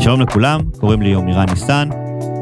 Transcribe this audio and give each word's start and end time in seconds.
שלום 0.00 0.20
לכולם, 0.20 0.60
קוראים 0.80 1.02
לי 1.02 1.08
יומירן 1.08 1.46
ניסן, 1.50 1.88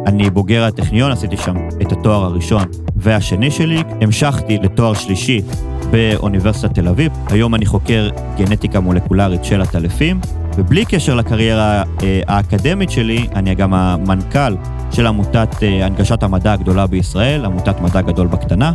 אני 0.07 0.31
בוגר 0.31 0.65
הטכניון, 0.65 1.13
עשיתי 1.13 1.37
שם 1.37 1.55
את 1.83 1.93
התואר 1.93 2.25
הראשון 2.25 2.63
והשני 2.97 3.51
שלי, 3.51 3.83
המשכתי 4.01 4.59
לתואר 4.59 4.95
שלישי 4.95 5.43
באוניברסיטת 5.91 6.75
תל 6.75 6.89
אביב, 6.89 7.13
היום 7.31 7.55
אני 7.55 7.67
חוקר 7.67 8.09
גנטיקה 8.37 8.81
מולקולרית 8.81 9.45
של 9.45 9.63
עטלפים, 9.63 10.21
ובלי 10.57 10.85
קשר 10.85 11.15
לקריירה 11.15 11.83
אה, 12.03 12.21
האקדמית 12.27 12.91
שלי, 12.91 13.27
אני 13.35 13.55
גם 13.55 13.75
המנכ"ל 13.75 14.57
של 14.93 15.07
עמותת 15.07 15.63
אה, 15.63 15.87
הנגשת 15.87 16.23
המדע 16.23 16.53
הגדולה 16.53 16.87
בישראל, 16.87 17.45
עמותת 17.45 17.81
מדע 17.81 18.01
גדול 18.01 18.27
בקטנה, 18.27 18.73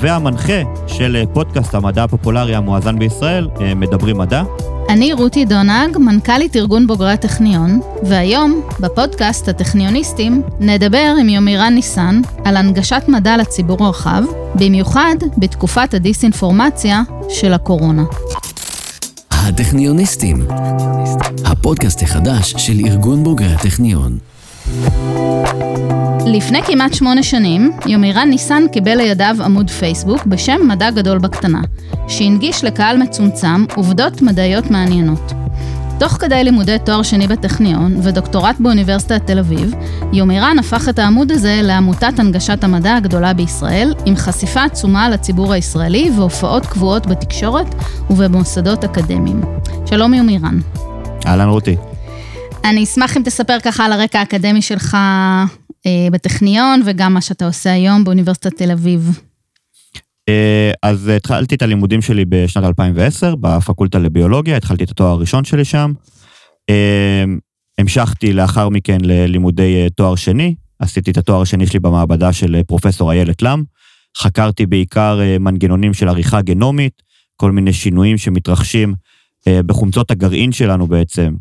והמנחה 0.00 0.62
של 0.86 1.24
פודקאסט 1.32 1.74
המדע 1.74 2.04
הפופולרי 2.04 2.54
המואזן 2.54 2.98
בישראל, 2.98 3.48
מדברים 3.76 4.18
מדע. 4.18 4.42
אני 4.88 5.12
רותי 5.12 5.44
דונג, 5.44 5.98
מנכ"לית 5.98 6.56
ארגון 6.56 6.86
בוגרי 6.86 7.12
הטכניון, 7.12 7.80
והיום, 8.02 8.60
בפודקאסט 8.80 9.48
הטכניוניסטים, 9.48 10.42
נדבר 10.60 11.14
עם 11.20 11.28
יומירן 11.28 11.74
ניסן 11.74 12.20
על 12.44 12.56
הנגשת 12.56 13.02
מדע 13.08 13.36
לציבור 13.36 13.84
הרחב, 13.84 14.22
במיוחד 14.54 15.14
בתקופת 15.38 15.94
הדיסאינפורמציה 15.94 17.02
של 17.28 17.52
הקורונה. 17.52 18.02
הטכניוניסטים, 19.30 20.46
הפודקאסט 21.44 22.02
החדש 22.02 22.54
של 22.56 22.80
ארגון 22.86 23.24
בוגרי 23.24 23.46
הטכניון. 23.54 24.29
לפני 26.26 26.62
כמעט 26.62 26.94
שמונה 26.94 27.22
שנים, 27.22 27.72
יומירן 27.86 28.28
ניסן 28.30 28.62
קיבל 28.72 28.96
לידיו 28.96 29.36
עמוד 29.44 29.70
פייסבוק 29.70 30.26
בשם 30.26 30.60
מדע 30.68 30.90
גדול 30.90 31.18
בקטנה, 31.18 31.60
שהנגיש 32.08 32.64
לקהל 32.64 32.98
מצומצם 32.98 33.64
עובדות 33.74 34.22
מדעיות 34.22 34.70
מעניינות. 34.70 35.32
תוך 35.98 36.12
כדי 36.12 36.44
לימודי 36.44 36.76
תואר 36.84 37.02
שני 37.02 37.26
בטכניון 37.26 37.96
ודוקטורט 38.02 38.56
באוניברסיטת 38.60 39.26
תל 39.26 39.38
אביב, 39.38 39.74
יומירן 40.12 40.58
הפך 40.58 40.88
את 40.88 40.98
העמוד 40.98 41.32
הזה 41.32 41.60
לעמותת 41.62 42.18
הנגשת 42.18 42.64
המדע 42.64 42.96
הגדולה 42.96 43.32
בישראל, 43.32 43.94
עם 44.06 44.16
חשיפה 44.16 44.64
עצומה 44.64 45.08
לציבור 45.08 45.52
הישראלי 45.52 46.10
והופעות 46.16 46.66
קבועות 46.66 47.06
בתקשורת 47.06 47.74
ובמוסדות 48.10 48.84
אקדמיים. 48.84 49.40
שלום 49.86 50.14
יומירן. 50.14 50.58
אהלן 51.26 51.48
רותי. 51.48 51.76
אני 52.64 52.84
אשמח 52.84 53.16
אם 53.16 53.22
תספר 53.22 53.60
ככה 53.60 53.84
על 53.84 53.92
הרקע 53.92 54.18
האקדמי 54.18 54.62
שלך 54.62 54.96
אה, 55.86 56.08
בטכניון, 56.12 56.82
וגם 56.86 57.14
מה 57.14 57.20
שאתה 57.20 57.46
עושה 57.46 57.72
היום 57.72 58.04
באוניברסיטת 58.04 58.56
תל 58.56 58.70
אביב. 58.70 59.20
אה, 60.28 60.72
אז 60.82 61.08
התחלתי 61.08 61.54
את 61.54 61.62
הלימודים 61.62 62.02
שלי 62.02 62.24
בשנת 62.24 62.64
2010 62.64 63.34
בפקולטה 63.34 63.98
לביולוגיה, 63.98 64.56
התחלתי 64.56 64.84
את 64.84 64.90
התואר 64.90 65.10
הראשון 65.10 65.44
שלי 65.44 65.64
שם. 65.64 65.92
אה, 66.70 67.24
המשכתי 67.78 68.32
לאחר 68.32 68.68
מכן 68.68 68.98
ללימודי 69.00 69.86
תואר 69.96 70.14
שני, 70.14 70.54
עשיתי 70.78 71.10
את 71.10 71.16
התואר 71.16 71.42
השני 71.42 71.66
שלי 71.66 71.78
במעבדה 71.78 72.32
של 72.32 72.62
פרופסור 72.66 73.12
איילת 73.12 73.42
לם. 73.42 73.62
חקרתי 74.16 74.66
בעיקר 74.66 75.20
מנגנונים 75.40 75.94
של 75.94 76.08
עריכה 76.08 76.42
גנומית, 76.42 77.02
כל 77.36 77.52
מיני 77.52 77.72
שינויים 77.72 78.18
שמתרחשים 78.18 78.94
בחומצות 79.48 80.10
הגרעין 80.10 80.52
שלנו 80.52 80.86
בעצם, 80.86 81.34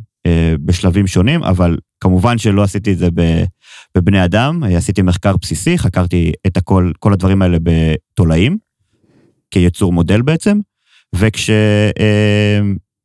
בשלבים 0.66 1.08
שונים, 1.08 1.44
אבל 1.44 1.78
כמובן 2.02 2.38
שלא 2.38 2.64
עשיתי 2.64 2.92
את 2.92 2.98
זה 2.98 3.08
בבני 3.98 4.25
אדם, 4.25 4.64
עשיתי 4.64 5.02
מחקר 5.02 5.38
בסיסי, 5.42 5.78
חקרתי 5.78 6.31
את 6.48 6.58
הכל, 6.58 6.92
כל 7.00 7.14
הדברים 7.14 7.42
האלה 7.42 7.58
בתולעים, 7.64 8.58
כיצור 9.52 9.94
מודל 9.94 10.22
בעצם, 10.22 10.59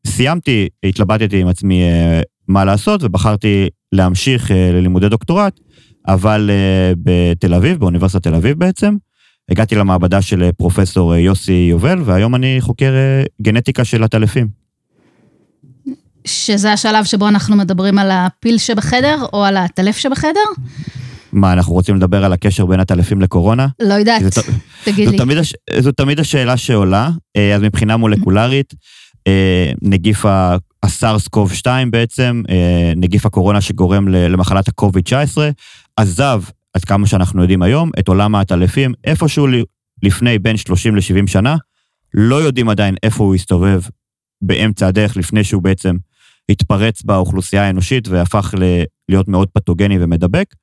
וכשסיימתי, 0.07 0.69
התלבטתי 0.85 1.41
עם 1.41 1.48
עצמי 1.48 1.83
אה, 1.83 2.20
מה 2.48 2.65
לעשות, 2.65 3.03
ובחרתי 3.03 3.69
להמשיך 3.92 4.51
אה, 4.51 4.70
ללימודי 4.73 5.09
דוקטורט, 5.09 5.61
אבל 6.09 6.51
אה, 6.53 6.92
בתל 7.03 7.55
אביב, 7.55 7.79
באוניברסיטת 7.79 8.23
תל 8.23 8.35
אביב 8.35 8.59
בעצם. 8.59 8.96
הגעתי 9.51 9.75
למעבדה 9.75 10.23
של 10.23 10.51
פרופסור 10.57 11.14
יוסי 11.14 11.67
יובל, 11.70 12.02
והיום 12.05 12.35
אני 12.35 12.57
חוקר 12.61 12.95
גנטיקה 13.42 13.85
של 13.85 14.05
עטלפים. 14.05 14.64
שזה 16.27 16.73
השלב 16.73 17.05
שבו 17.05 17.29
אנחנו 17.29 17.57
מדברים 17.57 17.98
על 17.98 18.11
הפיל 18.11 18.58
שבחדר, 18.58 19.27
או 19.33 19.45
על 19.45 19.57
הטלף 19.57 19.96
שבחדר? 19.96 20.40
מה, 21.33 21.52
אנחנו 21.52 21.73
רוצים 21.73 21.96
לדבר 21.96 22.24
על 22.24 22.33
הקשר 22.33 22.67
בין 22.67 22.80
הטלפים 22.80 23.20
לקורונה? 23.20 23.67
לא 23.83 23.95
יודעת, 23.95 24.23
תגיד 24.84 25.08
לי. 25.08 25.18
תמיד, 25.18 25.39
זו 25.79 25.92
תמיד 25.92 26.20
השאלה 26.20 26.57
שעולה, 26.57 27.11
אה, 27.36 27.55
אז 27.55 27.63
מבחינה 27.63 27.96
מולקולרית, 27.96 28.74
אה, 29.27 29.73
נגיף 29.83 30.24
הסארס 30.83 31.29
קוב 31.29 31.52
2 31.52 31.90
בעצם, 31.90 32.42
אה, 32.48 32.92
נגיף 32.96 33.27
הקורונה 33.27 33.61
שגורם 33.61 34.08
למחלת 34.08 34.68
ה-COVID-19, 34.68 35.39
עזב, 35.96 36.42
עד 36.74 36.84
כמה 36.84 37.07
שאנחנו 37.07 37.42
יודעים 37.42 37.63
היום, 37.63 37.90
את 37.98 38.08
עולם 38.08 38.34
העטלפים 38.34 38.92
איפשהו 39.05 39.46
לפני 40.02 40.39
בין 40.39 40.57
30 40.57 40.96
ל-70 40.96 41.27
שנה. 41.27 41.57
לא 42.14 42.36
יודעים 42.42 42.68
עדיין 42.68 42.95
איפה 43.02 43.24
הוא 43.24 43.34
הסתובב 43.34 43.80
באמצע 44.42 44.86
הדרך 44.86 45.17
לפני 45.17 45.45
שהוא 45.45 45.63
בעצם 45.63 45.96
התפרץ 46.49 47.03
באוכלוסייה 47.03 47.67
האנושית 47.67 48.09
והפך 48.09 48.55
להיות 49.09 49.29
מאוד 49.29 49.49
פתוגני 49.53 49.97
ומדבק, 50.01 50.55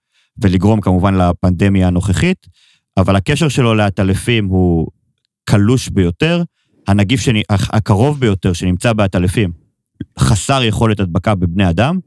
ולגרום 0.41 0.81
כמובן 0.81 1.15
לפנדמיה 1.15 1.87
הנוכחית, 1.87 2.47
אבל 2.97 3.15
הקשר 3.15 3.47
שלו 3.49 3.73
לעטלפים 3.73 4.45
הוא 4.45 4.87
קלוש 5.45 5.89
ביותר. 5.89 6.43
הנגיף 6.87 7.21
שני, 7.21 7.43
הקרוב 7.49 8.19
ביותר 8.19 8.53
שנמצא 8.53 8.93
בעטלפים 8.93 9.51
חסר 10.19 10.63
יכולת 10.63 10.99
הדבקה 10.99 11.35
בבני 11.35 11.69
אדם, 11.69 11.99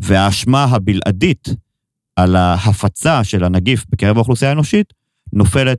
והאשמה 0.00 0.64
הבלעדית 0.64 1.48
על 2.16 2.36
ההפצה 2.36 3.24
של 3.24 3.44
הנגיף 3.44 3.84
בקרב 3.88 4.16
האוכלוסייה 4.16 4.50
האנושית 4.50 4.92
נופלת 5.32 5.78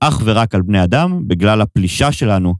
אך 0.00 0.22
ורק 0.24 0.54
על 0.54 0.62
בני 0.62 0.84
אדם, 0.84 1.22
בגלל 1.28 1.60
הפלישה 1.60 2.12
שלנו 2.12 2.54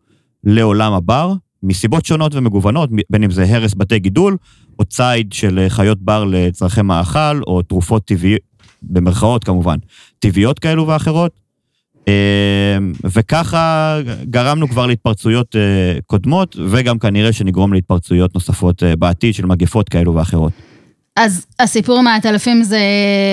לעולם 0.45 0.93
הבר, 0.93 1.33
מסיבות 1.63 2.05
שונות 2.05 2.35
ומגוונות, 2.35 2.91
בין 3.11 3.23
אם 3.23 3.31
זה 3.31 3.45
הרס 3.49 3.75
בתי 3.77 3.99
גידול, 3.99 4.37
או 4.79 4.85
ציד 4.85 5.33
של 5.33 5.59
אה, 5.59 5.71
חיות 5.71 5.99
בר 6.01 6.25
לצרכי 6.25 6.83
מאכל, 6.83 7.41
או 7.47 7.63
תרופות 7.63 8.05
טבעיות, 8.05 8.41
במרכאות 8.83 9.45
כמובן, 9.45 9.77
טבעיות 10.19 10.59
כאלו 10.59 10.87
ואחרות. 10.87 11.33
אה, 12.09 12.79
וככה 13.05 13.99
גרמנו 14.25 14.69
כבר 14.69 14.87
להתפרצויות 14.87 15.57
אה, 15.57 15.99
קודמות, 16.07 16.57
וגם 16.71 16.99
כנראה 16.99 17.33
שנגרום 17.33 17.73
להתפרצויות 17.73 18.35
נוספות 18.35 18.83
בעתיד 18.99 19.35
של 19.35 19.47
מגפות 19.47 19.89
כאלו 19.89 20.15
ואחרות. 20.15 20.53
אז 21.17 21.47
הסיפור 21.59 21.99
עם 21.99 22.07
העטלפים 22.07 22.63
זה 22.63 22.81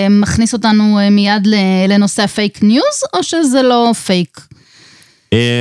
מכניס 0.09 0.53
אותנו 0.53 0.99
מיד 1.11 1.47
לנושא 1.87 2.23
הפייק 2.23 2.63
ניוז, 2.63 3.03
או 3.13 3.23
שזה 3.23 3.61
לא 3.61 3.91
פייק? 4.05 4.47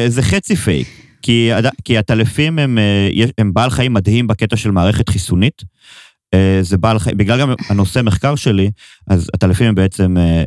זה 0.09 0.23
חצי 0.23 0.57
פייק. 0.57 1.02
כי, 1.23 1.99
העטלפים 1.99 2.59
הם, 2.59 2.79
אה, 2.79 3.09
הם 3.39 3.55
בעל 3.55 3.71
חיים 3.71 3.93
מדהים 3.93 4.27
בקטע 4.27 4.57
של 4.57 4.71
מערכת 4.71 5.09
חיסונית. 5.09 5.63
אה, 6.35 6.59
זה 6.63 6.79
בעל 6.79 6.99
חיים, 6.99 7.17
בגלל 7.17 7.41
גם 7.41 7.55
הנושא 7.69 8.01
מחקר 8.05 8.35
שלי, 8.35 8.71
אז 9.11 9.31
העטלפים 9.35 9.67
הם 9.67 9.75
בעצם 9.75 10.17
אה, 10.17 10.45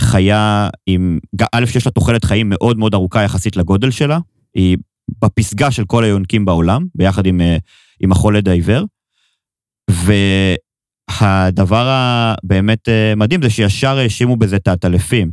חיה 0.00 0.68
עם, 0.86 1.18
א', 1.52 1.66
שיש 1.66 1.86
לה 1.86 1.92
תוחלת 1.92 2.24
חיים 2.24 2.48
מאוד 2.48 2.78
מאוד 2.78 2.94
ארוכה 2.94 3.22
יחסית 3.22 3.56
לגודל 3.56 3.90
שלה, 3.90 4.18
היא 4.54 4.76
בפסגה 5.22 5.70
של 5.70 5.84
כל 5.84 6.04
היונקים 6.04 6.44
בעולם, 6.44 6.86
ביחד 6.94 7.26
עם, 7.26 7.40
עם 8.00 8.12
החולד 8.12 8.48
העיוור. 8.48 8.84
והדבר 11.20 11.86
הבאמת 11.88 12.88
מדהים 13.16 13.42
זה 13.42 13.50
שישר 13.50 13.98
האשימו 13.98 14.36
בזה 14.36 14.56
את 14.56 14.68
העטלפים. 14.68 15.30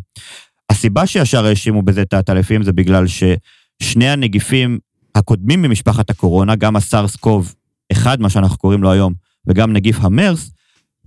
הסיבה 0.69 1.07
שישר 1.07 1.45
האשימו 1.45 1.81
בזה 1.81 2.01
את 2.01 2.13
העטלפים 2.13 2.63
זה 2.63 2.72
בגלל 2.72 3.05
ששני 3.07 4.09
הנגיפים 4.09 4.79
הקודמים 5.15 5.61
ממשפחת 5.61 6.09
הקורונה, 6.09 6.55
גם 6.55 6.75
הסארס 6.75 7.15
קוב 7.15 7.55
1, 7.91 8.19
מה 8.19 8.29
שאנחנו 8.29 8.57
קוראים 8.57 8.83
לו 8.83 8.91
היום, 8.91 9.13
וגם 9.47 9.73
נגיף 9.73 9.97
המרס, 10.01 10.51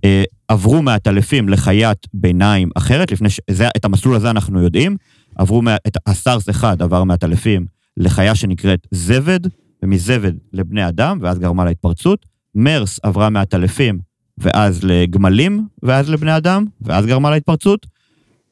אה, 0.03 0.23
עברו 0.47 0.81
מהטלפים 0.81 1.49
לחיית 1.49 1.97
ביניים 2.13 2.69
אחרת, 2.75 3.11
לפני 3.11 3.29
ש... 3.29 3.39
זה, 3.49 3.67
את 3.77 3.85
המסלול 3.85 4.15
הזה 4.15 4.29
אנחנו 4.29 4.63
יודעים, 4.63 4.97
עברו, 5.35 5.61
מה, 5.61 5.75
את 5.87 5.97
הסארס 6.07 6.49
1 6.49 6.81
עבר 6.81 7.03
מהטלפים 7.03 7.65
לחיה 7.97 8.35
שנקראת 8.35 8.87
זבד, 8.91 9.39
ומזבד 9.83 10.31
לבני 10.53 10.87
אדם, 10.87 11.19
ואז 11.21 11.39
גרמה 11.39 11.65
להתפרצות. 11.65 12.25
מרס 12.55 12.99
עברה 13.03 13.29
מהטלפים 13.29 13.99
ואז 14.37 14.83
לגמלים, 14.83 15.67
ואז 15.83 16.09
לבני 16.09 16.37
אדם, 16.37 16.65
ואז 16.81 17.05
גרמה 17.05 17.31
להתפרצות. 17.31 17.85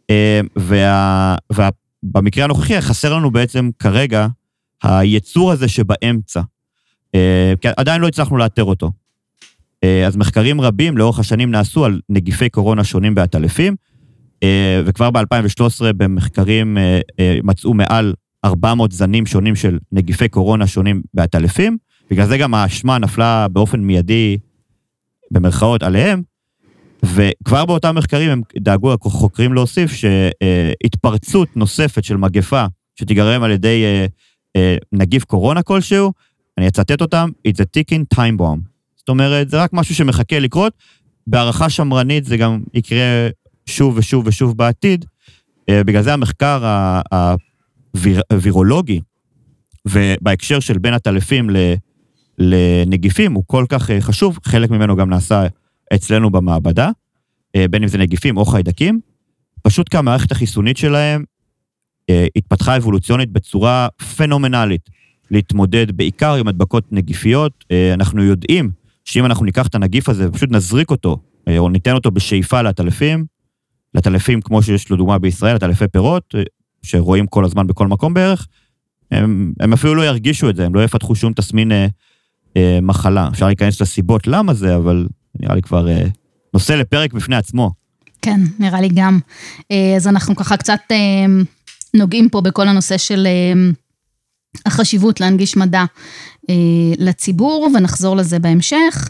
אה, 0.09 0.41
וה, 0.55 1.35
ובמקרה 1.53 2.43
הנוכחי 2.43 2.81
חסר 2.81 3.13
לנו 3.13 3.31
בעצם 3.31 3.69
כרגע 3.79 4.27
היצור 4.83 5.51
הזה 5.51 5.67
שבאמצע. 5.67 6.41
אה, 7.15 7.53
כי 7.61 7.67
עדיין 7.77 8.01
לא 8.01 8.07
הצלחנו 8.07 8.37
לאתר 8.37 8.63
אותו. 8.63 8.91
אה, 9.83 10.07
אז 10.07 10.17
מחקרים 10.17 10.61
רבים 10.61 10.97
לאורך 10.97 11.19
השנים 11.19 11.51
נעשו 11.51 11.85
על 11.85 11.99
נגיפי 12.09 12.49
קורונה 12.49 12.83
שונים 12.83 13.15
בעטלפים, 13.15 13.75
אה, 14.43 14.81
וכבר 14.85 15.11
ב-2013 15.11 15.93
במחקרים 15.97 16.77
מצאו 17.43 17.73
מעל 17.73 18.13
400 18.45 18.91
זנים 18.91 19.25
שונים 19.25 19.55
של 19.55 19.77
נגיפי 19.91 20.29
קורונה 20.29 20.67
שונים 20.67 21.01
בעטלפים. 21.13 21.77
בגלל 22.11 22.27
זה 22.27 22.37
גם 22.37 22.53
האשמה 22.53 22.97
נפלה 22.97 23.47
באופן 23.47 23.79
מיידי 23.79 24.37
במרכאות 25.31 25.83
עליהם, 25.83 26.21
וכבר 27.03 27.65
באותם 27.65 27.95
מחקרים 27.95 28.29
הם 28.29 28.41
דאגו 28.59 28.93
החוקרים 28.93 29.53
להוסיף 29.53 29.91
שהתפרצות 29.91 31.57
נוספת 31.57 32.03
של 32.03 32.17
מגפה 32.17 32.65
שתיגרם 32.95 33.43
על 33.43 33.51
ידי 33.51 33.83
נגיף 34.93 35.23
קורונה 35.23 35.61
כלשהו, 35.61 36.13
אני 36.57 36.67
אצטט 36.67 37.01
אותם, 37.01 37.29
it's 37.47 37.61
a 37.61 37.79
ticking 37.79 38.17
time 38.17 38.39
bomb. 38.39 38.59
זאת 38.95 39.09
אומרת, 39.09 39.49
זה 39.49 39.61
רק 39.61 39.73
משהו 39.73 39.95
שמחכה 39.95 40.39
לקרות. 40.39 40.73
בהערכה 41.27 41.69
שמרנית 41.69 42.25
זה 42.25 42.37
גם 42.37 42.61
יקרה 42.73 43.29
שוב 43.65 43.97
ושוב 43.97 44.27
ושוב 44.27 44.57
בעתיד. 44.57 45.05
אה, 45.69 45.83
בגלל 45.83 46.01
זה 46.01 46.13
המחקר 46.13 46.89
הווירולוגי, 48.31 48.99
ובהקשר 49.87 50.59
של 50.59 50.77
בין 50.77 50.93
הטלפים 50.93 51.49
לנגיפים, 52.37 53.33
הוא 53.33 53.43
כל 53.47 53.65
כך 53.69 53.91
חשוב, 53.99 54.39
חלק 54.43 54.69
ממנו 54.69 54.95
גם 54.95 55.09
נעשה 55.09 55.47
אצלנו 55.95 56.29
במעבדה, 56.29 56.89
בין 57.69 57.83
אם 57.83 57.87
זה 57.87 57.97
נגיפים 57.97 58.37
או 58.37 58.45
חיידקים, 58.45 58.99
פשוט 59.63 59.89
כי 59.89 59.97
המערכת 59.97 60.31
החיסונית 60.31 60.77
שלהם 60.77 61.23
התפתחה 62.35 62.77
אבולוציונית 62.77 63.31
בצורה 63.31 63.87
פנומנלית 64.17 64.89
להתמודד 65.31 65.97
בעיקר 65.97 66.33
עם 66.33 66.47
הדבקות 66.47 66.83
נגיפיות. 66.91 67.65
אנחנו 67.93 68.23
יודעים 68.23 68.71
שאם 69.05 69.25
אנחנו 69.25 69.45
ניקח 69.45 69.67
את 69.67 69.75
הנגיף 69.75 70.09
הזה 70.09 70.29
ופשוט 70.29 70.51
נזריק 70.51 70.91
אותו, 70.91 71.17
או 71.57 71.69
ניתן 71.69 71.93
אותו 71.93 72.11
בשאיפה 72.11 72.61
לעטלפים, 72.61 73.25
לטלפים 73.93 74.41
כמו 74.41 74.63
שיש 74.63 74.91
לדוגמה 74.91 75.19
בישראל, 75.19 75.55
לטלפי 75.55 75.87
פירות, 75.87 76.35
שרואים 76.83 77.27
כל 77.27 77.45
הזמן 77.45 77.67
בכל 77.67 77.87
מקום 77.87 78.13
בערך, 78.13 78.47
הם, 79.11 79.53
הם 79.59 79.73
אפילו 79.73 79.95
לא 79.95 80.05
ירגישו 80.05 80.49
את 80.49 80.55
זה, 80.55 80.65
הם 80.65 80.75
לא 80.75 80.83
יפתחו 80.83 81.15
שום 81.15 81.33
תסמין 81.33 81.71
אה, 81.71 81.87
אה, 82.57 82.79
מחלה. 82.81 83.27
אפשר 83.31 83.47
להיכנס 83.47 83.81
לסיבות 83.81 84.27
למה 84.27 84.53
זה, 84.53 84.75
אבל 84.75 85.07
נראה 85.39 85.55
לי 85.55 85.61
כבר 85.61 85.89
אה, 85.89 86.03
נושא 86.53 86.73
לפרק 86.73 87.13
בפני 87.13 87.35
עצמו. 87.35 87.71
כן, 88.21 88.39
נראה 88.59 88.81
לי 88.81 88.89
גם. 88.93 89.19
אה, 89.71 89.93
אז 89.95 90.07
אנחנו 90.07 90.35
ככה 90.35 90.57
קצת 90.57 90.79
אה, 90.91 91.25
נוגעים 91.93 92.29
פה 92.29 92.41
בכל 92.41 92.67
הנושא 92.67 92.97
של 92.97 93.27
אה, 93.27 93.71
החשיבות 94.65 95.19
להנגיש 95.19 95.57
מדע 95.57 95.83
אה, 96.49 96.55
לציבור, 96.97 97.69
ונחזור 97.75 98.15
לזה 98.15 98.39
בהמשך. 98.39 99.09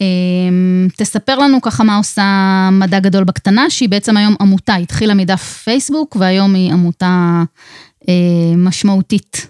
אמ, 0.00 0.88
תספר 0.96 1.38
לנו 1.38 1.60
ככה 1.60 1.84
מה 1.84 1.96
עושה 1.96 2.68
מדע 2.72 3.00
גדול 3.00 3.24
בקטנה, 3.24 3.70
שהיא 3.70 3.88
בעצם 3.88 4.16
היום 4.16 4.34
עמותה, 4.40 4.74
התחילה 4.74 5.14
מדף 5.14 5.42
פייסבוק 5.64 6.16
והיום 6.20 6.54
היא 6.54 6.72
עמותה 6.72 7.42
אה, 8.08 8.56
משמעותית. 8.56 9.46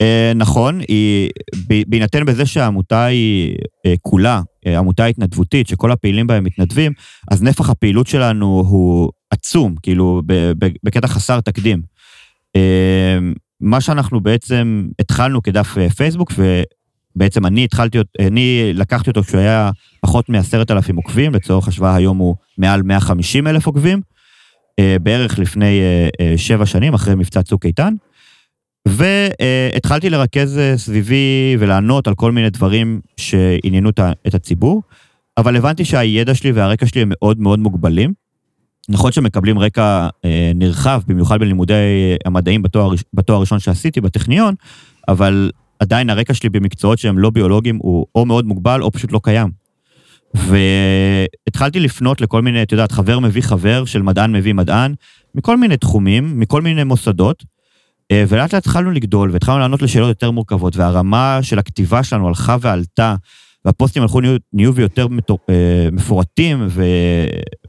אה, 0.00 0.32
נכון, 0.34 0.80
היא, 0.88 1.30
בהינתן 1.86 2.24
בזה 2.24 2.46
שהעמותה 2.46 3.04
היא 3.04 3.56
כולה, 4.02 4.40
עמותה 4.78 5.04
התנדבותית, 5.04 5.68
שכל 5.68 5.92
הפעילים 5.92 6.26
בה 6.26 6.34
הם 6.34 6.44
מתנדבים, 6.44 6.92
אז 7.30 7.42
נפח 7.42 7.70
הפעילות 7.70 8.06
שלנו 8.06 8.64
הוא 8.68 9.10
עצום, 9.30 9.74
כאילו, 9.82 10.22
בקטע 10.82 11.06
חסר 11.06 11.40
תקדים. 11.40 11.82
מה 13.60 13.80
שאנחנו 13.80 14.20
בעצם 14.20 14.88
התחלנו 15.00 15.42
כדף 15.42 15.76
פייסבוק, 15.96 16.32
בעצם 17.16 17.46
אני 17.46 17.64
התחלתי, 17.64 17.98
אני 18.20 18.70
לקחתי 18.74 19.10
אותו 19.10 19.22
כשהוא 19.22 19.40
היה 19.40 19.70
פחות 20.00 20.28
מעשרת 20.28 20.70
אלפים 20.70 20.96
עוקבים, 20.96 21.34
לצורך 21.34 21.68
השוואה 21.68 21.94
היום 21.94 22.18
הוא 22.18 22.36
מעל 22.58 22.82
150 22.82 23.46
אלף 23.46 23.66
עוקבים, 23.66 24.00
אה, 24.78 24.96
בערך 25.02 25.38
לפני 25.38 25.80
אה, 25.80 26.08
אה, 26.20 26.38
שבע 26.38 26.66
שנים, 26.66 26.94
אחרי 26.94 27.14
מבצע 27.14 27.42
צוק 27.42 27.66
איתן. 27.66 27.94
והתחלתי 28.88 30.10
לרכז 30.10 30.60
סביבי 30.76 31.56
ולענות 31.58 32.06
על 32.06 32.14
כל 32.14 32.32
מיני 32.32 32.50
דברים 32.50 33.00
שעניינו 33.16 33.90
את 34.26 34.34
הציבור, 34.34 34.82
אבל 35.38 35.56
הבנתי 35.56 35.84
שהידע 35.84 36.34
שלי 36.34 36.52
והרקע 36.52 36.86
שלי 36.86 37.02
הם 37.02 37.08
מאוד 37.10 37.40
מאוד 37.40 37.58
מוגבלים. 37.58 38.12
נכון 38.88 39.12
שמקבלים 39.12 39.58
רקע 39.58 40.08
נרחב, 40.54 41.00
במיוחד 41.06 41.40
בלימודי 41.40 41.74
המדעים 42.24 42.62
בתואר, 42.62 42.90
בתואר 43.14 43.36
הראשון 43.36 43.58
שעשיתי 43.58 44.00
בטכניון, 44.00 44.54
אבל 45.08 45.50
עדיין 45.80 46.10
הרקע 46.10 46.34
שלי 46.34 46.48
במקצועות 46.48 46.98
שהם 46.98 47.18
לא 47.18 47.30
ביולוגיים 47.30 47.78
הוא 47.82 48.06
או 48.14 48.26
מאוד 48.26 48.46
מוגבל 48.46 48.82
או 48.82 48.90
פשוט 48.90 49.12
לא 49.12 49.20
קיים. 49.22 49.50
והתחלתי 50.34 51.80
לפנות 51.80 52.20
לכל 52.20 52.42
מיני, 52.42 52.62
את 52.62 52.72
יודעת, 52.72 52.92
חבר 52.92 53.18
מביא 53.18 53.42
חבר 53.42 53.84
של 53.84 54.02
מדען 54.02 54.36
מביא 54.36 54.54
מדען, 54.54 54.94
מכל 55.34 55.56
מיני 55.56 55.76
תחומים, 55.76 56.40
מכל 56.40 56.62
מיני 56.62 56.84
מוסדות, 56.84 57.44
אה, 58.10 58.24
ולאט 58.28 58.54
לאט 58.54 58.66
התחלנו 58.66 58.90
לגדול 58.90 59.30
והתחלנו 59.30 59.58
לענות 59.58 59.82
לשאלות 59.82 60.08
יותר 60.08 60.30
מורכבות, 60.30 60.76
והרמה 60.76 61.38
של 61.42 61.58
הכתיבה 61.58 62.02
שלנו 62.02 62.28
הלכה 62.28 62.56
ועלתה, 62.60 63.14
והפוסטים 63.66 64.02
הלכו 64.02 64.20
נהיו, 64.20 64.36
נהיו 64.52 64.74
ויותר 64.74 65.06
אה, 65.50 65.88
מפורטים 65.92 66.68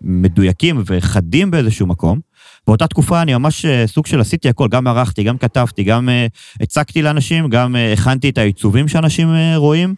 ומדויקים 0.04 0.82
וחדים 0.86 1.52
באיזשהו 1.52 1.88
מקום. 1.88 2.20
באותה 2.68 2.88
תקופה 2.88 3.22
אני 3.22 3.34
ממש 3.34 3.66
אה, 3.66 3.88
סוג 3.88 4.06
של 4.06 4.22
עשיתי 4.22 4.50
הכל, 4.50 4.68
גם 4.68 4.88
ערכתי, 4.88 5.24
גם 5.24 5.38
כתבתי, 5.38 5.84
גם 5.84 6.10
uh, 6.10 6.62
הצגתי 6.64 7.02
לאנשים, 7.02 7.50
גם 7.50 7.76
uh, 7.76 7.94
הכנתי 7.94 8.30
את 8.30 8.38
העיצובים 8.38 8.88
שאנשים 8.88 9.30
רואים, 9.56 9.96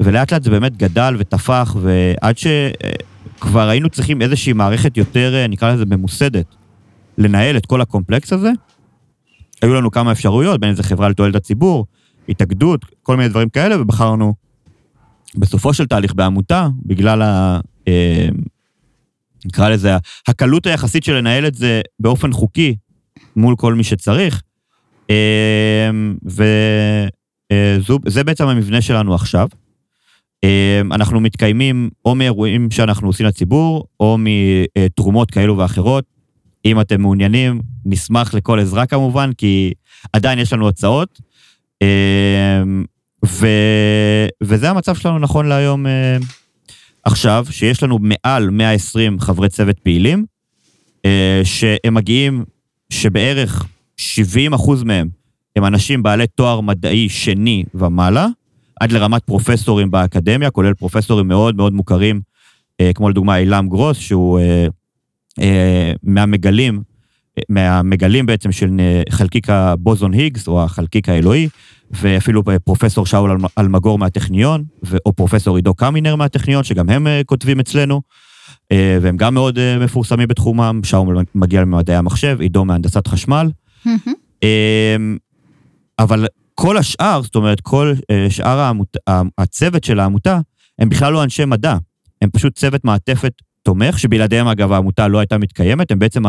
ולאט 0.00 0.32
לאט 0.32 0.42
זה 0.42 0.50
באמת 0.50 0.76
גדל 0.76 1.16
ותפח, 1.18 1.76
ועד 1.80 2.36
שכבר 2.38 3.68
היינו 3.68 3.90
צריכים 3.90 4.22
איזושהי 4.22 4.52
מערכת 4.52 4.96
יותר, 4.96 5.46
נקרא 5.48 5.72
לזה 5.72 5.84
ממוסדת, 5.86 6.46
לנהל 7.18 7.56
את 7.56 7.66
כל 7.66 7.80
הקומפלקס 7.80 8.32
הזה. 8.32 8.50
היו 9.62 9.74
לנו 9.74 9.90
כמה 9.90 10.12
אפשרויות, 10.12 10.60
בין 10.60 10.68
אם 10.70 10.74
זה 10.74 10.82
חברה 10.82 11.08
לתועלת 11.08 11.36
הציבור, 11.36 11.86
התאגדות, 12.28 12.84
כל 13.02 13.16
מיני 13.16 13.28
דברים 13.28 13.48
כאלה, 13.48 13.80
ובחרנו 13.80 14.47
בסופו 15.36 15.74
של 15.74 15.86
תהליך 15.86 16.14
בעמותה, 16.14 16.68
בגלל 16.86 17.22
ה... 17.22 17.60
נקרא 19.44 19.68
לזה, 19.68 19.96
הקלות 20.28 20.66
היחסית 20.66 21.04
של 21.04 21.14
לנהל 21.14 21.46
את 21.46 21.54
זה 21.54 21.80
באופן 22.00 22.32
חוקי 22.32 22.76
מול 23.36 23.56
כל 23.56 23.74
מי 23.74 23.84
שצריך. 23.84 24.42
אמ, 25.10 26.16
וזה 26.24 28.24
בעצם 28.24 28.46
המבנה 28.46 28.80
שלנו 28.80 29.14
עכשיו. 29.14 29.48
אנחנו 30.92 31.20
מתקיימים 31.20 31.90
או 32.04 32.14
מאירועים 32.14 32.70
שאנחנו 32.70 33.06
עושים 33.06 33.26
לציבור, 33.26 33.84
או 34.00 34.16
מתרומות 34.18 35.30
כאלו 35.30 35.58
ואחרות. 35.58 36.04
אם 36.64 36.80
אתם 36.80 37.00
מעוניינים, 37.00 37.60
נשמח 37.84 38.34
לכל 38.34 38.60
עזרה 38.60 38.86
כמובן, 38.86 39.30
כי 39.38 39.72
עדיין 40.12 40.38
יש 40.38 40.52
לנו 40.52 40.68
הצעות. 40.68 41.20
ו... 43.26 43.46
וזה 44.42 44.70
המצב 44.70 44.94
שלנו 44.94 45.18
נכון 45.18 45.46
להיום 45.46 45.86
עכשיו, 47.04 47.46
שיש 47.50 47.82
לנו 47.82 47.98
מעל 48.00 48.50
120 48.50 49.20
חברי 49.20 49.48
צוות 49.48 49.78
פעילים, 49.78 50.24
אה, 51.04 51.40
שהם 51.44 51.94
מגיעים, 51.94 52.44
שבערך 52.90 53.66
70 53.96 54.52
אחוז 54.52 54.82
מהם 54.82 55.08
הם 55.56 55.64
אנשים 55.64 56.02
בעלי 56.02 56.26
תואר 56.26 56.60
מדעי 56.60 57.08
שני 57.08 57.64
ומעלה, 57.74 58.26
עד 58.80 58.92
לרמת 58.92 59.22
פרופסורים 59.24 59.90
באקדמיה, 59.90 60.50
כולל 60.50 60.74
פרופסורים 60.74 61.28
מאוד 61.28 61.56
מאוד 61.56 61.72
מוכרים, 61.72 62.20
אה, 62.80 62.90
כמו 62.94 63.10
לדוגמה 63.10 63.36
אילם 63.36 63.68
גרוס, 63.68 63.98
שהוא 63.98 64.40
אה, 65.40 65.92
מהמגלים, 66.02 66.82
מהמגלים 67.48 68.26
בעצם 68.26 68.52
של 68.52 68.80
חלקיק 69.10 69.50
הבוזון 69.50 70.12
היגס, 70.12 70.48
או 70.48 70.64
החלקיק 70.64 71.08
האלוהי, 71.08 71.48
ואפילו 71.90 72.42
פרופסור 72.64 73.06
שאול 73.06 73.38
אלמגור 73.58 73.98
מהטכניון, 73.98 74.64
או 75.06 75.12
פרופסור 75.12 75.56
עידו 75.56 75.74
קמינר 75.74 76.16
מהטכניון, 76.16 76.64
שגם 76.64 76.88
הם 76.88 77.06
אה, 77.06 77.20
כותבים 77.26 77.60
אצלנו, 77.60 78.02
אה, 78.72 78.98
והם 79.02 79.16
גם 79.16 79.34
מאוד 79.34 79.58
אה, 79.58 79.78
מפורסמים 79.78 80.28
בתחומם, 80.28 80.80
שאול 80.84 81.24
מגיע 81.34 81.60
למדעי 81.60 81.96
המחשב, 81.96 82.36
עידו 82.40 82.64
מהנדסת 82.64 83.06
חשמל. 83.06 83.50
אבל 85.98 86.26
כל 86.54 86.76
השאר, 86.76 87.22
זאת 87.22 87.36
אומרת, 87.36 87.60
כל 87.60 87.94
שאר 88.28 88.58
העמות, 88.58 88.96
הצוות 89.38 89.84
של 89.84 90.00
העמותה, 90.00 90.40
הם 90.78 90.88
בכלל 90.88 91.12
לא 91.12 91.24
אנשי 91.24 91.44
מדע, 91.44 91.76
הם 92.22 92.30
פשוט 92.30 92.54
צוות 92.54 92.84
מעטפת 92.84 93.32
תומך, 93.62 93.98
שבלעדיהם 93.98 94.48
אגב 94.48 94.72
העמותה 94.72 95.08
לא 95.08 95.18
הייתה 95.18 95.38
מתקיימת, 95.38 95.90
הם 95.90 95.98
בעצם 95.98 96.22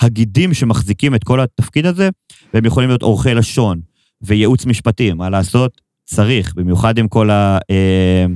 הגידים 0.00 0.54
שמחזיקים 0.54 1.14
את 1.14 1.24
כל 1.24 1.40
התפקיד 1.40 1.86
הזה, 1.86 2.08
והם 2.54 2.64
יכולים 2.64 2.88
להיות 2.88 3.02
עורכי 3.02 3.34
לשון, 3.34 3.80
וייעוץ 4.22 4.66
משפטי, 4.66 5.12
מה 5.12 5.30
לעשות? 5.30 5.80
צריך, 6.04 6.54
במיוחד 6.54 6.98
עם 6.98 7.08
כל 7.08 7.30
ה... 7.30 7.58
אה, 7.70 8.26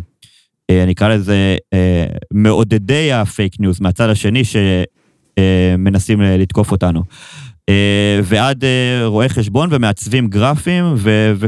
אה, 0.70 0.82
אני 0.82 0.92
אקרא 0.92 1.08
לזה 1.08 1.56
אה, 1.72 2.06
מעודדי 2.32 3.12
הפייק 3.12 3.60
ניוז 3.60 3.80
מהצד 3.80 4.08
השני 4.08 4.42
שמנסים 4.44 6.22
אה, 6.22 6.36
לתקוף 6.36 6.72
אותנו. 6.72 7.02
אה, 7.68 8.20
ועד 8.24 8.64
אה, 8.64 9.06
רואי 9.06 9.28
חשבון 9.28 9.68
ומעצבים 9.72 10.28
גרפיים 10.28 10.84
ו, 10.96 11.32
ו, 11.36 11.46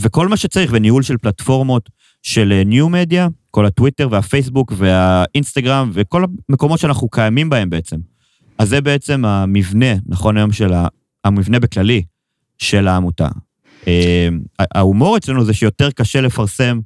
וכל 0.00 0.28
מה 0.28 0.36
שצריך, 0.36 0.70
וניהול 0.74 1.02
של 1.02 1.16
פלטפורמות 1.16 1.90
של 2.22 2.62
ניו 2.66 2.84
אה, 2.84 2.90
מדיה, 2.90 3.28
כל 3.50 3.66
הטוויטר 3.66 4.08
והפייסבוק 4.10 4.72
והאינסטגרם 4.76 5.90
וכל 5.92 6.24
המקומות 6.48 6.78
שאנחנו 6.78 7.08
קיימים 7.08 7.50
בהם 7.50 7.70
בעצם. 7.70 7.96
אז 8.58 8.68
זה 8.68 8.80
בעצם 8.80 9.24
המבנה, 9.24 9.94
נכון 10.06 10.36
היום 10.36 10.52
של 10.52 10.72
המבנה 11.24 11.60
בכללי 11.60 12.02
של 12.58 12.88
העמותה. 12.88 13.28
אה, 13.88 14.28
ההומור 14.74 15.16
אצלנו 15.16 15.44
זה 15.44 15.54
שיותר 15.54 15.90
קשה 15.90 16.20
לפרסם 16.20 16.80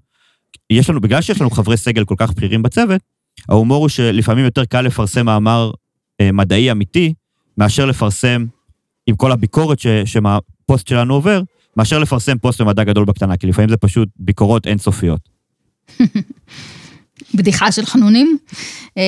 יש 0.71 0.91
לנו, 0.91 1.01
בגלל 1.01 1.21
שיש 1.21 1.41
לנו 1.41 1.51
חברי 1.51 1.77
סגל 1.77 2.05
כל 2.05 2.15
כך 2.19 2.33
בכירים 2.33 2.63
בצוות, 2.63 3.01
ההומור 3.49 3.81
הוא 3.81 3.89
שלפעמים 3.89 4.45
יותר 4.45 4.65
קל 4.65 4.81
לפרסם 4.81 5.27
מאמר 5.27 5.71
אה, 6.21 6.33
מדעי 6.33 6.71
אמיתי, 6.71 7.15
מאשר 7.59 7.87
לפרסם, 7.87 8.47
עם 9.07 9.17
כל 9.17 9.33
הביקורת 9.33 9.79
ש, 9.79 9.87
שהפוסט 10.05 10.87
שלנו 10.87 11.15
עובר, 11.15 11.43
מאשר 11.77 11.99
לפרסם 11.99 12.39
פוסט 12.39 12.61
במדע 12.61 12.85
גדול 12.85 13.05
בקטנה, 13.05 13.37
כי 13.37 13.47
לפעמים 13.47 13.71
זה 13.71 13.77
פשוט 13.77 14.09
ביקורות 14.17 14.67
אינסופיות. 14.67 15.21
בדיחה 17.35 17.73
של 17.73 17.87
חנונים. 17.87 18.37
אה, 18.99 19.03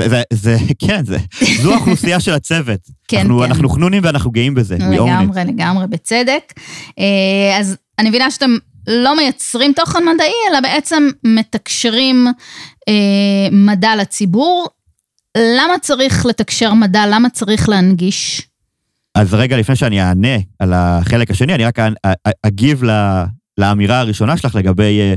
אה, 0.00 0.22
זה, 0.32 0.56
כן, 0.78 1.04
זה, 1.04 1.18
זו 1.62 1.72
האוכלוסייה 1.74 2.20
של 2.20 2.32
הצוות. 2.32 2.80
כן, 3.08 3.28
כן. 3.28 3.42
אנחנו 3.44 3.68
חנונים 3.68 4.02
ואנחנו 4.04 4.30
גאים 4.30 4.54
בזה. 4.54 4.76
לגמרי, 4.76 5.44
לגמרי, 5.44 5.86
בצדק. 5.86 6.52
אה, 6.98 7.58
אז 7.58 7.76
אני 7.98 8.08
מבינה 8.08 8.30
שאתם 8.30 8.56
לא 8.86 9.16
מייצרים 9.16 9.72
תוכן 9.72 10.04
מדעי, 10.14 10.32
אלא 10.50 10.60
בעצם 10.60 11.08
מתקשרים 11.24 12.26
מדע 13.52 13.96
לציבור. 13.96 14.68
למה 15.38 15.78
צריך 15.82 16.26
לתקשר 16.26 16.74
מדע? 16.74 17.06
למה 17.06 17.30
צריך 17.30 17.68
להנגיש? 17.68 18.42
אז 19.14 19.34
רגע 19.34 19.56
לפני 19.56 19.76
שאני 19.76 20.02
אענה 20.02 20.36
על 20.58 20.72
החלק 20.72 21.30
השני, 21.30 21.54
אני 21.54 21.64
רק 21.64 21.78
אגיב 22.42 22.82
לאמירה 23.58 23.98
הראשונה 24.00 24.36
שלך 24.36 24.54
לגבי 24.54 25.16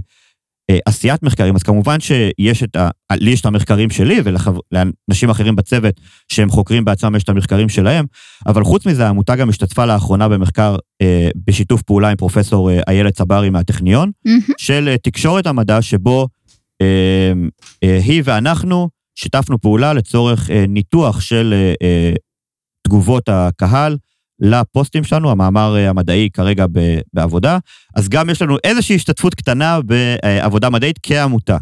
עשיית 0.86 1.24
מחקרים. 1.24 1.56
אז 1.56 1.64
כמובן 1.64 2.00
שיש 2.00 2.64
את 2.64 2.76
ה... 2.76 2.90
לי 3.14 3.32
יש 3.32 3.42
את 3.42 3.46
המחקרים 3.46 3.90
שלי, 3.90 4.22
ולאנשים 4.24 5.30
אחרים 5.30 5.56
בצוות 5.56 6.02
שהם 6.28 6.50
חוקרים 6.50 6.86
בעצמם 6.86 7.16
יש 7.16 7.24
את 7.24 7.30
המחקרים 7.30 7.70
שלהם, 7.70 8.06
אבל 8.48 8.64
חוץ 8.64 8.86
מזה, 8.86 9.06
העמותה 9.06 9.36
גם 9.36 9.50
השתתפה 9.50 9.86
לאחרונה 9.86 10.30
במחקר 10.30 10.76
אה, 11.02 11.30
בשיתוף 11.48 11.82
פעולה 11.82 12.10
עם 12.10 12.16
פרופסור 12.16 12.72
אה, 12.72 12.80
איילת 12.88 13.14
צברי 13.14 13.50
מהטכניון, 13.50 14.12
מהמם. 14.26 14.40
של 14.58 14.88
אה, 14.88 14.98
תקשורת 14.98 15.48
המדע, 15.48 15.82
שבו 15.82 16.28
אה, 16.82 17.34
אה, 17.84 18.00
היא 18.04 18.22
ואנחנו 18.26 18.90
שיתפנו 19.16 19.62
פעולה 19.62 19.94
לצורך 19.94 20.50
אה, 20.50 20.66
ניתוח 20.68 21.22
של 21.22 21.54
אה, 21.54 21.74
אה, 21.88 22.14
תגובות 22.88 23.30
הקהל 23.30 23.98
לפוסטים 24.40 25.04
שלנו, 25.04 25.32
המאמר 25.32 25.76
אה, 25.78 25.90
המדעי 25.90 26.30
כרגע 26.34 26.66
בעבודה. 27.14 27.58
אז 27.96 28.10
גם 28.10 28.30
יש 28.30 28.42
לנו 28.42 28.58
איזושהי 28.64 28.96
השתתפות 28.96 29.36
קטנה 29.36 29.80
בעבודה 29.82 30.70
מדעית 30.70 31.00
כעמותה, 31.04 31.58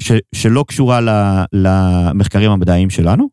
ש- 0.00 0.12
שלא 0.34 0.64
קשורה 0.68 1.00
ל- 1.00 1.44
למחקרים 1.52 2.50
המדעיים 2.50 2.90
שלנו. 2.90 3.28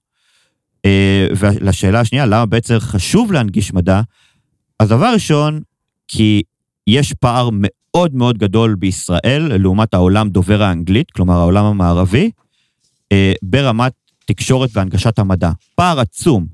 אה, 0.85 1.27
ולשאלה 1.37 1.99
השנייה, 1.99 2.25
למה 2.25 2.45
בעצם 2.45 2.75
חשוב 2.79 3.31
להנגיש 3.31 3.73
מדע? 3.73 4.01
אז 4.79 4.89
דבר 4.89 5.13
ראשון, 5.13 5.61
כי 6.07 6.41
יש 6.87 7.13
פער 7.13 7.49
מאוד 7.53 8.15
מאוד 8.15 8.37
גדול 8.37 8.75
בישראל 8.75 9.51
לעומת 9.57 9.93
העולם 9.93 10.29
דובר 10.29 10.63
האנגלית, 10.63 11.11
כלומר 11.11 11.33
העולם 11.33 11.65
המערבי, 11.65 12.31
אה, 13.11 13.33
ברמת 13.43 13.93
תקשורת 14.25 14.69
והנגשת 14.73 15.19
המדע. 15.19 15.51
פער 15.75 15.99
עצום. 15.99 16.45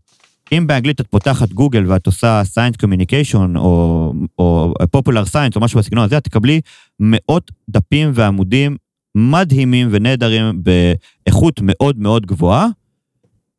אם 0.52 0.68
באנגלית 0.68 1.02
את 1.02 1.08
פותחת 1.08 1.50
גוגל 1.50 1.84
ואת 1.88 2.06
עושה 2.06 2.42
Science 2.56 2.86
Communication 2.86 3.58
או, 3.58 4.14
או 4.40 4.74
Popular 4.98 5.34
Science 5.34 5.56
או 5.56 5.62
משהו 5.62 5.80
בסגנון 5.80 6.04
הזה, 6.04 6.18
את 6.18 6.24
תקבלי 6.24 6.62
מאות 7.00 7.52
דפים 7.70 8.12
ועמודים 8.14 8.78
מדהימים 9.16 9.88
ונהדרים 9.92 10.62
באיכות 10.64 11.60
מאוד 11.64 12.00
מאוד 12.00 12.26
גבוהה, 12.26 12.68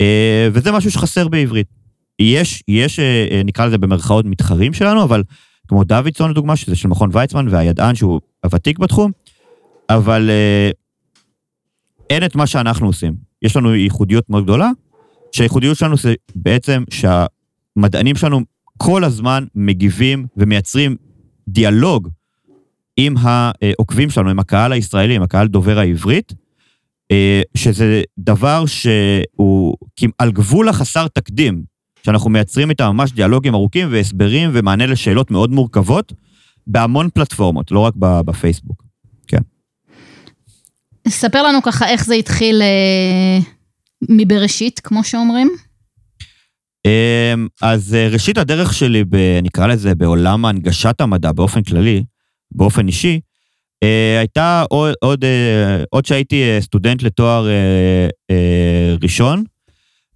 אה, 0.00 0.48
וזה 0.52 0.72
משהו 0.72 0.90
שחסר 0.90 1.28
בעברית. 1.28 1.66
יש, 2.18 2.62
יש, 2.68 2.98
אה, 2.98 3.26
אה, 3.30 3.42
נקרא 3.44 3.66
לזה 3.66 3.78
במרכאות 3.78 4.24
מתחרים 4.24 4.72
שלנו, 4.72 5.02
אבל 5.02 5.22
כמו 5.68 5.84
דוידסון 5.84 6.30
לדוגמה, 6.30 6.56
שזה 6.56 6.76
של 6.76 6.88
מכון 6.88 7.10
ויצמן, 7.12 7.48
והידען 7.48 7.94
שהוא 7.94 8.20
הוותיק 8.44 8.78
בתחום, 8.78 9.10
אבל 9.90 10.30
אין 12.10 12.24
את 12.24 12.34
מה 12.34 12.46
שאנחנו 12.46 12.86
עושים. 12.86 13.14
יש 13.42 13.56
לנו 13.56 13.74
ייחודיות 13.74 14.30
מאוד 14.30 14.44
גדולה, 14.44 14.70
שהייחודיות 15.40 15.76
שלנו 15.76 15.96
זה 15.96 16.14
בעצם 16.34 16.84
שהמדענים 16.90 18.16
שלנו 18.16 18.40
כל 18.78 19.04
הזמן 19.04 19.44
מגיבים 19.54 20.26
ומייצרים 20.36 20.96
דיאלוג 21.48 22.08
עם 22.96 23.14
העוקבים 23.18 24.10
שלנו, 24.10 24.30
עם 24.30 24.38
הקהל 24.38 24.72
הישראלי, 24.72 25.16
עם 25.16 25.22
הקהל 25.22 25.48
דובר 25.48 25.78
העברית, 25.78 26.32
אה, 27.10 27.42
שזה 27.56 28.02
דבר 28.18 28.66
שהוא 28.66 29.76
על 30.18 30.32
גבול 30.32 30.68
החסר 30.68 31.08
תקדים, 31.08 31.62
שאנחנו 32.02 32.30
מייצרים 32.30 32.70
איתם 32.70 32.84
ממש 32.84 33.12
דיאלוגים 33.12 33.54
ארוכים 33.54 33.88
והסברים 33.90 34.50
ומענה 34.52 34.86
לשאלות 34.86 35.30
מאוד 35.30 35.50
מורכבות 35.50 36.12
בהמון 36.66 37.08
פלטפורמות, 37.14 37.70
לא 37.70 37.80
רק 37.80 37.94
בפייסבוק. 37.96 38.82
ספר 41.08 41.42
לנו 41.42 41.62
ככה 41.62 41.88
איך 41.88 42.04
זה 42.04 42.14
התחיל 42.14 42.62
אה, 42.62 43.38
מבראשית, 44.08 44.80
כמו 44.80 45.04
שאומרים. 45.04 45.50
אמ, 46.86 47.46
אז 47.62 47.94
אה, 47.94 48.08
ראשית 48.08 48.38
הדרך 48.38 48.74
שלי, 48.74 49.04
ב, 49.04 49.16
נקרא 49.42 49.66
לזה, 49.66 49.94
בעולם 49.94 50.44
הנגשת 50.44 51.00
המדע 51.00 51.32
באופן 51.32 51.62
כללי, 51.62 52.04
באופן 52.52 52.86
אישי, 52.86 53.20
אה, 53.82 54.18
הייתה 54.18 54.64
עוד, 54.68 54.94
עוד, 55.00 55.24
אה, 55.24 55.84
עוד 55.90 56.06
שהייתי 56.06 56.42
סטודנט 56.60 57.02
לתואר 57.02 57.48
ראשון, 59.02 59.44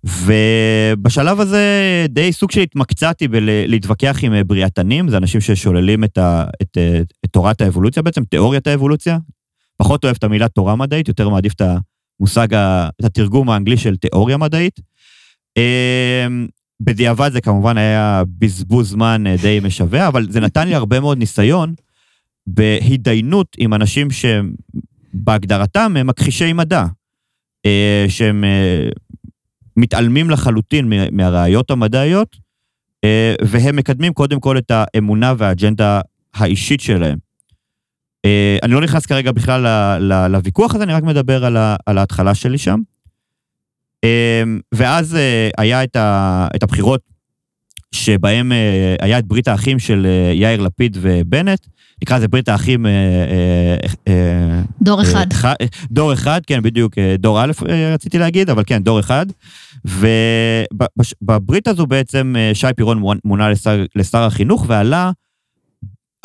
ובשלב 0.05 1.41
הזה 1.41 2.07
די 2.09 2.33
סוג 2.33 2.51
של 2.51 2.61
התמקצעתי 2.61 3.29
בלהתווכח 3.29 4.19
עם 4.23 4.33
בריאתנים, 4.47 5.09
זה 5.09 5.17
אנשים 5.17 5.41
ששוללים 5.41 6.05
את, 6.05 6.19
ה, 6.19 6.45
את, 6.63 6.79
אה, 6.79 7.01
את 7.25 7.31
תורת 7.31 7.61
האבולוציה 7.61 8.03
בעצם, 8.03 8.25
תיאוריית 8.25 8.67
האבולוציה. 8.67 9.19
פחות 9.77 10.05
אוהב 10.05 10.17
את 10.19 10.25
המילה 10.25 10.49
תורה 10.49 10.77
מדעית, 10.77 11.09
יותר 11.09 11.29
מעדיף 11.29 11.53
את 11.53 11.61
המושג, 12.21 12.55
את 13.01 13.05
התרגום 13.05 13.51
האנגלי 13.51 13.77
של 13.77 13.97
תיאוריה 13.97 14.37
מדעית. 14.37 14.81
אמ, 15.57 16.47
בדיעבד 16.81 17.31
זה 17.33 17.41
כמובן 17.41 17.77
היה 17.79 18.23
בזבוז 18.39 18.91
זמן 18.91 19.27
אה, 19.27 19.37
די 19.43 19.61
משווע, 19.63 20.09
אבל 20.09 20.31
זה 20.31 20.41
נתן 20.41 20.69
לי 20.69 20.75
הרבה 20.75 21.01
מאוד 21.01 21.19
ניסיון 21.19 21.75
בהתדיינות 22.47 23.57
עם 23.59 23.75
אנשים 23.75 24.11
שהם 24.11 24.55
בהגדרתם 25.15 25.95
הם 25.97 26.07
מכחישי 26.07 26.53
מדע, 26.53 26.85
אה, 27.67 28.05
שהם 28.09 28.45
אה, 28.45 28.89
מתעלמים 29.77 30.31
לחלוטין 30.31 30.89
מה- 30.89 31.11
מהראיות 31.13 31.71
המדעיות, 31.71 32.37
והם 33.45 33.77
מקדמים 33.77 34.13
קודם 34.13 34.41
כל 34.41 34.59
את 34.59 34.71
האמונה 34.71 35.35
והאג'נדה 35.39 36.01
האישית 36.35 36.81
שלהם. 36.81 37.19
אה, 38.25 38.57
אני 38.63 38.73
לא 38.73 38.81
נכנס 38.81 39.07
כרגע 39.07 39.33
בכלל 39.33 39.61
ל- 39.67 39.99
ל- 40.13 40.27
לוויכוח 40.27 40.75
הזה, 40.75 40.85
אני 40.85 40.93
רק 40.93 41.03
מדבר 41.03 41.45
על 41.45 41.57
ה- 41.57 41.77
על 41.87 41.99
ההתחלה 41.99 42.35
שלי 42.35 42.59
שם. 42.59 42.81
אמ, 44.05 44.61
ואז 44.75 45.17
אה, 45.17 45.51
היה 45.59 45.85
את, 45.85 45.97
ה, 45.97 46.47
את 46.57 46.63
הבחירות 46.63 47.01
שבהם 47.95 48.53
אה, 48.53 48.97
היה 49.01 49.19
את 49.19 49.25
ברית 49.27 49.49
האחים 49.49 49.79
של 49.79 50.07
אה, 50.07 50.33
יאיר 50.35 50.61
לפיד 50.61 50.97
ובנט, 51.01 51.67
נקרא 52.03 52.17
לזה 52.17 52.29
ברית 52.29 52.49
האחים... 52.49 52.87
אה, 52.87 52.91
אה, 52.91 53.77
אה, 54.09 54.61
דור 55.27 55.31
אחד. 55.33 55.57
דור 55.91 56.13
אחד, 56.13 56.41
כן, 56.47 56.63
בדיוק, 56.63 56.99
אה, 56.99 57.17
דור 57.19 57.41
א' 57.45 57.53
אה, 57.69 57.95
רציתי 57.95 58.19
להגיד, 58.19 58.51
אבל 58.51 58.63
כן, 58.67 58.83
דור 58.83 59.01
אחד. 59.01 59.27
ובברית 59.85 61.69
הזו 61.69 61.87
בעצם 61.87 62.35
אה, 62.39 62.51
שי 62.55 62.67
פירון 62.77 63.03
מונה 63.25 63.51
לשר, 63.51 63.85
לשר 63.97 64.23
החינוך, 64.23 64.65
ועלה 64.69 65.11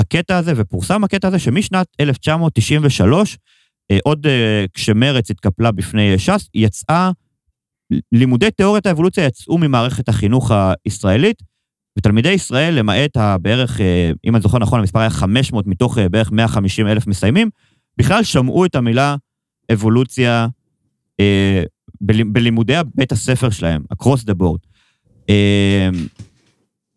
הקטע 0.09 0.37
הזה, 0.37 0.53
ופורסם 0.55 1.03
הקטע 1.03 1.27
הזה, 1.27 1.39
שמשנת 1.39 1.87
1993, 1.99 3.37
אה, 3.91 3.97
עוד 4.03 4.27
אה, 4.27 4.65
כשמרץ 4.73 5.31
התקפלה 5.31 5.71
בפני 5.71 6.19
ש"ס, 6.19 6.49
יצאה, 6.53 7.11
לימודי 8.11 8.51
תיאוריית 8.51 8.85
האבולוציה 8.85 9.25
יצאו 9.25 9.57
ממערכת 9.57 10.09
החינוך 10.09 10.51
הישראלית, 10.85 11.43
ותלמידי 11.99 12.29
ישראל, 12.29 12.73
למעט 12.73 13.17
הבערך, 13.17 13.81
אה, 13.81 14.11
אם 14.25 14.35
אני 14.35 14.41
זוכר 14.41 14.59
נכון, 14.59 14.79
המספר 14.79 14.99
היה 14.99 15.09
500 15.09 15.67
מתוך 15.67 15.97
בערך 16.11 16.31
150 16.31 16.87
אלף 16.87 17.07
מסיימים, 17.07 17.49
בכלל 17.97 18.23
שמעו 18.23 18.65
את 18.65 18.75
המילה 18.75 19.15
אבולוציה 19.73 20.47
בל- 22.01 22.23
בלימודי 22.31 22.75
בית 22.95 23.11
הספר 23.11 23.49
שלהם, 23.49 23.83
across 23.93 24.19
the 24.19 24.33
board. 24.41 24.69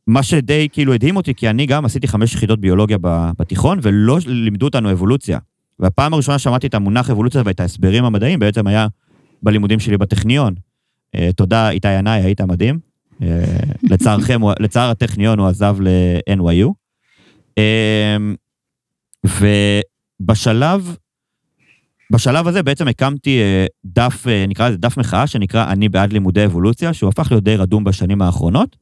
מה 0.07 0.23
שדי 0.23 0.69
כאילו 0.73 0.93
הדהים 0.93 1.17
אותי, 1.17 1.35
כי 1.35 1.51
אני 1.51 1.67
גם 1.67 1.85
עשיתי 1.85 2.09
חמש 2.09 2.35
יחידות 2.35 2.61
ביולוגיה 2.61 2.99
בתיכון, 3.39 3.79
ולא 3.83 4.19
לימדו 4.27 4.67
אותנו 4.67 4.93
אבולוציה. 4.93 5.39
והפעם 5.79 6.15
הראשונה 6.15 6.39
שמעתי 6.39 6.67
את 6.67 6.75
המונח 6.75 7.11
אבולוציה 7.11 7.43
ואת 7.45 7.61
ההסברים 7.61 8.05
המדעיים, 8.05 8.39
בעצם 8.39 8.67
היה 8.67 8.87
בלימודים 9.43 9.81
שלי 9.81 9.99
בטכניון. 9.99 10.55
אה, 11.15 11.31
תודה, 11.37 11.71
איתי 11.71 11.93
ינאי, 11.93 12.21
היית 12.21 12.41
מדהים. 12.41 12.79
אה, 13.23 13.45
לצערכם, 13.83 14.41
לצער 14.61 14.91
הטכניון 14.91 15.39
הוא 15.39 15.49
עזב 15.49 15.77
ל-NYU. 15.81 16.69
אה, 17.59 18.17
ובשלב, 20.21 20.97
בשלב 22.13 22.49
הזה 22.49 22.63
בעצם 22.63 22.89
הקמתי 22.89 23.41
אה, 23.41 23.67
דף, 23.85 24.27
נקרא 24.49 24.69
לזה 24.69 24.77
דף 24.77 24.97
מחאה, 24.97 25.27
שנקרא 25.27 25.73
אני 25.73 25.89
בעד 25.89 26.13
לימודי 26.13 26.45
אבולוציה, 26.45 26.93
שהוא 26.93 27.09
הפך 27.09 27.29
להיות 27.31 27.45
די 27.45 27.57
רדום 27.57 27.85
בשנים 27.85 28.23
האחרונות. 28.23 28.77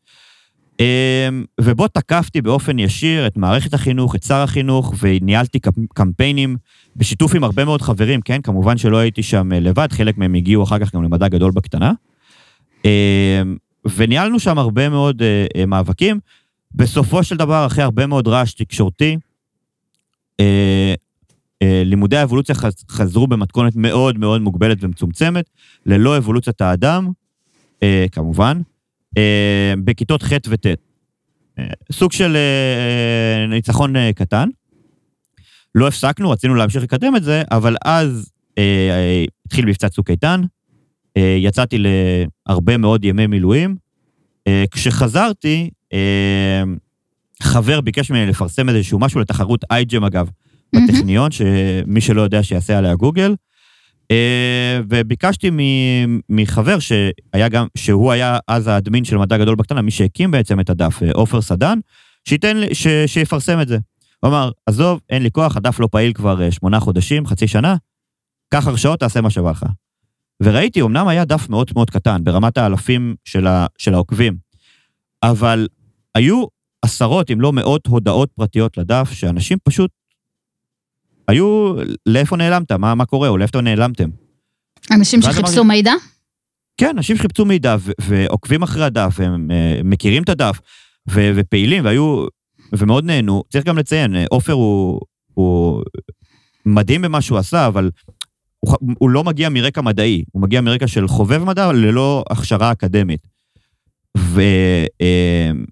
אמ, 0.80 1.44
ובו 1.60 1.88
תקפתי 1.88 2.42
באופן 2.42 2.78
ישיר 2.78 3.26
את 3.26 3.36
מערכת 3.36 3.74
החינוך, 3.74 4.14
את 4.14 4.22
שר 4.22 4.34
החינוך, 4.34 4.94
וניהלתי 5.00 5.58
קמפיינים 5.94 6.56
בשיתוף 6.96 7.34
עם 7.34 7.44
הרבה 7.44 7.64
מאוד 7.64 7.82
חברים, 7.82 8.20
כן? 8.20 8.42
כמובן 8.42 8.78
שלא 8.78 8.96
הייתי 8.96 9.22
שם 9.22 9.52
אה, 9.52 9.60
לבד, 9.60 9.88
חלק 9.92 10.18
מהם 10.18 10.34
הגיעו 10.34 10.62
אחר 10.62 10.78
כך 10.78 10.94
גם 10.94 11.02
למדע 11.02 11.28
גדול 11.28 11.52
בקטנה. 11.52 11.92
אמ, 12.84 12.90
וניהלנו 13.96 14.40
שם 14.40 14.58
הרבה 14.58 14.88
מאוד 14.88 15.22
אה, 15.22 15.46
אה, 15.56 15.66
מאבקים. 15.66 16.20
בסופו 16.74 17.24
של 17.24 17.36
דבר, 17.36 17.66
אחרי 17.66 17.84
הרבה 17.84 18.06
מאוד 18.06 18.28
רעש 18.28 18.52
תקשורתי, 18.52 19.16
לימודי 21.62 22.16
האבולוציה 22.16 22.54
חזרו 22.90 23.26
במתכונת 23.26 23.76
מאוד 23.76 24.18
מאוד 24.18 24.40
מוגבלת 24.40 24.78
ומצומצמת, 24.80 25.50
ללא 25.86 26.16
אבולוציית 26.16 26.60
האדם, 26.60 27.10
כמובן. 28.12 28.60
אה, 29.18 29.74
בכיתות 29.84 30.22
ח' 30.22 30.32
וט'. 30.48 30.66
אה, 31.58 31.64
סוג 31.92 32.12
של 32.12 32.36
אה, 32.36 33.46
ניצחון 33.46 34.12
קטן. 34.12 34.48
לא 35.74 35.88
הפסקנו, 35.88 36.30
רצינו 36.30 36.54
להמשיך 36.54 36.82
לקדם 36.82 37.16
את 37.16 37.24
זה, 37.24 37.42
אבל 37.50 37.76
אז 37.84 38.30
התחיל 39.46 39.66
מבצע 39.66 39.88
צוק 39.88 40.10
איתן, 40.10 40.40
יצאתי 41.16 41.76
להרבה 42.48 42.76
מאוד 42.76 43.04
ימי 43.04 43.26
מילואים. 43.26 43.76
כשחזרתי, 44.70 45.70
חבר 47.42 47.80
ביקש 47.80 48.10
ממני 48.10 48.26
לפרסם 48.26 48.68
איזשהו 48.68 48.98
משהו 48.98 49.20
לתחרות 49.20 49.64
אייג'ם, 49.70 50.04
אגב, 50.04 50.30
בטכניון, 50.74 51.30
שמי 51.30 52.00
שלא 52.00 52.22
יודע 52.22 52.42
שיעשה 52.42 52.78
עליה 52.78 52.94
גוגל. 52.94 53.34
אה, 54.10 54.80
וביקשתי 54.88 55.50
מחבר 56.28 56.78
שהיה 56.78 57.48
גם, 57.48 57.66
שהוא 57.76 58.12
היה 58.12 58.38
אז 58.48 58.66
האדמין 58.66 59.04
של 59.04 59.16
מדע 59.16 59.38
גדול 59.38 59.54
בקטנה, 59.54 59.82
מי 59.82 59.90
שהקים 59.90 60.30
בעצם 60.30 60.60
את 60.60 60.70
הדף, 60.70 61.02
אה, 61.02 61.10
עופר 61.12 61.40
סדן, 61.40 61.78
שייתן, 62.24 62.56
ש, 62.72 62.86
שיפרסם 63.06 63.60
את 63.60 63.68
זה. 63.68 63.78
הוא 64.20 64.30
אמר, 64.30 64.50
עזוב, 64.66 65.00
אין 65.10 65.22
לי 65.22 65.30
כוח, 65.30 65.56
הדף 65.56 65.80
לא 65.80 65.88
פעיל 65.90 66.12
כבר 66.12 66.42
אה, 66.42 66.50
שמונה 66.50 66.80
חודשים, 66.80 67.26
חצי 67.26 67.48
שנה, 67.48 67.76
קח 68.48 68.66
הרשאות, 68.66 69.00
תעשה 69.00 69.20
מה 69.20 69.30
שבא 69.30 69.50
לך. 69.50 69.64
וראיתי, 70.42 70.82
אמנם 70.82 71.08
היה 71.08 71.24
דף 71.24 71.48
מאוד 71.48 71.70
מאוד 71.74 71.90
קטן, 71.90 72.24
ברמת 72.24 72.58
האלפים 72.58 73.14
של, 73.24 73.46
ה, 73.46 73.66
של 73.78 73.94
העוקבים, 73.94 74.36
אבל 75.22 75.68
היו 76.14 76.44
עשרות, 76.82 77.30
אם 77.30 77.40
לא 77.40 77.52
מאות, 77.52 77.86
הודעות 77.86 78.30
פרטיות 78.34 78.78
לדף, 78.78 79.10
שאנשים 79.12 79.58
פשוט 79.64 79.90
היו, 81.28 81.74
לאיפה 82.06 82.36
נעלמת? 82.36 82.72
מה, 82.72 82.94
מה 82.94 83.04
קורה? 83.04 83.28
או 83.28 83.38
לאיפה 83.38 83.60
נעלמתם? 83.60 84.08
אנשים 84.90 85.22
שחיפשו. 85.22 85.64
מידע? 85.64 85.92
כן, 86.76 86.90
אנשים 86.96 87.16
שחיפשו 87.16 87.44
מידע 87.44 87.76
ו- 87.80 87.92
ועוקבים 88.00 88.62
אחרי 88.62 88.84
הדף, 88.84 89.20
הם 89.20 89.50
uh, 89.50 89.84
מכירים 89.84 90.22
את 90.22 90.28
הדף, 90.28 90.60
ו- 91.10 91.30
ופעילים, 91.36 91.84
והיו, 91.84 92.26
ומאוד 92.72 93.04
נהנו. 93.04 93.42
צריך 93.50 93.64
גם 93.64 93.78
לציין, 93.78 94.16
אה, 94.16 94.24
עופר 94.30 94.52
הוא, 94.52 95.00
הוא 95.34 95.82
מדהים 96.66 97.02
במה 97.02 97.20
שהוא 97.20 97.38
עשה, 97.38 97.66
אבל 97.66 97.90
הוא, 98.60 98.76
הוא 98.98 99.10
לא 99.10 99.24
מגיע 99.24 99.48
מרקע 99.48 99.80
מדעי, 99.80 100.24
הוא 100.32 100.42
מגיע 100.42 100.60
מרקע 100.60 100.86
של 100.86 101.08
חובב 101.08 101.44
מדע 101.44 101.72
ללא 101.72 102.24
הכשרה 102.30 102.72
אקדמית. 102.72 103.26
ו... 104.18 104.42
Uh, 105.02 105.70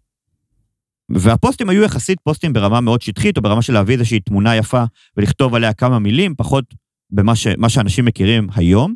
והפוסטים 1.11 1.69
היו 1.69 1.83
יחסית 1.83 2.21
פוסטים 2.21 2.53
ברמה 2.53 2.81
מאוד 2.81 3.03
שטחית, 3.03 3.37
או 3.37 3.43
ברמה 3.43 3.63
של 3.63 3.73
להביא 3.73 3.95
איזושהי 3.95 4.21
תמונה 4.21 4.57
יפה 4.57 4.85
ולכתוב 5.17 5.55
עליה 5.55 5.73
כמה 5.73 5.99
מילים, 5.99 6.35
פחות 6.35 6.65
במה 7.11 7.37
ש, 7.37 7.47
שאנשים 7.69 8.05
מכירים 8.05 8.49
היום. 8.55 8.95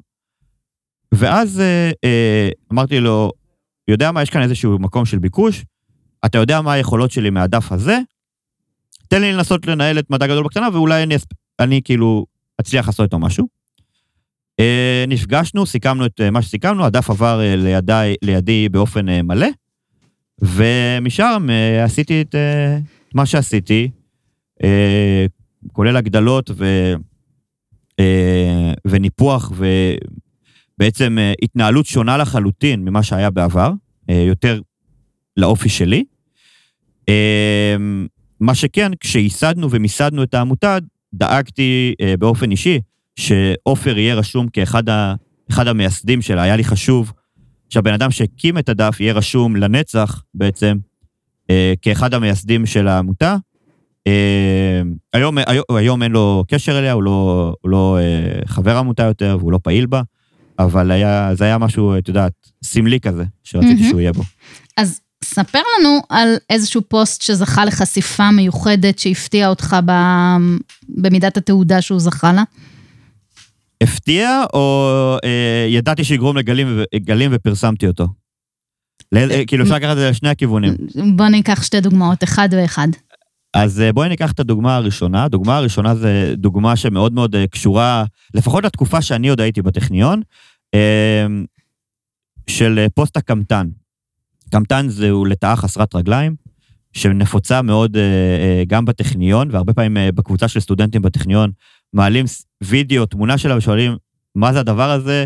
ואז 1.14 1.60
אה, 1.60 1.90
אה, 2.04 2.48
אמרתי 2.72 3.00
לו, 3.00 3.30
יודע 3.88 4.12
מה, 4.12 4.22
יש 4.22 4.30
כאן 4.30 4.42
איזשהו 4.42 4.78
מקום 4.78 5.04
של 5.04 5.18
ביקוש, 5.18 5.64
אתה 6.24 6.38
יודע 6.38 6.60
מה 6.60 6.72
היכולות 6.72 7.10
שלי 7.10 7.30
מהדף 7.30 7.72
הזה, 7.72 7.98
תן 9.08 9.20
לי 9.20 9.32
לנסות 9.32 9.66
לנהל 9.66 9.98
את 9.98 10.10
מדע 10.10 10.26
גדול 10.26 10.44
בקטנה, 10.44 10.68
ואולי 10.72 11.02
אני, 11.02 11.14
אני 11.60 11.80
כאילו 11.84 12.26
אצליח 12.60 12.86
לעשות 12.86 13.04
איתו 13.04 13.18
משהו. 13.18 13.46
אה, 14.60 15.04
נפגשנו, 15.08 15.66
סיכמנו 15.66 16.06
את 16.06 16.20
אה, 16.20 16.30
מה 16.30 16.42
שסיכמנו, 16.42 16.84
הדף 16.84 17.10
עבר 17.10 17.40
אה, 17.40 17.56
לידי, 17.56 18.14
לידי 18.22 18.68
באופן 18.68 19.08
אה, 19.08 19.22
מלא. 19.22 19.46
ומשם 20.42 21.46
אה, 21.50 21.84
עשיתי 21.84 22.20
את 22.20 22.34
אה, 22.34 22.78
מה 23.14 23.26
שעשיתי, 23.26 23.90
אה, 24.64 25.26
כולל 25.72 25.96
הגדלות 25.96 26.50
ו, 26.54 26.94
וניפוח 28.86 29.52
ובעצם 30.76 31.18
התנהלות 31.42 31.86
שונה 31.86 32.16
לחלוטין 32.16 32.84
ממה 32.84 33.02
שהיה 33.02 33.30
בעבר, 33.30 33.72
יותר 34.08 34.60
לאופי 35.36 35.68
שלי. 35.68 36.04
מה 38.40 38.54
שכן, 38.54 38.90
כשייסדנו 39.00 39.70
ומיסדנו 39.70 40.22
את 40.22 40.34
העמותה, 40.34 40.78
דאגתי 41.14 41.94
באופן 42.18 42.50
אישי 42.50 42.80
שעופר 43.16 43.98
יהיה 43.98 44.14
רשום 44.14 44.48
כאחד 44.48 44.88
ה, 44.88 45.14
המייסדים 45.56 46.22
שלה. 46.22 46.42
היה 46.42 46.56
לי 46.56 46.64
חשוב 46.64 47.12
שהבן 47.72 47.92
אדם 47.92 48.10
שהקים 48.10 48.58
את 48.58 48.68
הדף 48.68 49.00
יהיה 49.00 49.12
רשום 49.12 49.56
לנצח 49.56 50.22
בעצם 50.34 50.76
אה, 51.50 51.72
כאחד 51.82 52.14
המייסדים 52.14 52.66
של 52.66 52.88
העמותה. 52.88 53.36
אה, 54.06 54.82
היום, 55.12 55.38
היום, 55.46 55.64
היום 55.76 56.02
אין 56.02 56.12
לו 56.12 56.44
קשר 56.48 56.78
אליה, 56.78 56.92
הוא 56.92 57.02
לא, 57.02 57.54
הוא 57.60 57.70
לא 57.70 57.98
אה, 58.00 58.40
חבר 58.46 58.76
עמותה 58.76 59.02
יותר 59.02 59.36
והוא 59.40 59.52
לא 59.52 59.58
פעיל 59.62 59.86
בה, 59.86 60.02
אבל 60.58 60.90
היה, 60.90 61.30
זה 61.34 61.44
היה 61.44 61.58
משהו, 61.58 61.98
את 61.98 62.08
יודעת, 62.08 62.32
סמלי 62.64 63.00
כזה, 63.00 63.24
שרציתי 63.44 63.82
mm-hmm. 63.82 63.88
שהוא 63.88 64.00
יהיה 64.00 64.12
בו. 64.12 64.22
אז 64.76 65.00
ספר 65.24 65.58
לנו 65.78 66.00
על 66.08 66.28
איזשהו 66.50 66.82
פוסט 66.88 67.22
שזכה 67.22 67.64
לחשיפה 67.64 68.30
מיוחדת 68.30 68.98
שהפתיע 68.98 69.48
אותך 69.48 69.76
במידת 70.88 71.36
התעודה 71.36 71.80
שהוא 71.80 72.00
זכה 72.00 72.32
לה. 72.32 72.42
הפתיע, 73.82 74.44
או 74.54 75.16
אה, 75.24 75.66
ידעתי 75.68 76.04
שיגרום 76.04 76.36
לגלים 76.36 77.30
ופרסמתי 77.32 77.86
אותו? 77.86 78.06
לאיזה, 79.12 79.34
אה, 79.34 79.46
כאילו 79.46 79.64
אפשר 79.64 79.74
לקחת 79.74 79.92
את 79.92 79.96
זה 79.96 80.10
לשני 80.10 80.28
הכיוונים. 80.28 80.74
בוא 81.16 81.26
ניקח 81.26 81.62
שתי 81.62 81.80
דוגמאות, 81.80 82.24
אחד 82.24 82.48
ואחד. 82.52 82.88
אז 83.54 83.80
אה, 83.80 83.92
בואי 83.92 84.08
ניקח 84.08 84.32
את 84.32 84.40
הדוגמה 84.40 84.76
הראשונה. 84.76 85.24
הדוגמה 85.24 85.56
הראשונה 85.56 85.94
זה 85.94 86.34
דוגמה 86.36 86.76
שמאוד 86.76 87.12
מאוד 87.12 87.34
אה, 87.34 87.46
קשורה, 87.46 88.04
לפחות 88.34 88.64
לתקופה 88.64 89.02
שאני 89.02 89.28
עוד 89.28 89.40
הייתי 89.40 89.62
בטכניון, 89.62 90.22
של 92.46 92.86
פוסט 92.94 93.16
הקמטן. 93.16 93.68
קמטן 94.50 94.88
זהו 94.88 95.24
לטאה 95.24 95.56
חסרת 95.56 95.94
רגליים, 95.94 96.34
שנפוצה 96.92 97.62
מאוד 97.62 97.96
גם 98.66 98.84
בטכניון, 98.84 99.48
והרבה 99.50 99.72
פעמים 99.72 100.14
בקבוצה 100.14 100.48
של 100.48 100.60
סטודנטים 100.60 101.02
בטכניון 101.02 101.50
מעלים 101.92 102.26
וידאו, 102.62 103.06
תמונה 103.06 103.38
שלה 103.38 103.56
ושואלים, 103.56 103.96
מה 104.34 104.52
זה 104.52 104.60
הדבר 104.60 104.90
הזה, 104.90 105.24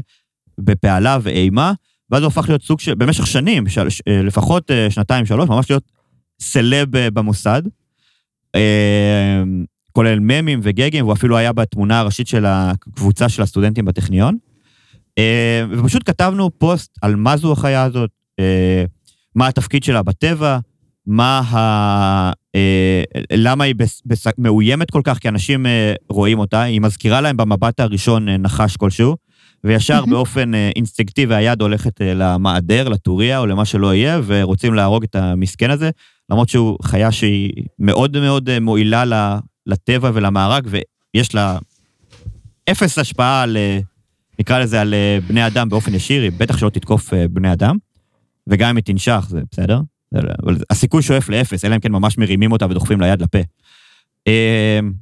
בפעלה 0.59 1.19
ואימה, 1.23 1.73
ואז 2.11 2.23
הוא 2.23 2.29
הפך 2.29 2.49
להיות 2.49 2.63
סוג 2.63 2.81
של, 2.81 2.95
במשך 2.95 3.27
שנים, 3.27 3.69
של, 3.69 3.89
אה, 4.09 4.23
לפחות 4.23 4.71
אה, 4.71 4.91
שנתיים, 4.91 5.27
שלוש, 5.27 5.49
ממש 5.49 5.71
להיות 5.71 5.93
סלב 6.41 6.97
אה, 6.97 7.11
במוסד, 7.11 7.63
כולל 9.93 10.19
ממים 10.21 10.61
וגגים, 10.63 11.05
והוא 11.05 11.13
אפילו 11.13 11.37
היה 11.37 11.53
בתמונה 11.53 12.01
הראשית 12.01 12.29
של 12.29 12.45
הקבוצה 12.47 13.29
של 13.29 13.43
הסטודנטים 13.43 13.85
בטכניון. 13.85 14.37
ופשוט 15.71 16.03
כתבנו 16.11 16.51
פוסט 16.59 16.99
על 17.03 17.17
מה 17.17 17.37
זו 17.37 17.53
החיה 17.53 17.83
הזאת, 17.83 18.11
מה 19.35 19.47
התפקיד 19.47 19.85
שלה 19.85 20.03
בטבע, 20.03 20.59
מה 21.07 21.39
ה... 21.39 21.57
אה, 22.55 23.03
למה 23.33 23.65
היא 23.65 23.75
בס, 23.75 24.03
בס, 24.07 24.27
מאוימת 24.39 24.91
כל 24.91 25.01
כך, 25.05 25.19
כי 25.19 25.29
אנשים 25.29 25.67
אה, 25.67 25.95
רואים 26.09 26.39
אותה, 26.39 26.63
היא 26.63 26.81
מזכירה 26.81 27.21
להם 27.21 27.37
במבט 27.37 27.81
הראשון 27.81 28.29
אה, 28.29 28.37
נחש 28.37 28.77
כלשהו, 28.77 29.17
וישר 29.65 30.05
mm-hmm. 30.05 30.11
באופן 30.11 30.55
אה, 30.55 30.71
אינסטינקטיבי 30.77 31.35
היד 31.35 31.63
הולכת 31.63 32.03
אה, 32.03 32.15
למעדר, 32.15 32.89
לטוריה 32.89 33.39
או 33.39 33.47
למה 33.47 33.65
שלא 33.65 33.95
יהיה, 33.95 34.21
ורוצים 34.27 34.75
להרוג 34.75 35.03
את 35.03 35.15
המסכן 35.15 35.71
הזה, 35.71 35.91
למרות 36.31 36.49
שהוא 36.49 36.79
חיה 36.83 37.13
שהיא 37.13 37.53
מאוד 37.79 38.21
מאוד 38.21 38.49
אה, 38.49 38.61
מועילה 38.61 39.39
לטבע 39.67 40.11
ולמארג, 40.15 40.69
ויש 40.71 41.35
לה 41.35 41.59
אפס 42.71 42.99
השפעה 42.99 43.43
על, 43.43 43.57
אה, 43.57 43.79
נקרא 44.39 44.59
לזה, 44.59 44.81
על 44.81 44.95
אה, 44.95 45.19
בני 45.29 45.47
אדם 45.47 45.69
באופן 45.69 45.95
ישיר, 45.95 46.23
היא 46.23 46.33
בטח 46.39 46.57
שלא 46.57 46.71
תתקוף 46.71 47.15
אה, 47.15 47.29
בני 47.29 47.53
אדם, 47.53 47.77
וגם 48.47 48.71
אם 48.71 48.77
היא 48.77 48.85
תנשך, 48.85 49.27
זה 49.29 49.41
בסדר. 49.51 49.81
אבל 50.15 50.57
הסיכוי 50.71 51.03
שואף 51.03 51.29
לאפס, 51.29 51.65
אלא 51.65 51.75
אם 51.75 51.81
כן 51.81 51.93
ממש 51.93 52.19
מרימים 52.19 52.53
אותה 52.53 52.67
ודוחפים 52.67 53.01
לה 53.01 53.07
יד 53.07 53.23
לפה. 53.23 53.39
אמ, 54.27 54.93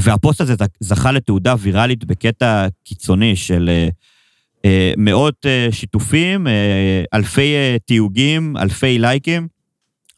והפוסט 0.00 0.40
הזה 0.40 0.54
זכה 0.80 1.12
לתעודה 1.12 1.54
ויראלית 1.58 2.04
בקטע 2.04 2.66
קיצוני 2.84 3.36
של 3.36 3.70
אה, 3.72 3.88
אה, 4.64 4.92
מאות 4.96 5.46
אה, 5.46 5.68
שיתופים, 5.70 6.46
אלפי 7.14 7.54
תיוגים, 7.86 8.56
אלפי 8.56 8.98
לייקים, 8.98 9.48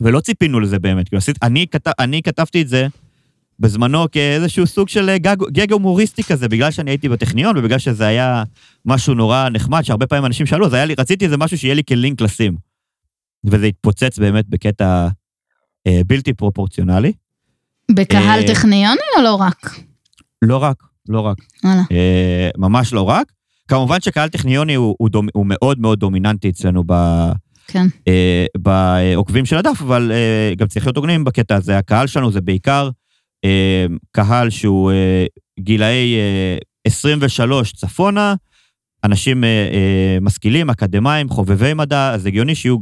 ולא 0.00 0.20
ציפינו 0.20 0.60
לזה 0.60 0.78
באמת. 0.78 1.08
כאילו, 1.08 1.22
אני, 1.42 1.66
כתב, 1.70 1.90
אני 1.98 2.22
כתבתי 2.22 2.62
את 2.62 2.68
זה 2.68 2.86
בזמנו 3.60 4.10
כאיזשהו 4.12 4.66
סוג 4.66 4.88
של 4.88 5.16
גג, 5.16 5.36
גג 5.52 5.72
הומוריסטי 5.72 6.22
כזה, 6.22 6.48
בגלל 6.48 6.70
שאני 6.70 6.90
הייתי 6.90 7.08
בטכניון 7.08 7.56
ובגלל 7.56 7.78
שזה 7.78 8.06
היה 8.06 8.42
משהו 8.84 9.14
נורא 9.14 9.48
נחמד, 9.48 9.82
שהרבה 9.82 10.06
פעמים 10.06 10.26
אנשים 10.26 10.46
שאלו, 10.46 10.66
אז 10.66 10.74
היה 10.74 10.84
לי, 10.84 10.94
רציתי 10.98 11.24
איזה 11.24 11.36
משהו 11.36 11.58
שיהיה 11.58 11.74
לי 11.74 11.82
כלינק 11.84 12.20
לשים. 12.20 12.69
וזה 13.44 13.66
התפוצץ 13.66 14.18
באמת 14.18 14.48
בקטע 14.48 15.08
אה, 15.86 16.00
בלתי 16.06 16.32
פרופורציונלי. 16.32 17.12
בקהל 17.90 18.40
אה, 18.40 18.46
טכניוני 18.46 19.00
או 19.18 19.22
לא 19.22 19.34
רק? 19.34 19.80
לא 20.42 20.56
רק, 20.56 20.76
לא 21.08 21.20
רק. 21.20 21.36
וואלה. 21.64 21.82
אה, 21.92 22.50
ממש 22.58 22.92
לא 22.92 23.02
רק. 23.02 23.32
כמובן 23.68 24.00
שקהל 24.00 24.28
טכניוני 24.28 24.74
הוא, 24.74 24.96
הוא, 24.98 25.08
דומ, 25.08 25.26
הוא 25.34 25.46
מאוד 25.48 25.80
מאוד 25.80 25.98
דומיננטי 25.98 26.50
אצלנו 26.50 26.84
ב, 26.86 26.92
כן. 27.66 27.86
אה, 28.08 28.46
בעוקבים 28.58 29.46
של 29.46 29.56
הדף, 29.56 29.82
אבל 29.82 30.12
אה, 30.12 30.54
גם 30.56 30.66
צריך 30.66 30.86
להיות 30.86 30.96
הוגנים 30.96 31.24
בקטע 31.24 31.54
הזה. 31.56 31.78
הקהל 31.78 32.06
שלנו 32.06 32.32
זה 32.32 32.40
בעיקר 32.40 32.90
אה, 33.44 33.86
קהל 34.12 34.50
שהוא 34.50 34.90
אה, 34.90 35.26
גילאי 35.60 36.14
אה, 36.14 36.58
23 36.86 37.72
צפונה, 37.72 38.34
אנשים 39.04 39.44
אה, 39.44 39.48
אה, 39.48 40.18
משכילים, 40.20 40.70
אקדמאים, 40.70 41.28
חובבי 41.28 41.74
מדע, 41.74 42.14
אז 42.14 42.26
הגיוני 42.26 42.54
שיהיו 42.54 42.76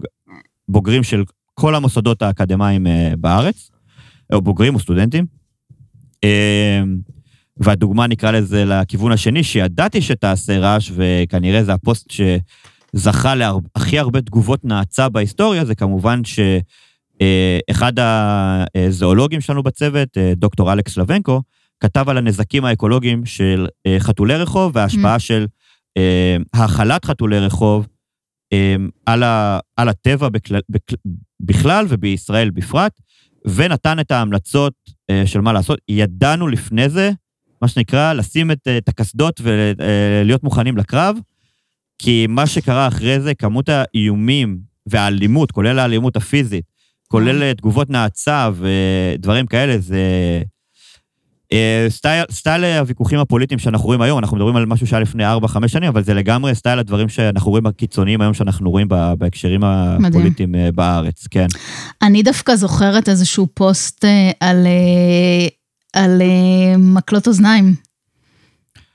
בוגרים 0.69 1.03
של 1.03 1.25
כל 1.55 1.75
המוסדות 1.75 2.23
האקדמיים 2.23 2.87
אה, 2.87 3.13
בארץ, 3.19 3.71
או 4.33 4.41
בוגרים 4.41 4.75
או 4.75 4.81
סטודנטים. 4.81 5.27
אה, 6.25 6.83
והדוגמה, 7.57 8.07
נקרא 8.07 8.31
לזה, 8.31 8.65
לכיוון 8.65 9.13
השני, 9.13 9.45
שידעתי 9.45 10.03
שתעשה 10.03 10.59
רעש, 10.59 10.93
וכנראה 10.95 11.65
זה 11.65 11.73
הפוסט 11.73 12.11
שזכה 12.11 13.35
להכי 13.35 13.99
הרבה 13.99 14.21
תגובות 14.21 14.65
נאצה 14.65 15.09
בהיסטוריה, 15.09 15.65
זה 15.65 15.75
כמובן 15.75 16.21
שאחד 16.25 17.93
הזואולוגים 18.77 19.41
שלנו 19.41 19.63
בצוות, 19.63 20.19
אה, 20.19 20.33
דוקטור 20.37 20.73
אלכס 20.73 20.97
לבנקו, 20.97 21.43
כתב 21.81 22.09
על 22.09 22.19
הנזקים 22.19 22.65
האקולוגיים 22.65 23.27
של 23.27 23.67
אה, 23.87 23.97
חתולי 23.99 24.37
רחוב 24.37 24.73
וההשפעה 24.75 25.19
של 25.19 25.47
אה, 25.97 26.37
האכלת 26.55 27.05
חתולי 27.05 27.39
רחוב 27.39 27.87
אה, 27.87 27.98
על, 29.07 29.23
ה, 29.23 29.59
על 29.77 29.89
הטבע 29.89 30.29
בכלל, 30.29 30.61
בכלל 31.41 31.87
ובישראל 31.89 32.51
בפרט, 32.51 33.01
ונתן 33.45 34.01
את 34.01 34.11
ההמלצות 34.11 34.73
אה, 35.11 35.23
של 35.27 35.41
מה 35.41 35.53
לעשות. 35.53 35.79
ידענו 35.89 36.49
לפני 36.49 36.89
זה, 36.89 37.11
מה 37.63 37.69
שנקרא, 37.69 38.13
לשים 38.13 38.51
את, 38.51 38.69
את 38.79 38.89
הקסדות 38.89 39.41
ולהיות 39.45 40.43
מוכנים 40.43 40.77
לקרב, 40.77 41.17
כי 41.99 42.27
מה 42.29 42.47
שקרה 42.47 42.89
אחרי 42.89 43.21
זה, 43.21 43.35
כמות 43.35 43.69
האיומים 43.69 44.59
והאלימות, 44.87 45.53
כולל 45.53 45.79
האלימות 45.79 46.17
הפיזית, 46.17 46.65
כולל 47.09 47.53
תגובות 47.53 47.91
נאצה 47.91 48.51
ודברים 48.55 49.47
כאלה, 49.47 49.79
זה... 49.79 50.03
אה, 51.53 51.87
סטייל, 51.89 52.25
סטייל 52.31 52.65
הוויכוחים 52.65 53.19
הפוליטיים 53.19 53.59
שאנחנו 53.59 53.87
רואים 53.87 54.01
היום, 54.01 54.19
אנחנו 54.19 54.37
מדברים 54.37 54.57
על 54.57 54.67
משהו 54.67 54.87
שהיה 54.87 55.01
לפני 55.01 55.25
4-5 55.27 55.69
שנים, 55.69 55.89
אבל 55.89 56.05
זה 56.05 56.15
לגמרי 56.15 56.55
סטייל 56.55 56.79
הדברים 56.79 57.09
שאנחנו 57.09 57.51
רואים 57.51 57.67
הקיצוניים 57.67 58.21
היום, 58.21 58.35
שאנחנו 58.35 58.71
רואים 58.71 58.89
בהקשרים 59.19 59.65
הפוליטיים 59.65 60.53
מדהים. 60.53 60.73
בארץ, 60.75 61.27
כן. 61.31 61.47
אני 62.03 62.23
דווקא 62.23 62.57
זוכרת 62.57 63.09
איזשהו 63.09 63.47
פוסט 63.55 64.05
אה, 64.05 64.31
על, 64.41 64.67
אה, 64.67 65.49
על 66.03 66.23
מקלות 66.79 67.27
אוזניים. 67.27 67.75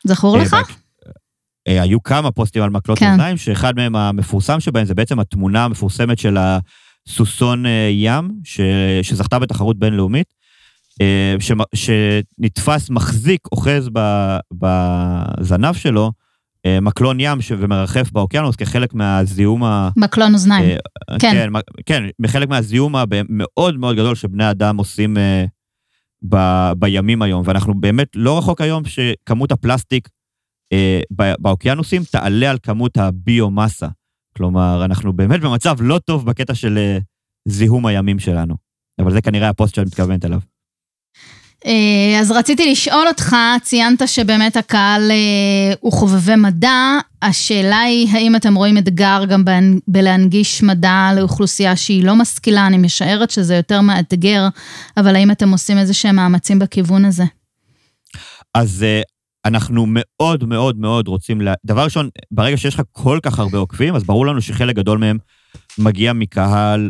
זכור 0.04 0.38
לך? 0.38 0.56
היו 1.68 2.04
כמה 2.04 2.32
פוסטים 2.32 2.64
על 2.64 2.70
מקלות 2.70 3.00
כן. 3.00 3.12
אוזניים, 3.12 3.38
שאחד 3.38 3.76
מהם 3.76 3.96
המפורסם 3.96 4.60
שבהם 4.60 4.86
זה 4.86 4.94
בעצם 4.94 5.20
התמונה 5.20 5.66
המפורסמת 5.66 6.18
של 6.18 6.38
הסוסון 6.38 7.66
ים, 7.92 8.32
ש, 8.44 8.62
שזכתה 9.02 9.40
בתחרות 9.40 9.80
בינלאומית. 9.80 10.43
אה, 11.02 11.36
שנתפס 11.74 12.90
מחזיק, 12.90 13.42
אוחז 13.52 13.90
בזנב 14.54 15.74
שלו, 15.74 16.12
אה, 16.66 16.80
מקלון 16.80 17.20
ים 17.20 17.38
ומרחף 17.58 18.12
באוקיינוס 18.12 18.56
כחלק 18.56 18.94
מהזיהום 18.94 19.64
ה... 19.64 19.90
מקלון 19.98 20.34
אוזניים, 20.34 20.70
אה, 20.70 21.20
כן. 21.20 21.32
כן, 21.32 21.50
כן, 21.86 22.04
מחלק 22.20 22.50
מהזיהום 22.50 22.96
המאוד 22.96 23.78
מאוד 23.78 23.96
גדול 23.96 24.16
שבני 24.16 24.52
אדם 24.52 24.78
עושים 24.78 25.18
ב, 26.30 26.38
בימים 26.78 27.22
היום. 27.22 27.42
ואנחנו 27.46 27.74
באמת 27.74 28.08
לא 28.16 28.38
רחוק 28.38 28.62
היום 28.62 28.84
שכמות 28.86 29.52
הפלסטיק 29.52 30.10
באוקיינוסים 31.40 32.02
תעלה 32.12 32.52
על 32.52 32.58
כמות 32.64 32.98
הביומאסה. 32.98 33.88
כלומר, 34.38 34.86
אנחנו 34.86 35.14
באמת 35.14 35.42
במצב 35.42 35.76
לא 35.80 36.00
טוב 36.00 36.26
בקטע 36.26 36.56
של 36.56 36.98
זיהום 37.48 37.86
הימים 37.86 38.20
שלנו. 38.20 38.56
אבל 39.00 39.12
זה 39.12 39.22
כנראה 39.22 39.50
הפוסט 39.50 39.76
שאת 39.76 39.88
מתכוונת 39.88 40.26
אליו. 40.26 40.40
אה, 41.66 42.20
אז 42.20 42.32
רציתי 42.32 42.72
לשאול 42.72 43.08
אותך, 43.08 43.36
ציינת 43.62 44.02
שבאמת 44.06 44.58
הקהל 44.58 45.12
אה, 45.12 45.74
הוא 45.80 45.92
חובבי 45.92 46.36
מדע, 46.36 46.98
השאלה 47.22 47.80
היא, 47.80 48.08
האם 48.12 48.36
אתם 48.36 48.56
רואים 48.56 48.78
אתגר 48.78 49.24
גם 49.30 49.44
בלהנגיש 49.88 50.64
מדע 50.64 51.10
לאוכלוסייה 51.16 51.76
שהיא 51.76 52.04
לא 52.04 52.16
משכילה? 52.16 52.68
אני 52.68 52.78
משערת 52.78 53.32
שזה 53.32 53.56
יותר 53.56 53.82
מאתגר, 53.82 54.48
אבל 54.98 55.16
האם 55.16 55.32
אתם 55.32 55.52
עושים 55.52 55.78
איזה 55.78 55.94
שהם 55.94 56.16
מאמצים 56.16 56.60
בכיוון 56.60 57.06
הזה? 57.06 57.24
אז 58.54 58.84
אה, 58.84 59.02
אנחנו 59.46 59.86
מאוד 59.88 60.44
מאוד 60.44 60.78
מאוד 60.78 61.08
רוצים, 61.08 61.42
לה... 61.42 61.54
דבר 61.66 61.84
ראשון, 61.84 62.10
ברגע 62.32 62.58
שיש 62.58 62.76
לך 62.76 62.82
כל 62.92 63.20
כך 63.24 63.40
הרבה 63.40 63.58
עוקבים, 63.58 63.96
אז 63.96 64.04
ברור 64.04 64.26
לנו 64.26 64.42
שחלק 64.42 64.76
גדול 64.76 64.98
מהם 64.98 65.18
מגיע 65.78 66.14
מקהל 66.14 66.90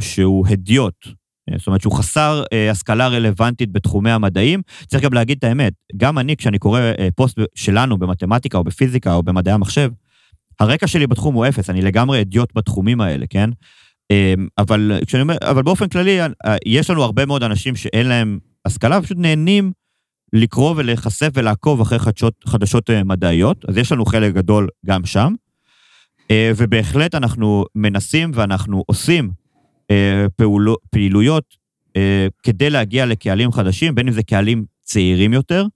שהוא 0.00 0.46
הדיוט. 0.48 1.06
זאת 1.56 1.66
אומרת 1.66 1.80
שהוא 1.80 1.92
חסר 1.92 2.42
אה, 2.52 2.70
השכלה 2.70 3.08
רלוונטית 3.08 3.72
בתחומי 3.72 4.10
המדעים. 4.10 4.62
צריך 4.86 5.02
גם 5.02 5.12
להגיד 5.12 5.38
את 5.38 5.44
האמת, 5.44 5.72
גם 5.96 6.18
אני, 6.18 6.36
כשאני 6.36 6.58
קורא 6.58 6.80
אה, 6.80 7.08
פוסט 7.16 7.38
שלנו 7.54 7.98
במתמטיקה 7.98 8.58
או 8.58 8.64
בפיזיקה 8.64 9.14
או 9.14 9.22
במדעי 9.22 9.54
המחשב, 9.54 9.90
הרקע 10.60 10.86
שלי 10.86 11.06
בתחום 11.06 11.34
הוא 11.34 11.46
אפס, 11.46 11.70
אני 11.70 11.82
לגמרי 11.82 12.20
אדיוט 12.20 12.52
בתחומים 12.54 13.00
האלה, 13.00 13.26
כן? 13.30 13.50
אה, 14.10 14.34
אבל, 14.58 14.92
כשאני 15.06 15.22
אומר, 15.22 15.36
אבל 15.42 15.62
באופן 15.62 15.88
כללי, 15.88 16.20
אה, 16.20 16.28
יש 16.66 16.90
לנו 16.90 17.02
הרבה 17.02 17.26
מאוד 17.26 17.42
אנשים 17.42 17.76
שאין 17.76 18.06
להם 18.06 18.38
השכלה, 18.64 19.02
פשוט 19.02 19.18
נהנים 19.20 19.72
לקרוא 20.32 20.74
ולהיחשף 20.76 21.30
ולעקוב 21.34 21.80
אחרי 21.80 21.98
חדשות, 21.98 22.34
חדשות 22.46 22.90
אה, 22.90 23.04
מדעיות, 23.04 23.64
אז 23.68 23.76
יש 23.76 23.92
לנו 23.92 24.04
חלק 24.04 24.34
גדול 24.34 24.68
גם 24.86 25.06
שם. 25.06 25.34
אה, 26.30 26.52
ובהחלט 26.56 27.14
אנחנו 27.14 27.64
מנסים 27.74 28.30
ואנחנו 28.34 28.84
עושים 28.86 29.24
אה, 29.24 29.45
פעולו, 30.36 30.76
פעילויות 30.90 31.56
אה, 31.96 32.26
כדי 32.42 32.70
להגיע 32.70 33.06
לקהלים 33.06 33.52
חדשים, 33.52 33.94
בין 33.94 34.08
אם 34.08 34.12
זה 34.12 34.22
קהלים 34.22 34.64
צעירים 34.82 35.32
יותר, 35.32 35.66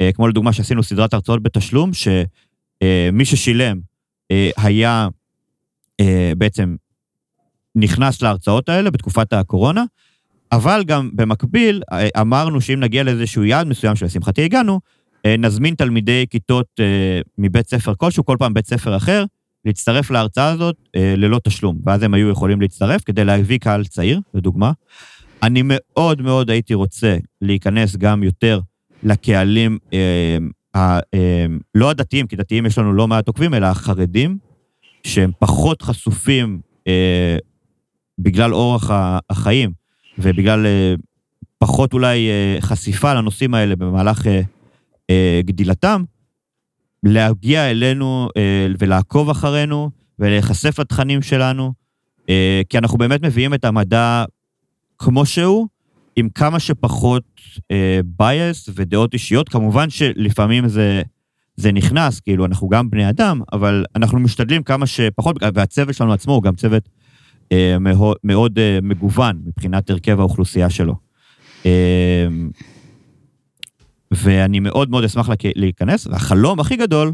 אה, 0.00 0.12
כמו 0.12 0.28
לדוגמה 0.28 0.52
שעשינו 0.52 0.82
סדרת 0.82 1.14
הרצאות 1.14 1.42
בתשלום, 1.42 1.90
שמי 1.92 3.24
ששילם 3.24 3.80
היה 4.56 5.08
בעצם 6.36 6.76
נכנס 7.74 8.22
להרצאות 8.22 8.68
האלה 8.68 8.90
בתקופת 8.90 9.32
הקורונה, 9.32 9.84
אבל 10.52 10.84
גם 10.86 11.10
במקביל 11.12 11.82
אמרנו 12.20 12.60
שאם 12.60 12.80
נגיע 12.80 13.02
לאיזשהו 13.02 13.44
יעד 13.44 13.66
מסוים 13.66 13.96
שלשמחתי 13.96 14.44
הגענו, 14.44 14.80
נזמין 15.26 15.74
תלמידי 15.74 16.24
כיתות 16.30 16.80
מבית 17.38 17.68
ספר 17.68 17.94
כלשהו, 17.94 18.24
כל 18.24 18.36
פעם 18.38 18.54
בית 18.54 18.66
ספר 18.66 18.96
אחר, 18.96 19.24
להצטרף 19.64 20.10
להרצאה 20.10 20.48
הזאת 20.48 20.76
אה, 20.96 21.14
ללא 21.16 21.40
תשלום, 21.44 21.78
ואז 21.84 22.02
הם 22.02 22.14
היו 22.14 22.30
יכולים 22.30 22.60
להצטרף 22.60 23.02
כדי 23.04 23.24
להביא 23.24 23.58
קהל 23.58 23.84
צעיר, 23.84 24.20
לדוגמה. 24.34 24.72
אני 25.42 25.62
מאוד 25.64 26.22
מאוד 26.22 26.50
הייתי 26.50 26.74
רוצה 26.74 27.16
להיכנס 27.42 27.96
גם 27.96 28.22
יותר 28.22 28.60
לקהלים, 29.02 29.78
אה, 29.92 30.38
ה, 30.74 30.98
אה, 30.98 31.46
לא 31.74 31.90
הדתיים, 31.90 32.26
כי 32.26 32.36
דתיים 32.36 32.66
יש 32.66 32.78
לנו 32.78 32.92
לא 32.92 33.08
מעט 33.08 33.28
עוקבים, 33.28 33.54
אלא 33.54 33.66
החרדים, 33.66 34.38
שהם 35.04 35.30
פחות 35.38 35.82
חשופים 35.82 36.60
אה, 36.88 37.36
בגלל 38.18 38.54
אורח 38.54 38.90
החיים 39.30 39.72
ובגלל 40.18 40.66
אה, 40.66 40.94
פחות 41.58 41.92
אולי 41.92 42.28
אה, 42.28 42.56
חשיפה 42.60 43.14
לנושאים 43.14 43.54
האלה 43.54 43.76
במהלך 43.76 44.26
אה, 44.26 44.40
אה, 45.10 45.40
גדילתם, 45.44 46.04
להגיע 47.04 47.70
אלינו 47.70 48.28
אה, 48.36 48.66
ולעקוב 48.78 49.30
אחרינו 49.30 49.90
ולהיחשף 50.18 50.78
לתכנים 50.78 51.22
שלנו, 51.22 51.72
אה, 52.28 52.62
כי 52.68 52.78
אנחנו 52.78 52.98
באמת 52.98 53.22
מביאים 53.22 53.54
את 53.54 53.64
המדע 53.64 54.24
כמו 54.98 55.26
שהוא, 55.26 55.68
עם 56.16 56.28
כמה 56.28 56.60
שפחות 56.60 57.22
אה, 57.70 58.00
ודעות 58.74 59.12
אישיות. 59.12 59.48
כמובן 59.48 59.90
שלפעמים 59.90 60.68
זה, 60.68 61.02
זה 61.56 61.72
נכנס, 61.72 62.20
כאילו, 62.20 62.44
אנחנו 62.44 62.68
גם 62.68 62.90
בני 62.90 63.08
אדם, 63.08 63.40
אבל 63.52 63.84
אנחנו 63.96 64.18
משתדלים 64.18 64.62
כמה 64.62 64.86
שפחות, 64.86 65.36
והצוות 65.54 65.94
שלנו 65.94 66.12
עצמו 66.12 66.32
הוא 66.32 66.42
גם 66.42 66.54
צוות 66.54 66.88
מאוד, 67.80 68.16
מאוד 68.24 68.58
מגוון 68.82 69.42
מבחינת 69.46 69.90
הרכב 69.90 70.20
האוכלוסייה 70.20 70.70
שלו. 70.70 70.94
ואני 74.16 74.60
מאוד 74.60 74.90
מאוד 74.90 75.04
אשמח 75.04 75.28
להיכנס, 75.56 76.06
והחלום 76.06 76.60
הכי 76.60 76.76
גדול 76.76 77.12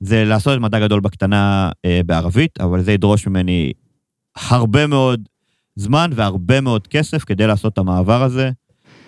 זה 0.00 0.24
לעשות 0.24 0.56
את 0.56 0.60
מדע 0.62 0.80
גדול 0.80 1.00
בקטנה 1.00 1.70
אה, 1.84 2.00
בערבית, 2.06 2.60
אבל 2.60 2.82
זה 2.82 2.92
ידרוש 2.92 3.26
ממני 3.26 3.72
הרבה 4.36 4.86
מאוד 4.86 5.28
זמן 5.76 6.10
והרבה 6.14 6.60
מאוד 6.60 6.86
כסף 6.86 7.24
כדי 7.24 7.46
לעשות 7.46 7.72
את 7.72 7.78
המעבר 7.78 8.22
הזה, 8.22 8.50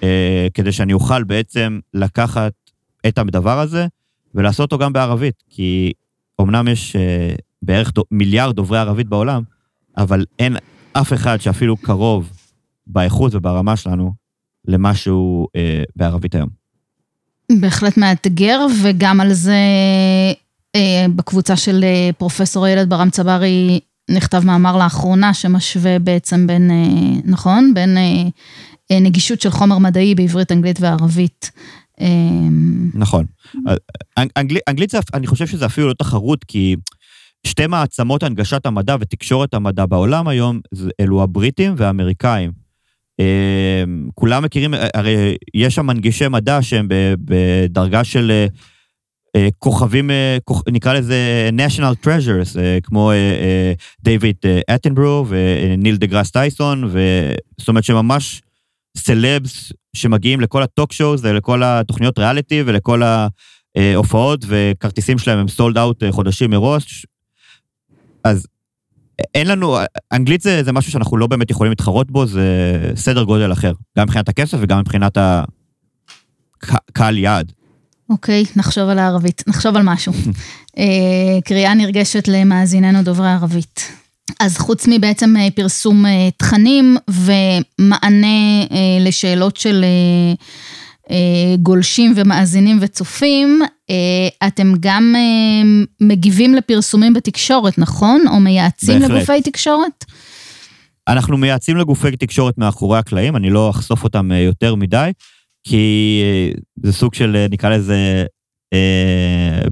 אה, 0.03 0.47
כדי 0.55 0.73
שאני 0.73 0.92
אוכל 0.92 1.25
בעצם 1.25 1.81
לקחת 1.95 2.53
את 3.09 3.18
הדבר 3.18 3.59
הזה 3.59 3.87
ולעשות 4.35 4.73
אותו 4.73 4.85
גם 4.85 4.92
בערבית, 4.92 5.42
כי 5.51 5.92
אמנם 6.40 6.68
יש 6.68 6.97
אה, 6.97 7.35
בערך 7.62 7.92
דו, 7.92 8.03
מיליארד 8.11 8.57
דוברי 8.57 8.79
ערבית 8.79 9.09
בעולם, 9.09 9.42
אבל 9.97 10.25
אין 10.38 10.57
אף 10.92 11.12
אחד 11.12 11.40
שאפילו 11.40 11.77
קרוב 11.77 12.33
באיכות 12.87 13.35
וברמה 13.35 13.77
שלנו 13.77 14.12
למשהו 14.68 15.47
אה, 15.57 15.83
בערבית 15.97 16.35
היום. 16.35 16.62
בהחלט 17.61 17.97
מאתגר, 17.97 18.67
וגם 18.83 19.21
על 19.21 19.33
זה 19.33 19.59
אה, 20.77 21.07
בקבוצה 21.17 21.57
של 21.57 21.85
אה, 21.85 22.11
פרופסור 22.19 22.67
איילת 22.67 22.89
ברם 22.89 23.11
צברי 23.11 23.81
נכתב 24.11 24.43
מאמר 24.45 24.77
לאחרונה 24.77 25.35
שמשווה 25.35 25.99
בעצם 25.99 26.47
בין, 26.47 26.71
אה, 26.71 27.21
נכון? 27.25 27.75
בין 27.75 27.99
אה, 27.99 28.23
אה, 28.91 29.01
נגישות 29.01 29.41
של 29.41 29.51
חומר 29.51 29.79
מדעי 29.79 30.15
בעברית, 30.15 30.53
אנגלית 30.53 30.81
וערבית. 30.81 31.51
אה, 32.01 32.07
נכון. 32.95 33.27
אנג, 34.19 34.31
אנגל, 34.37 34.57
אנגלית 34.69 34.91
זה, 34.91 34.99
אני 35.15 35.27
חושב 35.27 35.47
שזה 35.47 35.67
אפילו 35.67 35.89
לא 35.89 35.95
תחרות, 35.95 36.45
כי 36.45 36.77
שתי 37.47 37.67
מעצמות 37.67 38.23
הנגשת 38.23 38.67
המדע 38.67 38.97
ותקשורת 39.01 39.55
המדע 39.55 39.87
בעולם 39.87 40.29
היום, 40.29 40.61
אלו 41.01 41.23
הבריטים 41.23 41.75
והאמריקאים. 41.77 42.62
אה, 43.20 43.85
כולם 44.14 44.44
מכירים, 44.44 44.75
הרי 44.94 45.37
יש 45.55 45.75
שם 45.75 45.87
מנגישי 45.87 46.29
מדע 46.29 46.62
שהם 46.62 46.87
בדרגה 47.18 48.05
של 48.05 48.46
אה, 49.37 49.48
כוכבים, 49.59 50.11
נקרא 50.68 50.92
לזה 50.92 51.51
national 51.57 52.07
treasures, 52.07 52.59
כמו 52.83 53.12
דייוויד 54.03 54.37
אטנברו 54.75 55.27
וניל 55.29 55.96
דה 55.96 56.07
גראס 56.07 56.31
טייסון, 56.31 56.90
זאת 57.59 57.68
אומרת 57.68 57.85
שממש 57.85 58.42
סלבס 58.96 59.72
שמגיעים 59.96 60.40
לכל 60.40 60.62
ה 60.62 60.69
talk 60.69 60.93
shows 60.93 61.25
ולכל 61.25 61.62
התוכניות 61.64 62.18
ריאליטי 62.18 62.62
ולכל 62.66 63.03
ההופעות, 63.77 64.44
וכרטיסים 64.48 65.18
שלהם 65.18 65.38
הם 65.38 65.48
sold 65.49 65.79
out 65.79 66.03
חודשים 66.11 66.51
מראש. 66.51 67.07
אז 68.25 68.46
אין 69.35 69.47
לנו, 69.47 69.79
אנגלית 70.13 70.41
זה, 70.41 70.63
זה 70.63 70.73
משהו 70.73 70.93
שאנחנו 70.93 71.17
לא 71.17 71.27
באמת 71.27 71.51
יכולים 71.51 71.71
להתחרות 71.71 72.11
בו, 72.11 72.27
זה 72.27 72.43
סדר 72.97 73.23
גודל 73.23 73.53
אחר, 73.53 73.73
גם 73.99 74.05
מבחינת 74.05 74.29
הכסף 74.29 74.59
וגם 74.61 74.79
מבחינת 74.79 75.19
הקהל 76.63 77.19
יעד. 77.19 77.53
אוקיי, 78.11 78.45
okay, 78.45 78.53
נחשוב 78.57 78.89
על 78.89 78.99
הערבית, 78.99 79.43
נחשוב 79.47 79.77
על 79.77 79.83
משהו. 79.83 80.13
אה, 80.79 81.39
קריאה 81.45 81.75
נרגשת 81.75 82.29
למאזיננו 82.29 83.03
דוברי 83.03 83.29
ערבית. 83.29 83.93
אז 84.41 84.59
חוץ 84.59 84.87
מבעצם 84.89 85.37
אה, 85.37 85.49
פרסום 85.55 86.07
אה, 86.07 86.29
תכנים 86.37 86.97
ומענה 87.09 88.67
לשאלות 89.01 89.57
של 89.57 89.85
גולשים 91.59 92.12
ומאזינים 92.17 92.79
וצופים, 92.81 93.61
אתם 94.47 94.73
גם 94.81 95.15
מגיבים 96.01 96.55
לפרסומים 96.55 97.15
בתקשורת, 97.15 97.79
נכון? 97.79 98.25
או 98.29 98.41
מייעצים 98.41 99.01
בהחלט. 99.01 99.17
לגופי 99.17 99.43
תקשורת? 99.43 100.05
אנחנו 101.09 101.37
מייעצים 101.37 101.77
לגופי 101.77 102.17
תקשורת 102.17 102.59
מאחורי 102.59 102.99
הקלעים, 102.99 103.37
אני 103.37 103.51
לא 103.51 103.71
אחשוף 103.71 104.05
אותם 104.05 104.33
יותר 104.33 104.75
מדי, 104.75 105.11
כי 105.69 106.23
זה 106.83 106.93
סוג 106.93 107.15
של, 107.15 107.47
נקרא 107.51 107.71
לזה, 107.71 108.25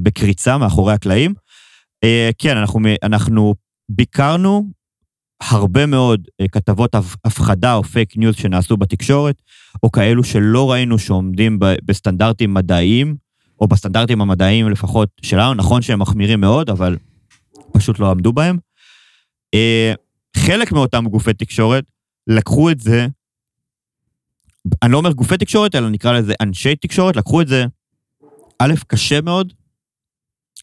בקריצה 0.03 0.59
מאחורי 0.59 0.93
הקלעים. 0.93 1.35
כן, 2.39 2.57
אנחנו, 2.57 2.81
אנחנו 3.03 3.55
ביקרנו 3.91 4.71
הרבה 5.41 5.87
מאוד 5.87 6.29
אה, 6.41 6.49
כתבות 6.49 6.95
הפחדה 7.25 7.75
או 7.75 7.85
פייק 7.85 8.17
ניוז 8.17 8.37
שנעשו 8.37 8.77
בתקשורת, 8.77 9.43
או 9.83 9.93
כאלו 9.93 10.25
שלא 10.25 10.73
ראינו 10.73 10.99
שעומדים 10.99 11.59
בסטנדרטים 11.61 12.55
מדעיים, 12.55 13.17
או 13.61 13.67
בסטנדרטים 13.69 14.21
המדעיים 14.21 14.69
לפחות 14.69 15.09
שלנו, 15.23 15.55
נכון 15.55 15.83
שהם 15.83 15.99
מחמירים 15.99 16.41
מאוד, 16.41 16.71
אבל 16.71 16.97
פשוט 17.73 17.99
לא 17.99 18.11
עמדו 18.11 18.33
בהם. 18.33 18.59
אה, 19.55 19.95
חלק 20.37 20.73
מאותם 20.73 21.05
גופי 21.09 21.33
תקשורת 21.33 21.85
לקחו 22.27 22.71
את 22.71 22.81
זה, 22.81 23.07
אני 24.83 24.93
לא 24.93 24.99
אומר 24.99 25.13
גופי 25.13 25.37
תקשורת, 25.37 25.75
אלא 25.75 25.89
נקרא 25.89 26.13
לזה 26.13 26.35
אנשי 26.41 26.77
תקשורת, 26.77 27.17
לקחו 27.17 27.41
את 27.41 27.49
זה, 27.49 27.65
א', 28.59 28.75
קשה 28.87 29.21
מאוד, 29.21 29.53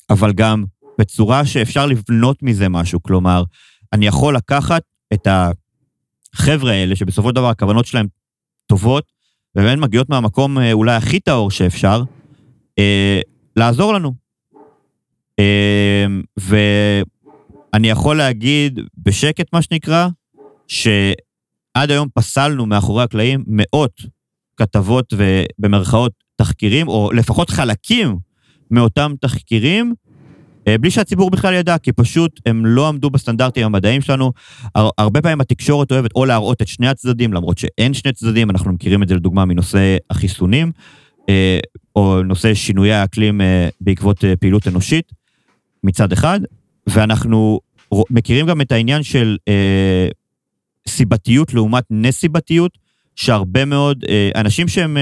אבל 0.10 0.34
גם 0.34 0.66
בצורה 1.00 1.46
שאפשר 1.46 1.86
לבנות 1.86 2.44
מזה 2.44 2.70
משהו. 2.70 3.04
כלומר, 3.04 3.44
אני 3.94 4.08
יכול 4.08 4.36
לקחת 4.36 4.82
את 5.14 5.28
החבר'ה 5.28 6.72
האלה, 6.72 6.96
שבסופו 6.96 7.30
של 7.30 7.36
דבר 7.36 7.50
הכוונות 7.50 7.86
שלהם 7.86 8.08
טובות, 8.68 9.12
ובאמת 9.56 9.80
מגיעות 9.80 10.10
מהמקום 10.10 10.58
אה, 10.58 10.74
אולי 10.74 10.96
הכי 10.96 11.20
טהור 11.20 11.52
שאפשר, 11.52 12.04
אה, 12.80 13.20
לעזור 13.56 13.94
לנו. 13.94 14.14
אה, 15.40 16.06
ואני 16.38 17.90
יכול 17.90 18.18
להגיד 18.18 18.80
בשקט, 18.98 19.54
מה 19.54 19.62
שנקרא, 19.62 20.08
שעד 20.68 21.92
היום 21.92 22.08
פסלנו 22.14 22.66
מאחורי 22.66 23.04
הקלעים 23.04 23.44
מאות 23.48 24.02
כתבות 24.58 25.14
ובמרכאות 25.14 26.12
תחקירים, 26.36 26.88
או 26.88 27.12
לפחות 27.12 27.50
חלקים 27.50 28.18
מאותם 28.72 29.14
תחקירים, 29.22 29.94
בלי 30.80 30.92
שהציבור 30.92 31.32
בכלל 31.32 31.54
ידע, 31.54 31.78
כי 31.78 31.92
פשוט 31.92 32.40
הם 32.46 32.66
לא 32.66 32.88
עמדו 32.88 33.10
בסטנדרטים 33.10 33.66
המדעיים 33.66 34.02
שלנו. 34.02 34.32
הרבה 34.76 35.22
פעמים 35.22 35.42
התקשורת 35.42 35.92
אוהבת 35.92 36.12
או 36.16 36.26
להראות 36.26 36.62
את 36.62 36.68
שני 36.68 36.88
הצדדים, 36.88 37.34
למרות 37.34 37.58
שאין 37.58 37.94
שני 37.94 38.14
צדדים, 38.14 38.50
אנחנו 38.50 38.72
מכירים 38.72 39.04
את 39.04 39.08
זה 39.08 39.16
לדוגמה 39.16 39.46
מנושא 39.46 39.98
החיסונים, 40.10 40.72
אה, 41.30 41.60
או 41.96 42.24
נושא 42.24 42.54
שינויי 42.54 42.94
האקלים 42.94 43.42
אה, 43.42 43.70
בעקבות 43.82 44.24
פעילות 44.40 44.68
אנושית, 44.68 45.12
מצד 45.84 46.12
אחד, 46.12 46.40
ואנחנו 46.88 47.60
מכירים 48.10 48.48
גם 48.48 48.62
את 48.62 48.72
העניין 48.72 49.04
של 49.04 49.38
סיבתיות 50.88 51.54
לעומת 51.54 51.84
נסיבתיות, 51.90 52.78
שהרבה 53.16 53.66
מאוד 53.66 54.06
אנשים 54.36 54.68
שהם 54.68 54.98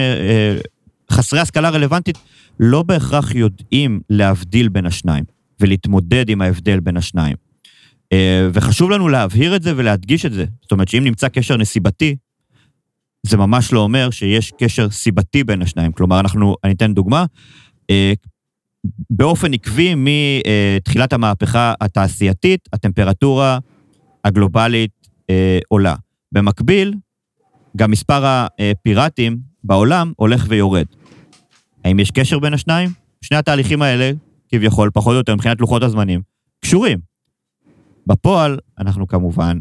חסרי 1.11 1.39
השכלה 1.39 1.69
רלוונטית, 1.69 2.17
לא 2.59 2.83
בהכרח 2.83 3.35
יודעים 3.35 3.99
להבדיל 4.09 4.69
בין 4.69 4.85
השניים. 4.85 5.34
ולהתמודד 5.59 6.29
עם 6.29 6.41
ההבדל 6.41 6.79
בין 6.79 6.97
השניים. 6.97 7.35
אה, 8.13 8.47
וחשוב 8.53 8.91
לנו 8.91 9.07
להבהיר 9.07 9.55
את 9.55 9.63
זה 9.63 9.73
ולהדגיש 9.75 10.25
את 10.25 10.33
זה. 10.33 10.45
זאת 10.61 10.71
אומרת 10.71 10.87
שאם 10.87 11.03
נמצא 11.03 11.27
קשר 11.27 11.57
נסיבתי, 11.57 12.15
זה 13.23 13.37
ממש 13.37 13.73
לא 13.73 13.79
אומר 13.79 14.09
שיש 14.09 14.53
קשר 14.59 14.89
סיבתי 14.89 15.43
בין 15.43 15.61
השניים. 15.61 15.91
כלומר, 15.91 16.19
אנחנו, 16.19 16.55
אני 16.63 16.73
אתן 16.73 16.93
דוגמה, 16.93 17.25
אה, 17.89 18.13
באופן 19.09 19.53
עקבי 19.53 19.93
מתחילת 19.95 21.13
המהפכה 21.13 21.73
התעשייתית, 21.81 22.69
הטמפרטורה 22.73 23.59
הגלובלית 24.23 24.91
אה, 25.29 25.59
עולה. 25.67 25.95
במקביל, 26.31 26.93
גם 27.77 27.91
מספר 27.91 28.23
הפיראטים 28.25 29.37
בעולם 29.63 30.13
הולך 30.15 30.45
ויורד. 30.49 30.85
האם 31.85 31.99
יש 31.99 32.11
קשר 32.11 32.39
בין 32.39 32.53
השניים? 32.53 32.89
שני 33.21 33.37
התהליכים 33.37 33.81
האלה 33.81 34.11
כביכול, 34.49 34.89
פחות 34.93 35.11
או 35.11 35.17
יותר 35.17 35.35
מבחינת 35.35 35.61
לוחות 35.61 35.83
הזמנים, 35.83 36.21
קשורים. 36.61 36.99
בפועל, 38.07 38.59
אנחנו 38.79 39.07
כמובן 39.07 39.59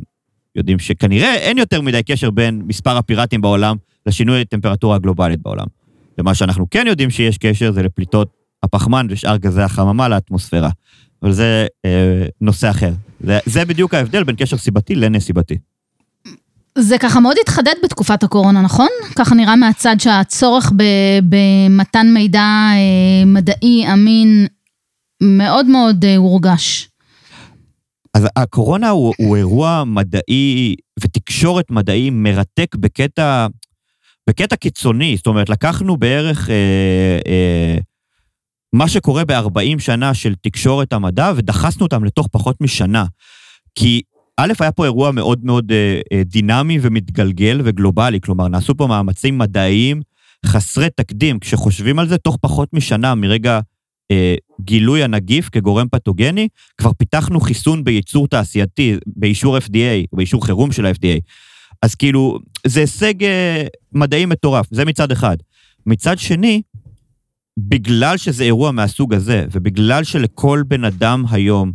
יודעים 0.57 0.79
שכנראה 0.79 1.35
אין 1.35 1.59
יותר 1.59 1.81
מדי 1.81 2.03
קשר 2.03 2.31
בין 2.31 2.62
מספר 2.66 2.97
הפיראטים 2.97 3.40
בעולם 3.40 3.77
לשינוי 4.07 4.40
הטמפרטורה 4.40 4.97
הגלובלית 4.97 5.42
בעולם. 5.42 5.66
ומה 6.18 6.35
שאנחנו 6.35 6.70
כן 6.70 6.85
יודעים 6.87 7.11
שיש 7.11 7.38
קשר 7.38 7.73
זה 7.73 7.83
לפליטות 7.83 8.29
הפחמן 8.62 9.07
ושאר 9.11 9.37
גזי 9.37 9.62
החממה 9.62 10.09
לאטמוספירה. 10.09 10.70
אבל 11.23 11.33
זה 11.33 11.66
אה, 11.85 12.27
נושא 12.40 12.70
אחר. 12.70 12.92
זה, 13.20 13.38
זה 13.47 13.64
בדיוק 13.64 13.94
ההבדל 13.94 14.25
בין 14.25 14.37
קשר 14.37 14.57
סיבתי 14.57 14.94
לנסיבתי. 14.94 15.59
זה 16.79 16.99
ככה 16.99 17.20
מאוד 17.20 17.37
התחדד 17.42 17.75
בתקופת 17.85 18.23
הקורונה, 18.23 18.62
נכון? 18.62 18.88
ככה 19.16 19.35
נראה 19.35 19.57
מהצד 19.57 19.97
שהצורך 19.99 20.73
במתן 21.23 22.07
מידע 22.14 22.40
אה, 22.40 23.27
מדעי 23.27 23.92
אמין 23.92 24.47
מאוד 25.25 25.67
מאוד 25.67 26.05
אה, 26.05 26.17
הורגש. 26.17 26.89
אז 28.15 28.27
הקורונה 28.37 28.91
הוא, 28.91 29.15
הוא 29.19 29.37
אירוע 29.37 29.85
מדעי 29.87 30.75
ותקשורת 31.01 31.71
מדעי 31.71 32.11
מרתק 32.11 32.77
בקטע, 32.77 33.47
בקטע 34.29 34.57
קיצוני. 34.57 35.17
זאת 35.17 35.27
אומרת, 35.27 35.49
לקחנו 35.49 35.97
בערך 35.97 36.51
אה, 36.51 37.19
אה, 37.27 37.77
מה 38.73 38.89
שקורה 38.89 39.25
ב-40 39.25 39.79
שנה 39.79 40.15
של 40.15 40.35
תקשורת 40.35 40.93
המדע 40.93 41.33
ודחסנו 41.37 41.83
אותם 41.83 42.05
לתוך 42.05 42.29
פחות 42.33 42.61
משנה. 42.61 43.05
כי 43.75 44.03
א', 44.37 44.53
היה 44.61 44.73
פה 44.73 44.85
אירוע 44.85 45.11
מאוד 45.11 45.45
מאוד 45.45 45.73
אה, 45.73 46.01
אה, 46.13 46.23
דינמי 46.25 46.79
ומתגלגל 46.83 47.61
וגלובלי, 47.65 48.21
כלומר, 48.21 48.49
נעשו 48.49 48.77
פה 48.77 48.87
מאמצים 48.87 49.39
מדעיים 49.39 50.03
חסרי 50.47 50.89
תקדים. 50.97 51.39
כשחושבים 51.39 51.99
על 51.99 52.09
זה, 52.09 52.19
תוך 52.19 52.37
פחות 52.41 52.69
משנה 52.73 53.15
מרגע 53.15 53.61
גילוי 54.61 55.03
הנגיף 55.03 55.49
כגורם 55.49 55.87
פתוגני, 55.90 56.49
כבר 56.79 56.93
פיתחנו 56.93 57.40
חיסון 57.40 57.85
בייצור 57.85 58.29
תעשייתי, 58.29 58.97
באישור 59.07 59.59
FDA, 59.59 60.07
באישור 60.12 60.47
חירום 60.47 60.73
של 60.73 60.87
ה-FDA. 60.87 61.21
אז 61.83 61.95
כאילו, 61.95 62.38
זה 62.67 62.81
הישג 62.81 63.25
אה, 63.25 63.64
מדעי 63.93 64.27
מטורף, 64.27 64.67
זה 64.71 64.85
מצד 64.85 65.12
אחד. 65.12 65.37
מצד 65.87 66.19
שני, 66.19 66.62
בגלל 67.59 68.17
שזה 68.17 68.45
אירוע 68.45 68.71
מהסוג 68.71 69.14
הזה, 69.14 69.45
ובגלל 69.53 70.05
שלכל 70.05 70.62
בן 70.69 70.85
אדם 70.85 71.25
היום 71.31 71.73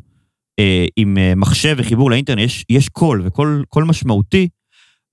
אה, 0.59 0.85
עם 0.95 1.17
אה, 1.17 1.33
מחשב 1.35 1.75
וחיבור 1.77 2.11
לאינטרנט, 2.11 2.39
יש, 2.39 2.65
יש 2.69 2.89
קול 2.89 3.21
וקול 3.25 3.63
קול 3.69 3.83
משמעותי, 3.83 4.47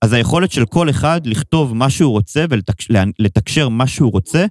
אז 0.02 0.12
היכולת 0.12 0.52
של 0.52 0.64
כל 0.64 0.90
אחד 0.90 1.20
לכתוב 1.26 1.74
מה 1.76 1.90
שהוא 1.90 2.12
רוצה 2.12 2.44
ולתקשר 2.50 3.68
מה 3.68 3.86
שהוא 3.86 4.12
רוצה, 4.12 4.40
אה, 4.40 4.46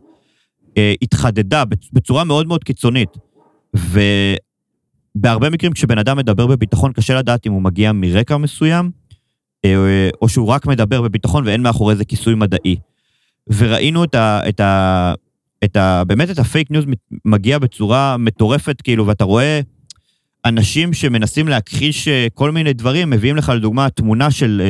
התחדדה 1.01 1.63
בצורה 1.93 2.23
מאוד 2.23 2.47
מאוד 2.47 2.63
קיצונית. 2.63 3.09
ובהרבה 3.75 5.49
מקרים 5.49 5.73
כשבן 5.73 5.97
אדם 5.97 6.17
מדבר 6.17 6.47
בביטחון, 6.47 6.93
קשה 6.93 7.15
לדעת 7.15 7.47
אם 7.47 7.51
הוא 7.51 7.61
מגיע 7.61 7.91
מרקע 7.91 8.37
מסוים, 8.37 8.91
אה, 9.65 10.09
או 10.21 10.29
שהוא 10.29 10.47
רק 10.47 10.65
מדבר 10.65 11.01
בביטחון 11.01 11.47
ואין 11.47 11.61
מאחורי 11.61 11.95
זה 11.95 12.05
כיסוי 12.05 12.35
מדעי. 12.35 12.75
וראינו 13.47 14.03
את 14.03 14.15
ה... 14.15 14.39
את 14.49 14.59
ה 14.59 15.13
את 15.63 15.75
ה, 15.75 16.03
באמת 16.03 16.29
את 16.29 16.39
הפייק 16.39 16.71
ניוז 16.71 16.85
מגיע 17.25 17.59
בצורה 17.59 18.17
מטורפת, 18.17 18.81
כאילו, 18.81 19.07
ואתה 19.07 19.23
רואה 19.23 19.59
אנשים 20.45 20.93
שמנסים 20.93 21.47
להכחיש 21.47 22.07
אה, 22.07 22.27
כל 22.33 22.51
מיני 22.51 22.73
דברים, 22.73 23.09
מביאים 23.09 23.35
לך 23.35 23.51
לדוגמה 23.55 23.89
תמונה 23.89 24.31
של 24.31 24.61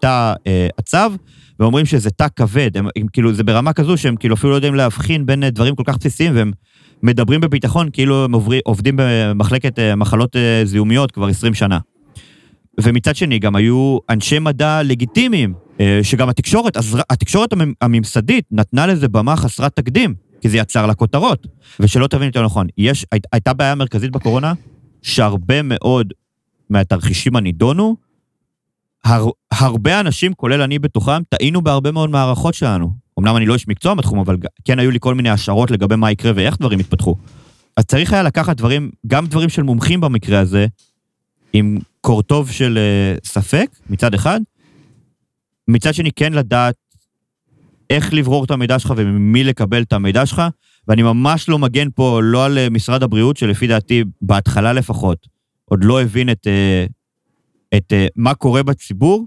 תא 0.00 0.34
עצב, 0.76 1.12
ואומרים 1.58 1.86
שזה 1.86 2.10
תא 2.10 2.26
כבד. 2.36 2.76
הם, 2.76 2.88
הם, 2.96 3.06
כאילו, 3.12 3.32
זה 3.32 3.44
ברמה 3.44 3.72
כזו 3.72 3.96
שהם 3.96 4.16
כאילו 4.16 4.34
אפילו 4.34 4.50
לא 4.50 4.56
יודעים 4.56 4.74
להבחין 4.74 5.26
בין 5.26 5.44
אה, 5.44 5.50
דברים 5.50 5.74
כל 5.74 5.82
כך 5.86 5.96
בסיסיים, 5.96 6.36
והם 6.36 6.52
מדברים 7.02 7.40
בביטחון 7.40 7.88
כאילו 7.92 8.24
הם 8.24 8.34
עוברי, 8.34 8.60
עובדים 8.64 8.94
במחלקת 8.98 9.78
uh, 9.78 9.96
מחלות 9.96 10.36
uh, 10.36 10.38
זיהומיות 10.64 11.10
כבר 11.12 11.26
20 11.26 11.54
שנה. 11.54 11.78
ומצד 12.80 13.16
שני, 13.16 13.38
גם 13.38 13.56
היו 13.56 13.98
אנשי 14.10 14.38
מדע 14.38 14.82
לגיטימיים, 14.82 15.54
שגם 16.02 16.28
התקשורת, 16.28 16.76
התקשורת 17.10 17.50
הממסדית 17.80 18.44
נתנה 18.50 18.86
לזה 18.86 19.08
במה 19.08 19.36
חסרת 19.36 19.76
תקדים, 19.76 20.14
כי 20.40 20.48
זה 20.48 20.58
יצר 20.58 20.86
לה 20.86 20.94
כותרות. 20.94 21.46
ושלא 21.80 22.06
תבין 22.06 22.26
יותר 22.26 22.44
נכון, 22.44 22.66
יש, 22.78 23.06
הי, 23.12 23.18
הייתה 23.32 23.52
בעיה 23.52 23.74
מרכזית 23.74 24.10
בקורונה, 24.10 24.52
שהרבה 25.02 25.62
מאוד 25.62 26.12
מהתרחישים 26.70 27.36
הנידונו, 27.36 27.96
הר, 29.04 29.28
הרבה 29.52 30.00
אנשים, 30.00 30.34
כולל 30.34 30.62
אני 30.62 30.78
בתוכם, 30.78 31.22
טעינו 31.28 31.62
בהרבה 31.62 31.92
מאוד 31.92 32.10
מערכות 32.10 32.54
שלנו. 32.54 32.90
אמנם 33.18 33.36
אני 33.36 33.46
לא 33.46 33.54
איש 33.54 33.68
מקצוע 33.68 33.94
בתחום, 33.94 34.18
אבל 34.18 34.36
כן 34.64 34.78
היו 34.78 34.90
לי 34.90 34.98
כל 35.00 35.14
מיני 35.14 35.30
השערות 35.30 35.70
לגבי 35.70 35.96
מה 35.96 36.10
יקרה 36.10 36.32
ואיך 36.34 36.56
דברים 36.58 36.80
יתפתחו. 36.80 37.16
אז 37.76 37.84
צריך 37.84 38.12
היה 38.12 38.22
לקחת 38.22 38.56
דברים, 38.56 38.90
גם 39.06 39.26
דברים 39.26 39.48
של 39.48 39.62
מומחים 39.62 40.00
במקרה 40.00 40.40
הזה, 40.40 40.66
עם 41.52 41.78
קורטוב 42.00 42.50
של 42.50 42.78
uh, 42.78 43.28
ספק, 43.28 43.70
מצד 43.90 44.14
אחד, 44.14 44.40
מצד 45.68 45.94
שני 45.94 46.12
כן 46.12 46.32
לדעת 46.32 46.74
איך 47.90 48.14
לברור 48.14 48.44
את 48.44 48.50
המידע 48.50 48.78
שלך 48.78 48.94
וממי 48.96 49.44
לקבל 49.44 49.82
את 49.82 49.92
המידע 49.92 50.26
שלך, 50.26 50.42
ואני 50.88 51.02
ממש 51.02 51.48
לא 51.48 51.58
מגן 51.58 51.88
פה 51.94 52.20
לא 52.22 52.44
על 52.44 52.58
אה, 52.58 52.70
משרד 52.70 53.02
הבריאות, 53.02 53.36
שלפי 53.36 53.66
דעתי, 53.66 54.04
בהתחלה 54.22 54.72
לפחות, 54.72 55.26
עוד 55.64 55.84
לא 55.84 56.02
הבין 56.02 56.30
את, 56.30 56.46
אה, 56.46 56.86
את 57.74 57.92
אה, 57.92 58.06
מה 58.16 58.34
קורה 58.34 58.62
בציבור, 58.62 59.26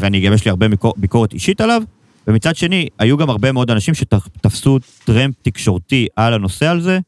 ואני 0.00 0.20
גם 0.20 0.32
יש 0.32 0.44
לי 0.44 0.50
הרבה 0.50 0.66
ביקורת 0.96 1.32
אישית 1.32 1.60
עליו, 1.60 1.82
ומצד 2.26 2.56
שני, 2.56 2.88
היו 2.98 3.16
גם 3.16 3.30
הרבה 3.30 3.52
מאוד 3.52 3.70
אנשים 3.70 3.94
שתפסו 3.94 4.78
טרמפ 5.04 5.34
תקשורתי 5.42 6.06
על 6.16 6.34
הנושא 6.34 6.66
הזה, 6.66 6.98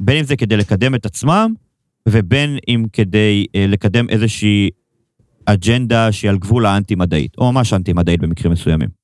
בין 0.00 0.16
אם 0.16 0.24
זה 0.24 0.36
כדי 0.36 0.56
לקדם 0.56 0.94
את 0.94 1.06
עצמם, 1.06 1.54
ובין 2.08 2.58
אם 2.68 2.84
כדי 2.92 3.46
לקדם 3.54 4.08
איזושהי 4.08 4.70
אג'נדה 5.46 6.12
שהיא 6.12 6.30
על 6.30 6.38
גבול 6.38 6.66
האנטי-מדעית, 6.66 7.34
או 7.38 7.52
ממש 7.52 7.72
אנטי-מדעית 7.72 8.20
במקרים 8.20 8.52
מסוימים. 8.52 9.01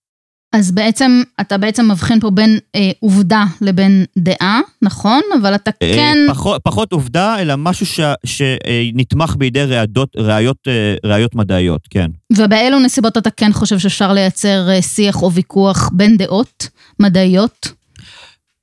אז 0.52 0.72
בעצם, 0.72 1.22
אתה 1.40 1.58
בעצם 1.58 1.90
מבחין 1.90 2.20
פה 2.20 2.30
בין 2.30 2.58
אה, 2.74 2.90
עובדה 3.00 3.44
לבין 3.60 4.04
דעה, 4.18 4.60
נכון? 4.82 5.20
אבל 5.40 5.54
אתה 5.54 5.70
אה, 5.82 5.94
כן... 5.96 6.18
פחות, 6.28 6.60
פחות 6.64 6.92
עובדה, 6.92 7.40
אלא 7.40 7.54
משהו 7.56 7.86
ש, 7.86 8.00
שנתמך 8.24 9.36
בידי 9.36 9.64
ראיות, 9.64 10.16
ראיות, 10.16 10.56
אה, 10.68 10.94
ראיות 11.04 11.34
מדעיות, 11.34 11.80
כן. 11.90 12.10
ובאילו 12.36 12.78
נסיבות 12.78 13.18
אתה 13.18 13.30
כן 13.30 13.52
חושב 13.52 13.78
שאפשר 13.78 14.12
לייצר 14.12 14.70
אה, 14.70 14.82
שיח 14.82 15.22
או 15.22 15.32
ויכוח 15.32 15.90
בין 15.92 16.16
דעות 16.16 16.68
מדעיות? 17.00 17.72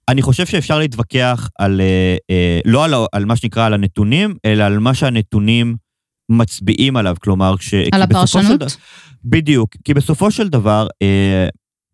אני 0.10 0.22
חושב 0.22 0.46
שאפשר 0.46 0.80
להתווכח 0.80 1.50
על, 1.60 1.82
לא 2.66 2.86
על, 2.86 2.94
על 3.12 3.26
מה 3.26 3.36
שנקרא 3.36 3.66
על 3.66 3.74
הנתונים, 3.74 4.36
אלא 4.46 4.64
על 4.64 4.80
מה 4.80 4.94
שהנתונים 4.94 5.76
מצביעים 6.30 6.98
עליו, 6.98 7.16
כלומר, 7.20 7.56
ש... 7.60 7.74
על 7.92 8.02
הפרשנות? 8.02 8.70
של, 8.70 8.78
בדיוק, 9.26 9.76
כי 9.84 9.94
בסופו 9.94 10.32
של 10.32 10.48
דבר, 10.48 10.88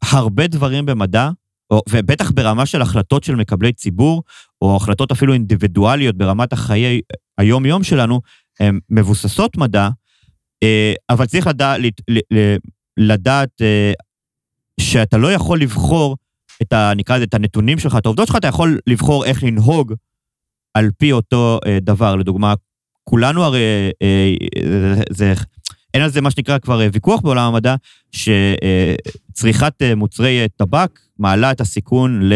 הרבה 0.04 0.48
דברים 0.48 0.86
במדע, 0.86 1.30
או, 1.72 1.82
ובטח 1.90 2.32
ברמה 2.32 2.66
של 2.66 2.82
החלטות 2.82 3.24
של 3.24 3.36
מקבלי 3.36 3.74
ציבור, 3.74 4.24
או 4.62 4.76
החלטות 4.76 5.12
אפילו 5.12 5.34
אינדיבידואליות 5.34 6.18
ברמת 6.18 6.54
החיי 6.54 7.02
היום-יום 7.38 7.84
שלנו, 7.84 8.22
הן 8.60 8.80
מבוססות 8.90 9.58
מדע, 9.58 9.90
אה, 10.64 10.94
אבל 11.10 11.26
צריך 11.26 11.48
לדע, 11.48 11.76
לדעת 12.98 13.62
אה, 13.62 13.92
שאתה 14.80 15.18
לא 15.18 15.34
יכול 15.34 15.62
לבחור 15.62 16.18
את 16.62 16.74
ה... 16.74 16.92
נקרא 16.96 17.16
לזה, 17.16 17.24
את 17.24 17.34
הנתונים 17.34 17.80
שלך, 17.80 17.96
את 17.98 18.06
העובדות 18.06 18.28
שלך, 18.28 18.36
אתה 18.36 18.48
יכול 18.48 18.80
לבחור 18.88 19.26
איך 19.26 19.44
לנהוג 19.44 19.94
על 20.74 20.90
פי 20.98 21.12
אותו 21.12 21.60
אה, 21.66 21.78
דבר. 21.82 22.16
לדוגמה, 22.16 22.54
כולנו 23.04 23.44
הרי, 23.44 23.60
זה 25.10 25.34
אין 25.94 26.04
על 26.04 26.10
זה 26.10 26.22
מה 26.22 26.32
שנקרא 26.32 26.58
כבר 26.58 26.82
אה, 26.82 26.88
ויכוח 26.94 27.22
בעולם 27.22 27.54
המדע, 27.54 27.76
שצריכת 28.12 29.74
אה, 29.82 29.96
מוצרי 29.96 30.40
אה, 30.42 30.46
טבק 30.58 31.00
מעלה 31.20 31.52
את 31.52 31.62
הסיכון 31.62 32.30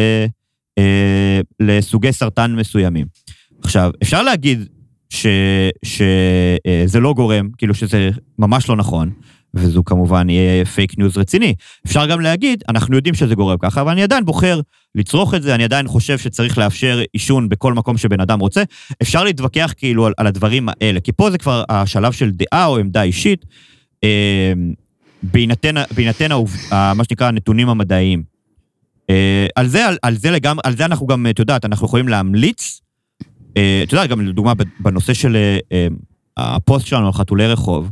לסוגי 1.59 2.13
סרטן 2.13 2.55
מסוימים. 2.55 3.05
עכשיו, 3.63 3.91
אפשר 4.03 4.21
להגיד 4.21 4.67
ש, 5.09 5.25
שזה 5.83 6.99
לא 6.99 7.13
גורם, 7.13 7.49
כאילו 7.57 7.73
שזה 7.73 8.09
ממש 8.39 8.69
לא 8.69 8.75
נכון, 8.75 9.11
וזו 9.55 9.83
כמובן 9.83 10.29
יהיה 10.29 10.65
פייק 10.65 10.97
ניוז 10.97 11.17
רציני. 11.17 11.53
אפשר 11.85 12.05
גם 12.05 12.21
להגיד, 12.21 12.63
אנחנו 12.69 12.95
יודעים 12.95 13.15
שזה 13.15 13.35
גורם 13.35 13.57
ככה, 13.57 13.81
אבל 13.81 13.91
אני 13.91 14.03
עדיין 14.03 14.25
בוחר 14.25 14.59
לצרוך 14.95 15.33
את 15.33 15.43
זה, 15.43 15.55
אני 15.55 15.63
עדיין 15.63 15.87
חושב 15.87 16.17
שצריך 16.17 16.57
לאפשר 16.57 17.01
עישון 17.13 17.49
בכל 17.49 17.73
מקום 17.73 17.97
שבן 17.97 18.19
אדם 18.19 18.39
רוצה. 18.39 18.63
אפשר 19.01 19.23
להתווכח 19.23 19.73
כאילו 19.77 20.05
על, 20.05 20.13
על 20.17 20.27
הדברים 20.27 20.69
האלה, 20.69 20.99
כי 20.99 21.11
פה 21.11 21.31
זה 21.31 21.37
כבר 21.37 21.63
השלב 21.69 22.11
של 22.11 22.31
דעה 22.31 22.65
או 22.65 22.77
עמדה 22.77 23.03
אישית, 23.03 23.45
אה, 24.03 24.53
בהינתן, 25.23 25.75
בהינתן 25.95 26.31
העוב, 26.31 26.55
מה 26.71 27.03
שנקרא 27.09 27.27
הנתונים 27.27 27.69
המדעיים. 27.69 28.23
אה, 29.09 29.47
על 29.55 29.67
זה, 29.67 29.87
על, 29.87 29.97
על 30.01 30.15
זה 30.15 30.31
לגמרי, 30.31 30.61
על 30.65 30.77
זה 30.77 30.85
אנחנו 30.85 31.07
גם, 31.07 31.27
את 31.29 31.39
יודעת, 31.39 31.65
אנחנו 31.65 31.85
יכולים 31.87 32.07
להמליץ, 32.07 32.81
אה, 33.57 33.81
את 33.83 33.93
יודעת, 33.93 34.09
גם 34.09 34.21
לדוגמה 34.21 34.53
בנושא 34.79 35.13
של 35.13 35.35
אה, 35.35 35.57
אה, 35.71 35.87
הפוסט 36.37 36.87
שלנו 36.87 37.05
על 37.05 37.13
חתולי 37.13 37.47
רחוב, 37.47 37.91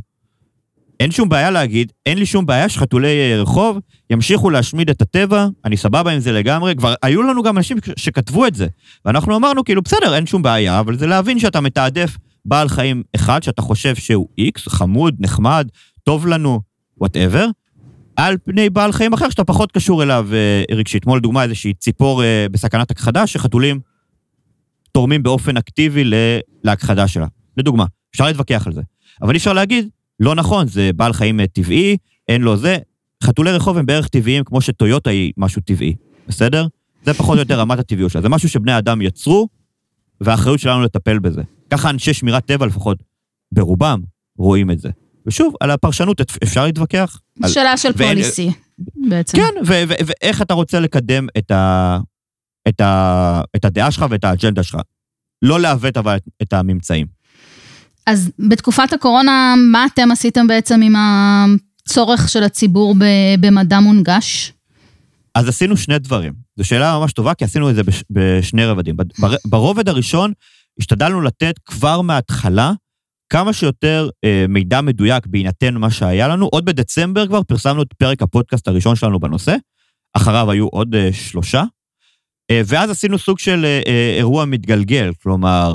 אין 1.00 1.10
שום 1.10 1.28
בעיה 1.28 1.50
להגיד, 1.50 1.92
אין 2.06 2.18
לי 2.18 2.26
שום 2.26 2.46
בעיה 2.46 2.68
שחתולי 2.68 3.36
רחוב 3.36 3.78
ימשיכו 4.10 4.50
להשמיד 4.50 4.90
את 4.90 5.02
הטבע, 5.02 5.46
אני 5.64 5.76
סבבה 5.76 6.12
עם 6.12 6.20
זה 6.20 6.32
לגמרי. 6.32 6.74
כבר 6.74 6.94
היו 7.02 7.22
לנו 7.22 7.42
גם 7.42 7.58
אנשים 7.58 7.76
שכתבו 7.96 8.46
את 8.46 8.54
זה, 8.54 8.66
ואנחנו 9.04 9.36
אמרנו, 9.36 9.64
כאילו, 9.64 9.82
בסדר, 9.82 10.14
אין 10.14 10.26
שום 10.26 10.42
בעיה, 10.42 10.80
אבל 10.80 10.98
זה 10.98 11.06
להבין 11.06 11.38
שאתה 11.38 11.60
מתעדף 11.60 12.16
בעל 12.44 12.68
חיים 12.68 13.02
אחד 13.16 13.42
שאתה 13.42 13.62
חושב 13.62 13.94
שהוא 13.94 14.28
איקס, 14.38 14.68
חמוד, 14.68 15.14
נחמד, 15.18 15.68
טוב 16.02 16.26
לנו, 16.26 16.60
whatever, 16.98 17.46
על 18.16 18.36
פני 18.44 18.70
בעל 18.70 18.92
חיים 18.92 19.12
אחר 19.12 19.30
שאתה 19.30 19.44
פחות 19.44 19.72
קשור 19.72 20.02
אליו 20.02 20.28
אה, 20.32 20.76
רגשית. 20.76 21.04
כמו 21.04 21.16
לדוגמה 21.16 21.42
איזושהי 21.42 21.74
ציפור 21.74 22.22
אה, 22.22 22.46
בסכנת 22.50 22.90
הכחדה, 22.90 23.26
שחתולים 23.26 23.80
תורמים 24.92 25.22
באופן 25.22 25.56
אקטיבי 25.56 26.04
להכחדה 26.64 27.08
שלה. 27.08 27.26
לדוגמה, 27.56 27.84
אפשר 28.10 28.26
להתווכח 28.26 28.66
על 28.66 28.72
זה. 28.72 28.82
אבל 29.22 29.32
אי 29.32 29.36
אפשר 29.36 29.52
להגיד, 29.52 29.88
לא 30.20 30.34
נכון, 30.34 30.66
זה 30.66 30.90
בעל 30.96 31.12
חיים 31.12 31.40
אה, 31.40 31.46
טבעי, 31.46 31.96
אין 32.28 32.42
לו 32.42 32.56
זה. 32.56 32.76
חתולי 33.22 33.52
רחוב 33.52 33.78
הם 33.78 33.86
בערך 33.86 34.08
טבעיים 34.08 34.44
כמו 34.44 34.60
שטויוטה 34.60 35.10
היא 35.10 35.32
משהו 35.36 35.62
טבעי, 35.62 35.94
בסדר? 36.28 36.66
זה 37.04 37.14
פחות 37.14 37.34
או 37.34 37.42
יותר 37.42 37.60
רמת 37.60 37.78
הטבעיות 37.78 38.10
שלה. 38.12 38.22
זה 38.22 38.28
משהו 38.28 38.48
שבני 38.48 38.78
אדם 38.78 39.02
יצרו, 39.02 39.48
והאחריות 40.20 40.60
שלנו 40.60 40.82
לטפל 40.82 41.18
בזה. 41.18 41.42
ככה 41.70 41.90
אנשי 41.90 42.14
שמירת 42.14 42.46
טבע 42.46 42.66
לפחות, 42.66 42.98
ברובם, 43.52 44.00
רואים 44.38 44.70
את 44.70 44.78
זה. 44.78 44.90
ושוב, 45.26 45.54
על 45.60 45.70
הפרשנות 45.70 46.20
אפשר 46.42 46.64
להתווכח. 46.64 47.20
שאלה 47.46 47.70
על... 47.70 47.76
של 47.76 47.92
פוליסי, 47.92 48.50
בעצם. 49.08 49.38
כן, 49.38 49.74
ואיך 50.06 50.42
אתה 50.42 50.54
רוצה 50.54 50.80
לקדם 50.80 51.26
את, 51.38 51.50
ה... 51.50 51.98
את, 52.68 52.80
ה... 52.80 53.42
את 53.56 53.64
הדעה 53.64 53.90
שלך 53.90 54.06
ואת 54.10 54.24
האג'נדה 54.24 54.62
שלך. 54.62 54.80
לא 55.42 55.60
לעוות 55.60 55.96
אבל 55.96 56.16
את 56.42 56.52
הממצאים. 56.52 57.06
אז 58.06 58.30
בתקופת 58.38 58.92
הקורונה, 58.92 59.54
מה 59.72 59.86
אתם 59.94 60.10
עשיתם 60.10 60.46
בעצם 60.46 60.80
עם 60.82 60.94
הצורך 60.96 62.28
של 62.28 62.42
הציבור 62.42 62.94
במדע 63.40 63.80
מונגש? 63.80 64.52
אז 65.34 65.48
עשינו 65.48 65.76
שני 65.76 65.98
דברים. 65.98 66.32
זו 66.56 66.64
שאלה 66.64 66.98
ממש 66.98 67.12
טובה, 67.12 67.34
כי 67.34 67.44
עשינו 67.44 67.70
את 67.70 67.74
זה 67.74 67.82
בשני 68.10 68.64
רבדים. 68.64 68.96
ברובד 69.44 69.88
הראשון, 69.88 70.32
השתדלנו 70.78 71.20
לתת 71.20 71.54
כבר 71.64 72.00
מההתחלה 72.00 72.72
כמה 73.32 73.52
שיותר 73.52 74.08
אה, 74.24 74.44
מידע 74.48 74.80
מדויק 74.80 75.26
בהינתן 75.26 75.74
מה 75.74 75.90
שהיה 75.90 76.28
לנו. 76.28 76.46
עוד 76.46 76.64
בדצמבר 76.64 77.26
כבר 77.26 77.42
פרסמנו 77.42 77.82
את 77.82 77.92
פרק 77.98 78.22
הפודקאסט 78.22 78.68
הראשון 78.68 78.96
שלנו 78.96 79.20
בנושא, 79.20 79.56
אחריו 80.16 80.50
היו 80.50 80.66
עוד 80.66 80.94
אה, 80.94 81.12
שלושה, 81.12 81.62
אה, 82.50 82.62
ואז 82.66 82.90
עשינו 82.90 83.18
סוג 83.18 83.38
של 83.38 83.66
אירוע 84.18 84.44
מתגלגל, 84.44 85.10
כלומר, 85.22 85.74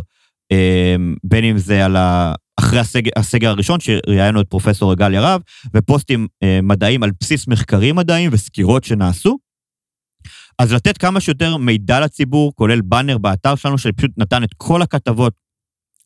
בין 1.23 1.43
אם 1.43 1.57
זה 1.57 1.85
על 1.85 1.97
אחרי 2.59 2.79
הסגר, 2.79 3.11
הסגר 3.15 3.49
הראשון, 3.49 3.79
שראיינו 3.79 4.41
את 4.41 4.47
פרופסור 4.47 4.95
גל 4.95 5.13
ירב, 5.13 5.41
ופוסטים 5.73 6.27
אה, 6.43 6.59
מדעיים 6.63 7.03
על 7.03 7.11
בסיס 7.19 7.47
מחקרים 7.47 7.95
מדעיים 7.95 8.29
וסקירות 8.33 8.83
שנעשו. 8.83 9.37
אז 10.59 10.73
לתת 10.73 10.97
כמה 10.97 11.19
שיותר 11.19 11.57
מידע 11.57 11.99
לציבור, 11.99 12.53
כולל 12.55 12.81
באנר 12.81 13.17
באתר 13.17 13.55
שלנו, 13.55 13.77
שפשוט 13.77 14.11
נתן 14.17 14.43
את 14.43 14.49
כל 14.57 14.81
הכתבות 14.81 15.33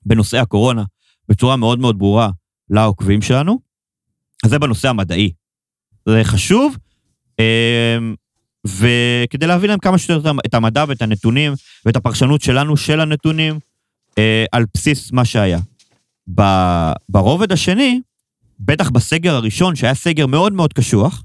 בנושאי 0.06 0.40
הקורונה 0.40 0.84
בצורה 1.30 1.56
מאוד 1.56 1.80
מאוד 1.80 2.00
ברורה 2.00 2.30
לעוקבים 2.70 3.22
שלנו. 3.22 3.60
אז 4.46 4.50
זה 4.50 4.60
בנושא 4.60 4.90
המדעי. 4.90 5.32
זה 6.10 6.22
חשוב, 6.24 6.78
אה, 7.40 7.98
וכדי 8.68 9.48
להביא 9.48 9.70
להם 9.70 9.80
כמה 9.80 9.98
שיותר 9.98 10.32
את 10.46 10.54
המדע 10.54 10.86
ואת 10.88 11.02
הנתונים 11.02 11.54
ואת 11.86 11.96
הפרשנות 11.96 12.42
שלנו 12.42 12.78
של 12.78 13.00
הנתונים 13.00 13.60
אה, 14.18 14.46
על 14.52 14.66
בסיס 14.74 15.12
מה 15.12 15.26
שהיה. 15.26 15.60
ברובד 17.10 17.52
השני, 17.52 18.02
בטח 18.60 18.90
בסגר 18.90 19.36
הראשון, 19.36 19.76
שהיה 19.76 19.94
סגר 19.94 20.28
מאוד 20.28 20.54
מאוד 20.54 20.74
קשוח, 20.74 21.24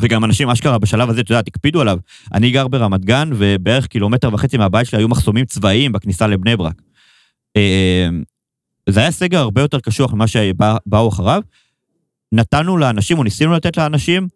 וגם 0.00 0.24
אנשים 0.24 0.50
אשכרה 0.50 0.78
בשלב 0.78 1.10
הזה, 1.10 1.20
אתה 1.20 1.32
יודע, 1.32 1.42
הקפידו 1.46 1.80
עליו. 1.80 1.98
אני 2.34 2.50
גר 2.50 2.68
ברמת 2.68 3.04
גן, 3.04 3.30
ובערך 3.32 3.86
קילומטר 3.86 4.34
וחצי 4.34 4.56
מהבית 4.56 4.86
שלי 4.86 4.98
היו 4.98 5.08
מחסומים 5.08 5.44
צבאיים 5.44 5.92
בכניסה 5.92 6.26
לבני 6.26 6.56
ברק. 6.56 6.82
אה, 7.56 8.08
זה 8.88 9.00
היה 9.00 9.10
סגר 9.10 9.38
הרבה 9.38 9.60
יותר 9.60 9.80
קשוח 9.80 10.12
ממה 10.12 10.26
שבאו 10.26 11.08
אחריו. 11.08 11.42
נתנו 12.32 12.76
לאנשים, 12.76 13.18
או 13.18 13.22
ניסינו 13.22 13.52
לתת 13.52 13.76
לאנשים, 13.76 14.28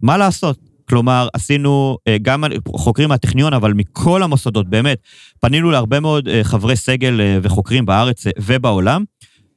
מה 0.00 0.16
לעשות? 0.16 0.58
כלומר, 0.88 1.28
עשינו 1.32 1.98
אה, 2.08 2.16
גם 2.22 2.44
חוקרים 2.68 3.08
מהטכניון, 3.08 3.54
אבל 3.54 3.72
מכל 3.72 4.22
המוסדות, 4.22 4.68
באמת, 4.68 4.98
פנינו 5.40 5.70
להרבה 5.70 6.00
מאוד 6.00 6.28
אה, 6.28 6.44
חברי 6.44 6.76
סגל 6.76 7.20
אה, 7.20 7.38
וחוקרים 7.42 7.86
בארץ 7.86 8.24
ובעולם, 8.38 9.04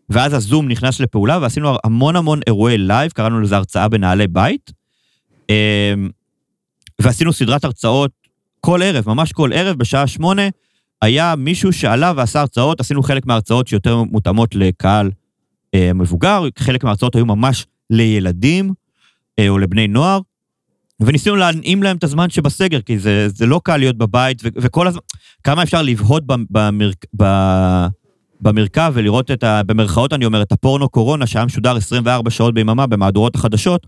ואז 0.09 0.33
הזום 0.33 0.67
נכנס 0.67 0.99
לפעולה, 0.99 1.39
ועשינו 1.41 1.75
המון 1.83 2.15
המון 2.15 2.39
אירועי 2.47 2.77
לייב, 2.77 3.11
קראנו 3.11 3.41
לזה 3.41 3.55
הרצאה 3.55 3.87
בנעלי 3.87 4.27
בית, 4.27 4.71
ועשינו 7.01 7.33
סדרת 7.33 7.63
הרצאות 7.63 8.11
כל 8.61 8.81
ערב, 8.83 9.03
ממש 9.07 9.31
כל 9.31 9.53
ערב, 9.53 9.77
בשעה 9.77 10.07
שמונה, 10.07 10.41
היה 11.01 11.35
מישהו 11.37 11.73
שעלה 11.73 12.13
ועשה 12.15 12.39
הרצאות, 12.39 12.79
עשינו 12.79 13.03
חלק 13.03 13.25
מההרצאות 13.25 13.67
שיותר 13.67 14.03
מותאמות 14.03 14.55
לקהל 14.55 15.11
מבוגר, 15.75 16.43
חלק 16.59 16.83
מההרצאות 16.83 17.15
היו 17.15 17.25
ממש 17.25 17.65
לילדים 17.89 18.73
או 19.49 19.57
לבני 19.57 19.87
נוער, 19.87 20.19
וניסינו 20.99 21.35
להנעים 21.35 21.83
להם 21.83 21.97
את 21.97 22.03
הזמן 22.03 22.29
שבסגר, 22.29 22.81
כי 22.81 22.99
זה, 22.99 23.29
זה 23.29 23.45
לא 23.45 23.61
קל 23.63 23.77
להיות 23.77 23.97
בבית, 23.97 24.41
ו, 24.43 24.47
וכל 24.55 24.87
הזמן, 24.87 25.01
כמה 25.43 25.63
אפשר 25.63 25.81
לבהות 25.81 26.23
במר, 26.49 26.91
ב, 27.21 27.23
במרכב 28.41 28.91
ולראות 28.95 29.31
את 29.31 29.43
ה... 29.43 29.61
במרכאות 29.63 30.13
אני 30.13 30.25
אומר, 30.25 30.41
את 30.41 30.51
הפורנו 30.51 30.89
קורונה, 30.89 31.27
שהיה 31.27 31.45
משודר 31.45 31.75
24 31.75 32.29
שעות 32.29 32.53
ביממה 32.53 32.87
במהדורות 32.87 33.35
החדשות, 33.35 33.87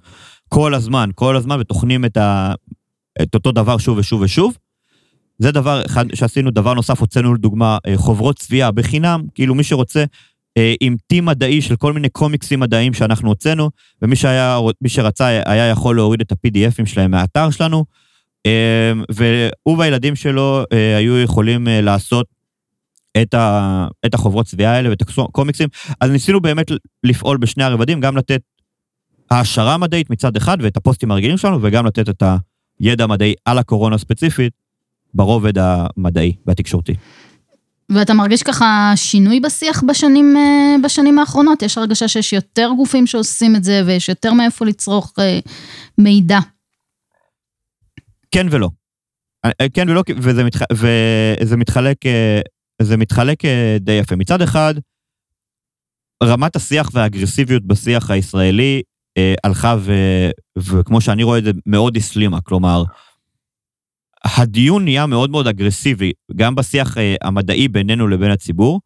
כל 0.49 0.74
הזמן, 0.74 1.09
כל 1.16 1.36
הזמן, 1.36 1.59
וטוחנים 1.59 2.05
את, 2.05 2.18
את 3.22 3.36
אותו 3.36 3.51
דבר 3.51 3.78
שוב 3.78 3.97
ושוב 3.97 4.22
ושוב. 4.22 4.57
זה 5.39 5.51
דבר 5.51 5.86
אחד 5.86 6.16
שעשינו, 6.16 6.51
דבר 6.51 6.74
נוסף, 6.74 6.99
הוצאנו 6.99 7.34
לדוגמה 7.34 7.78
אה, 7.88 7.97
חוברות 7.97 8.39
צביעה 8.39 8.72
בחינם, 8.72 9.22
כאילו 9.36 9.55
מי 9.55 9.64
שרוצה 9.64 10.03
עם 10.80 10.95
טים 11.08 11.26
מדעי 11.26 11.62
של 11.62 11.76
כל 11.76 11.93
מיני 11.93 12.10
קומיקסים 12.10 12.60
מדעיים 12.60 12.93
שאנחנו 12.93 13.30
הוצאנו, 13.30 13.70
ומי 14.02 14.16
שהיה, 14.16 14.60
שרצה 14.88 15.28
היה 15.45 15.70
יכול 15.70 15.95
להוריד 15.95 16.22
את 16.22 16.32
ה-PDFים 16.32 16.86
שלהם 16.86 17.12
מהאתר 17.12 17.49
שלנו, 17.49 17.86
אה, 18.45 18.91
והוא 19.10 19.78
והילדים 19.78 20.16
שלו 20.16 20.64
אה, 20.74 20.97
היו 20.97 21.18
יכולים 21.18 21.68
לעשות 21.70 22.28
את, 23.22 23.34
ה, 23.34 23.88
את 24.06 24.14
החוברות 24.14 24.45
צביעה 24.45 24.76
האלה 24.76 24.89
ואת 24.89 25.02
הקומיקסים. 25.02 25.70
אז 26.02 26.12
ניסינו 26.12 26.41
באמת 26.41 26.72
לפעול 27.04 27.38
בשני 27.38 27.64
הרבדים, 27.64 28.02
גם 28.02 28.18
לתת 28.18 28.41
העשרה 29.32 29.78
מדעית 29.78 30.10
מצד 30.10 30.36
אחד 30.36 30.58
ואת 30.62 30.78
הפוסטים 30.78 31.12
הרגילים 31.12 31.38
שלנו, 31.38 31.60
וגם 31.62 31.86
לתת 31.86 32.10
את 32.10 32.24
הידע 32.80 33.04
המדעי 33.04 33.34
על 33.45 33.58
הקורונה 33.58 33.97
ספציפית 33.97 34.54
ברובד 35.14 35.54
המדעי 35.58 36.36
והתקשורתי. 36.45 36.93
ואתה 37.95 38.13
מרגיש 38.13 38.43
ככה 38.43 38.93
שינוי 38.95 39.39
בשיח 39.39 39.83
בשנים, 39.87 40.37
אה, 40.37 40.75
בשנים 40.83 41.19
האחרונות? 41.19 41.61
יש 41.61 41.77
הרגשה 41.77 42.07
שיש 42.07 42.33
יותר 42.33 42.69
גופים 42.77 43.07
שעושים 43.07 43.55
את 43.55 43.63
זה 43.63 43.81
ויש 43.85 44.09
יותר 44.09 44.33
מאיפה 44.33 44.65
לצרוך 44.65 45.13
אה, 45.19 45.39
מידע. 45.97 46.39
כן 48.31 48.47
ולא. 48.51 48.69
אה, 49.45 49.69
כן 49.73 49.89
ולא, 49.89 50.03
וזה, 50.17 50.43
מתח... 50.43 50.61
וזה 50.73 51.57
מתחלק, 51.57 51.97
זה 52.81 52.97
מתחלק 52.97 53.37
די 53.79 53.91
יפה. 53.91 54.15
מצד 54.15 54.41
אחד, 54.41 54.73
רמת 56.23 56.55
השיח 56.55 56.89
והאגרסיביות 56.93 57.65
בשיח 57.65 58.11
הישראלי 58.11 58.81
הלכה, 59.43 59.75
ו... 59.79 59.93
וכמו 60.57 61.01
שאני 61.01 61.23
רואה 61.23 61.37
את 61.37 61.43
זה, 61.43 61.51
מאוד 61.65 61.97
הסלימה. 61.97 62.41
כלומר, 62.41 62.83
הדיון 64.24 64.84
נהיה 64.84 65.05
מאוד 65.05 65.30
מאוד 65.30 65.47
אגרסיבי, 65.47 66.11
גם 66.36 66.55
בשיח 66.55 66.97
אה, 66.97 67.15
המדעי 67.22 67.67
בינינו 67.67 68.07
לבין 68.07 68.32
הציבור. 68.32 68.82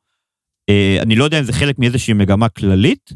אה, 0.69 0.97
אני 1.01 1.15
לא 1.15 1.23
יודע 1.23 1.39
אם 1.39 1.43
זה 1.43 1.53
חלק 1.53 1.79
מאיזושהי 1.79 2.13
מגמה 2.13 2.49
כללית, 2.49 3.13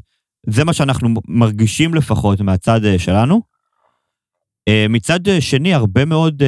זה 0.50 0.64
מה 0.64 0.74
שאנחנו 0.74 1.10
מרגישים 1.28 1.94
לפחות 1.94 2.42
מהצד 2.42 2.86
אה, 2.86 3.00
שלנו. 3.00 3.50
מצד 4.90 5.20
שני, 5.40 5.74
הרבה 5.74 6.06
מאוד 6.06 6.44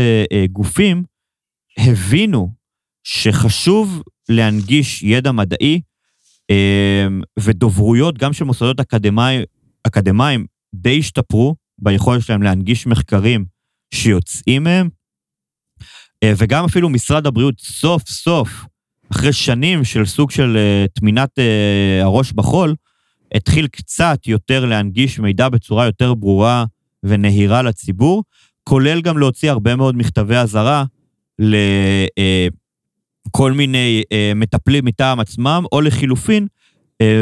גופים 0.52 1.04
הבינו 1.78 2.50
שחשוב 3.04 4.02
להנגיש 4.30 5.04
ידע 5.04 5.32
מדעי 5.32 5.82
ודוברויות, 7.40 8.18
גם 8.18 8.34
של 8.34 8.46
מוסדות 8.46 8.80
אקדמיים, 8.80 9.44
אקדמיים 9.88 10.46
די 10.76 11.00
השתפרו 11.00 11.56
ביכולת 11.80 12.22
שלהם 12.22 12.44
להנגיש 12.44 12.88
מחקרים 12.88 13.46
שיוצאים 13.94 14.64
מהם. 14.64 14.90
אה, 16.24 16.34
וגם 16.38 16.66
אפילו 16.66 16.90
משרד 16.90 17.28
הבריאות 17.28 17.60
סוף 17.60 18.10
סוף, 18.10 18.66
אחרי 19.12 19.34
שנים 19.34 19.84
של 19.84 20.06
סוג 20.06 20.32
של 20.32 20.58
אה, 20.58 20.86
טמינת 20.94 21.40
אה, 21.40 22.04
הראש 22.04 22.32
בחול, 22.32 22.76
התחיל 23.36 23.68
קצת 23.68 24.28
יותר 24.28 24.66
להנגיש 24.66 25.20
מידע 25.20 25.50
בצורה 25.50 25.86
יותר 25.86 26.14
ברורה 26.14 26.66
ונהירה 27.04 27.62
לציבור, 27.62 28.24
כולל 28.64 29.02
גם 29.02 29.18
להוציא 29.18 29.52
הרבה 29.52 29.76
מאוד 29.76 29.96
מכתבי 29.96 30.36
אזהרה 30.36 30.86
לכל 31.40 31.62
מיני 33.52 34.04
מטפלים 34.36 34.86
מטעם 34.86 35.20
עצמם, 35.20 35.64
או 35.72 35.82
לחילופין, 35.82 36.48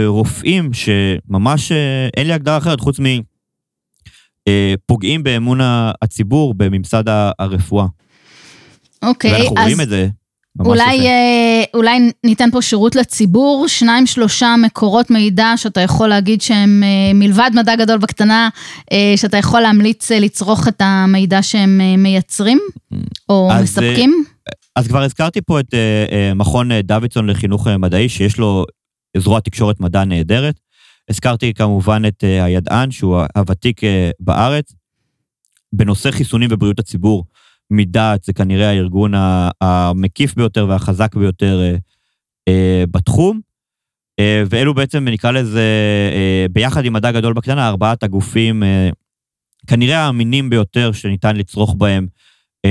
רופאים 0.06 0.70
שממש 0.74 1.72
אין 2.18 2.28
לי 2.28 2.34
הגדרה 2.34 2.58
אחרת 2.58 2.80
חוץ 2.80 3.00
מפוגעים 4.50 5.24
באמון 5.24 5.60
הציבור 6.02 6.54
בממסד 6.54 7.04
הרפואה. 7.40 7.86
אוקיי, 9.02 9.32
אז... 9.32 9.38
ואנחנו 9.38 9.56
רואים 9.56 9.82
את 9.82 9.90
זה. 9.90 10.08
אולי, 10.60 11.08
אה, 11.08 11.64
אולי 11.74 12.12
ניתן 12.24 12.52
פה 12.52 12.62
שירות 12.62 12.96
לציבור, 12.96 13.68
שניים 13.68 14.06
שלושה 14.06 14.56
מקורות 14.66 15.12
מידע 15.12 15.54
שאתה 15.56 15.82
יכול 15.82 16.08
להגיד 16.08 16.42
שהם 16.42 16.84
אה, 16.84 17.14
מלבד 17.14 17.52
מדע 17.54 17.76
גדול 17.76 17.98
בקטנה, 17.98 18.50
אה, 18.92 19.14
שאתה 19.16 19.38
יכול 19.38 19.62
להמליץ 19.62 20.12
לצרוך 20.12 20.68
את 20.68 20.82
המידע 20.86 21.44
שהם 21.44 21.82
מייצרים 21.98 22.60
או 23.30 23.50
אז, 23.52 23.64
מספקים? 23.64 24.24
אז 24.76 24.88
כבר 24.88 25.02
הזכרתי 25.02 25.42
פה 25.42 25.60
את 25.60 25.74
מכון 26.36 26.70
דוידסון 26.84 27.30
לחינוך 27.30 27.68
מדעי, 27.68 28.10
שיש 28.10 28.38
לו 28.38 28.66
זרוע 29.18 29.40
תקשורת 29.40 29.80
מדע 29.80 30.06
נהדרת. 30.06 30.60
הזכרתי 31.10 31.54
כמובן 31.54 32.02
את 32.08 32.24
הידען, 32.24 32.92
שהוא 32.92 33.22
הוותיק 33.36 33.82
בארץ, 34.20 34.74
בנושא 35.74 36.12
חיסונים 36.12 36.50
ובריאות 36.52 36.80
הציבור. 36.80 37.24
מדעת 37.72 38.24
זה 38.24 38.34
כנראה 38.34 38.70
הארגון 38.70 39.12
המקיף 39.62 40.36
ביותר 40.36 40.66
והחזק 40.70 41.16
ביותר 41.16 41.60
אה, 41.62 41.76
אה, 42.48 42.84
בתחום. 42.92 43.40
אה, 44.20 44.44
ואלו 44.50 44.74
בעצם, 44.74 45.08
נקרא 45.08 45.32
לזה, 45.32 45.64
ביחד 46.52 46.86
עם 46.86 46.94
מדע 46.94 47.12
גדול 47.12 47.34
בקטנה, 47.34 47.68
ארבעת 47.68 48.04
הגופים 48.04 48.64
כנראה 49.68 50.00
האמינים 50.00 50.50
ביותר 50.50 50.92
שניתן 50.92 51.36
לצרוך 51.36 51.76
בהם 51.78 52.08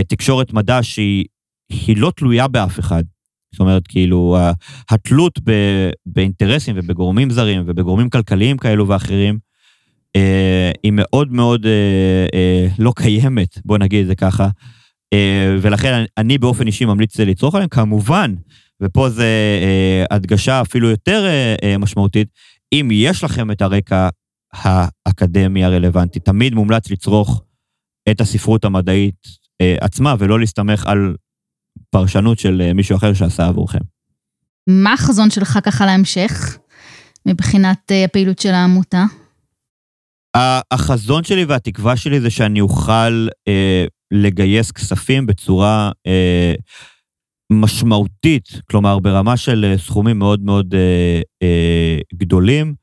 תקשורת 0.08 0.52
מדע 0.52 0.78
שהיא 0.82 1.96
לא 1.96 2.12
תלויה 2.16 2.48
באף 2.48 2.80
אחד. 2.80 3.04
זאת 3.52 3.60
אומרת, 3.60 3.86
כאילו, 3.86 4.36
התלות 4.90 5.38
ב, 5.44 5.52
באינטרסים 6.06 6.74
ובגורמים 6.78 7.30
זרים 7.30 7.62
ובגורמים 7.66 8.10
כלכליים 8.10 8.58
כאלו 8.58 8.88
ואחרים, 8.88 9.38
היא 10.82 10.92
מאוד 10.92 11.32
מאוד 11.32 11.66
לא 12.78 12.92
קיימת, 12.96 13.58
בוא 13.64 13.78
נגיד 13.78 14.00
את 14.00 14.06
זה 14.06 14.14
ככה. 14.14 14.48
אה, 15.12 15.56
ולכן 15.62 16.04
אני 16.18 16.38
באופן 16.38 16.66
אישי 16.66 16.84
ממליץ 16.84 17.20
לצרוך 17.20 17.54
עליהם. 17.54 17.68
כמובן, 17.68 18.34
ופה 18.80 19.10
זה 19.10 19.58
אה, 19.62 20.16
הדגשה 20.16 20.60
אפילו 20.60 20.90
יותר 20.90 21.26
אה, 21.62 21.78
משמעותית, 21.78 22.28
אם 22.72 22.88
יש 22.92 23.24
לכם 23.24 23.50
את 23.50 23.62
הרקע 23.62 24.08
האקדמי 24.52 25.64
הרלוונטי, 25.64 26.20
תמיד 26.20 26.54
מומלץ 26.54 26.90
לצרוך 26.90 27.42
את 28.10 28.20
הספרות 28.20 28.64
המדעית 28.64 29.48
עצמה, 29.80 30.14
ולא 30.18 30.40
להסתמך 30.40 30.86
על 30.86 31.14
פרשנות 31.90 32.38
של 32.38 32.72
מישהו 32.74 32.96
אחר 32.96 33.14
שעשה 33.14 33.46
עבורכם. 33.46 33.78
מה 34.66 34.92
החזון 34.92 35.30
שלך 35.30 35.58
ככה 35.62 35.86
להמשך? 35.86 36.58
מבחינת 37.26 37.92
הפעילות 38.04 38.38
של 38.38 38.54
העמותה? 38.54 39.04
החזון 40.70 41.24
שלי 41.24 41.44
והתקווה 41.44 41.96
שלי 41.96 42.20
זה 42.20 42.30
שאני 42.30 42.60
אוכל 42.60 43.28
אה, 43.48 43.86
לגייס 44.10 44.70
כספים 44.70 45.26
בצורה 45.26 45.90
אה, 46.06 46.54
משמעותית, 47.52 48.48
כלומר 48.70 48.98
ברמה 48.98 49.36
של 49.36 49.64
אה, 49.64 49.78
סכומים 49.78 50.18
מאוד 50.18 50.40
מאוד 50.40 50.74
אה, 50.74 51.20
אה, 51.42 51.98
גדולים, 52.14 52.74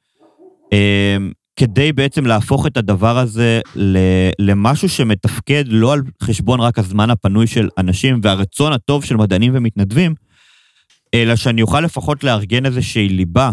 אה, 0.74 1.18
כדי 1.60 1.94
בעצם 1.94 2.26
להפוך 2.26 2.68
את 2.68 2.78
הדבר 2.78 3.18
הזה 3.18 3.62
למשהו 4.40 4.90
שמתפקד 4.90 5.64
לא 5.68 5.94
על 5.94 6.02
חשבון 6.24 6.60
רק 6.60 6.80
הזמן 6.80 7.10
הפנוי 7.10 7.48
של 7.48 7.70
אנשים 7.78 8.20
והרצון 8.24 8.74
הטוב 8.74 9.06
של 9.06 9.16
מדענים 9.16 9.52
ומתנדבים, 9.56 10.16
אלא 11.14 11.36
שאני 11.36 11.62
אוכל 11.62 11.82
לפחות 11.82 12.24
לארגן 12.24 12.66
איזושהי 12.66 13.10
ליבה 13.10 13.52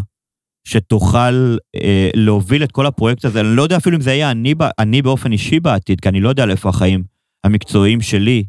שתוכל 0.65 1.57
אה, 1.77 2.11
להוביל 2.15 2.65
את 2.65 2.73
כל 2.73 2.87
הפרויקט 2.87 3.25
הזה. 3.25 3.41
אני 3.41 3.57
לא 3.57 3.63
יודע 3.63 3.77
אפילו 3.77 3.97
אם 3.97 4.01
זה 4.01 4.13
יהיה 4.13 4.31
אני, 4.31 4.55
אני 4.79 5.03
באופן 5.03 5.33
אישי 5.33 5.61
בעתיד, 5.61 6.01
כי 6.01 6.09
אני 6.09 6.21
לא 6.21 6.29
יודע 6.29 6.47
לאיפה 6.47 6.69
החיים 6.69 7.12
המקצועיים 7.45 8.01
שלי 8.01 8.45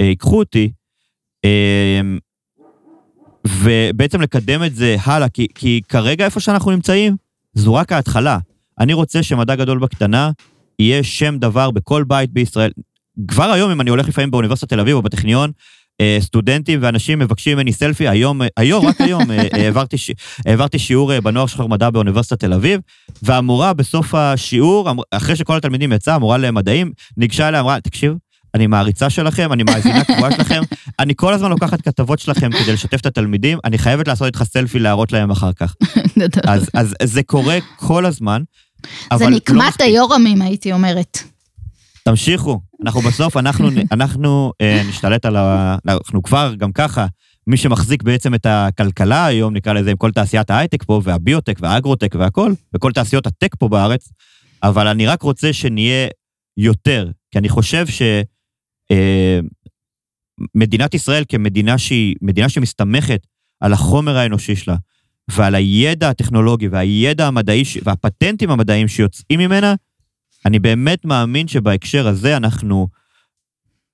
אה, 0.00 0.06
ייקחו 0.06 0.38
אותי, 0.38 0.72
אה, 1.44 2.00
ובעצם 3.46 4.20
לקדם 4.20 4.64
את 4.64 4.74
זה 4.74 4.96
הלאה, 5.04 5.28
כי, 5.28 5.46
כי 5.54 5.80
כרגע 5.88 6.24
איפה 6.24 6.40
שאנחנו 6.40 6.70
נמצאים, 6.70 7.16
זו 7.54 7.74
רק 7.74 7.92
ההתחלה. 7.92 8.38
אני 8.80 8.92
רוצה 8.92 9.22
שמדע 9.22 9.56
גדול 9.56 9.78
בקטנה 9.78 10.30
יהיה 10.78 11.02
שם 11.02 11.38
דבר 11.38 11.70
בכל 11.70 12.04
בית 12.04 12.30
בישראל. 12.30 12.70
כבר 13.28 13.50
היום, 13.50 13.70
אם 13.70 13.80
אני 13.80 13.90
הולך 13.90 14.08
לפעמים 14.08 14.30
באוניברסיטת 14.30 14.68
תל 14.68 14.80
אביב 14.80 14.96
או 14.96 15.02
בטכניון, 15.02 15.50
אה, 16.00 16.16
סטודנטים 16.20 16.78
ואנשים 16.82 17.18
מבקשים 17.18 17.58
ממני 17.58 17.72
סלפי, 17.72 18.08
היום, 18.08 18.40
היום, 18.56 18.86
רק 18.86 19.00
היום, 19.00 19.30
אה, 19.30 19.48
העברתי, 19.62 19.96
העברתי 20.46 20.78
שיעור 20.78 21.20
בנוער 21.20 21.46
שחר 21.46 21.66
מדע 21.66 21.90
באוניברסיטת 21.90 22.40
תל 22.40 22.52
אביב, 22.52 22.80
והמורה 23.22 23.72
בסוף 23.72 24.14
השיעור, 24.14 24.90
אחרי 25.10 25.36
שכל 25.36 25.56
התלמידים 25.56 25.92
יצא, 25.92 26.14
המורה 26.14 26.38
למדעים, 26.38 26.92
ניגשה 27.16 27.48
אליי, 27.48 27.60
אמרה, 27.60 27.80
תקשיב, 27.80 28.14
אני 28.54 28.66
מעריצה 28.66 29.10
שלכם, 29.10 29.52
אני 29.52 29.62
מאזינה 29.62 30.04
קבועה 30.04 30.32
שלכם, 30.32 30.62
אני 30.98 31.12
כל 31.16 31.34
הזמן 31.34 31.50
לוקחת 31.50 31.80
כתבות 31.80 32.18
שלכם 32.18 32.50
כדי 32.52 32.72
לשתף 32.72 33.00
את 33.00 33.06
התלמידים, 33.06 33.58
אני 33.64 33.78
חייבת 33.78 34.08
לעשות 34.08 34.26
איתך 34.26 34.42
סלפי 34.42 34.78
להראות 34.78 35.12
להם 35.12 35.30
אחר 35.30 35.52
כך. 35.52 35.74
אז, 36.46 36.70
אז 36.74 36.94
זה 37.02 37.22
קורה 37.22 37.58
כל 37.76 38.06
הזמן, 38.06 38.42
זה 39.14 39.24
לא 39.24 39.30
נקמת 39.30 39.80
לא 39.80 39.84
היורמים, 39.84 40.42
הייתי 40.42 40.72
אומרת. 40.72 41.18
תמשיכו, 42.04 42.60
אנחנו 42.82 43.00
בסוף, 43.00 43.36
אנחנו, 43.36 43.68
אנחנו 43.92 44.52
אה, 44.60 44.82
נשתלט 44.88 45.26
על 45.26 45.36
ה... 45.36 45.76
אנחנו 45.88 46.22
כבר, 46.22 46.54
גם 46.58 46.72
ככה, 46.72 47.06
מי 47.46 47.56
שמחזיק 47.56 48.02
בעצם 48.02 48.34
את 48.34 48.46
הכלכלה 48.46 49.26
היום, 49.26 49.54
נקרא 49.54 49.72
לזה, 49.72 49.90
עם 49.90 49.96
כל 49.96 50.10
תעשיית 50.10 50.50
ההייטק 50.50 50.84
פה, 50.84 51.00
והביוטק 51.04 51.58
והאגרוטק 51.60 52.14
והכל, 52.18 52.52
וכל 52.74 52.92
תעשיות 52.92 53.26
הטק 53.26 53.54
פה 53.58 53.68
בארץ, 53.68 54.08
אבל 54.62 54.88
אני 54.88 55.06
רק 55.06 55.22
רוצה 55.22 55.52
שנהיה 55.52 56.08
יותר, 56.56 57.10
כי 57.30 57.38
אני 57.38 57.48
חושב 57.48 57.86
שמדינת 57.86 58.26
אה, 58.90 59.40
ישראל 60.94 61.24
כמדינה 61.28 61.78
שהיא, 61.78 62.16
מדינה 62.22 62.48
שמסתמכת 62.48 63.26
על 63.60 63.72
החומר 63.72 64.16
האנושי 64.16 64.56
שלה, 64.56 64.76
ועל 65.30 65.54
הידע 65.54 66.08
הטכנולוגי 66.08 66.68
והידע 66.68 67.26
המדעי 67.26 67.62
והפטנטים 67.84 68.50
המדעיים 68.50 68.88
שיוצאים 68.88 69.40
ממנה, 69.40 69.74
אני 70.46 70.58
באמת 70.58 71.04
מאמין 71.04 71.48
שבהקשר 71.48 72.08
הזה 72.08 72.36
אנחנו 72.36 72.88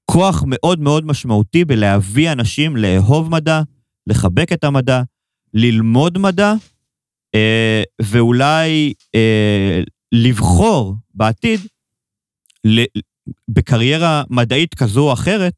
כוח 0.04 0.44
מאוד 0.46 0.80
מאוד 0.80 1.04
משמעותי 1.06 1.64
בלהביא 1.64 2.32
אנשים 2.32 2.76
לאהוב 2.76 3.30
מדע, 3.30 3.62
לחבק 4.06 4.52
את 4.52 4.64
המדע, 4.64 5.02
ללמוד 5.54 6.18
מדע, 6.18 6.54
אה, 7.34 7.82
ואולי 8.02 8.92
אה, 9.14 9.82
לבחור 10.12 10.94
בעתיד 11.14 11.60
בקריירה 13.48 14.22
מדעית 14.30 14.74
כזו 14.74 15.08
או 15.08 15.12
אחרת, 15.12 15.52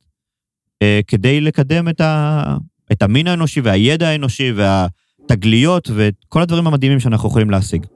אה, 0.82 1.00
כדי 1.06 1.40
לקדם 1.40 1.88
את, 1.88 2.00
ה, 2.00 2.56
את 2.92 3.02
המין 3.02 3.26
האנושי 3.26 3.60
והידע 3.60 4.08
האנושי 4.08 4.52
והתגליות 4.52 5.90
ואת 5.94 6.14
כל 6.28 6.42
הדברים 6.42 6.66
המדהימים 6.66 7.00
שאנחנו 7.00 7.28
יכולים 7.28 7.50
להשיג. 7.50 7.86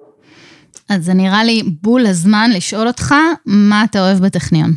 אז 0.89 1.05
זה 1.05 1.15
נראה 1.15 1.45
לי 1.45 1.63
בול 1.83 2.07
הזמן 2.07 2.51
לשאול 2.55 2.89
אותך, 2.89 3.15
מה 3.47 3.85
אתה 3.85 4.01
אוהב 4.01 4.19
בטכניון? 4.19 4.75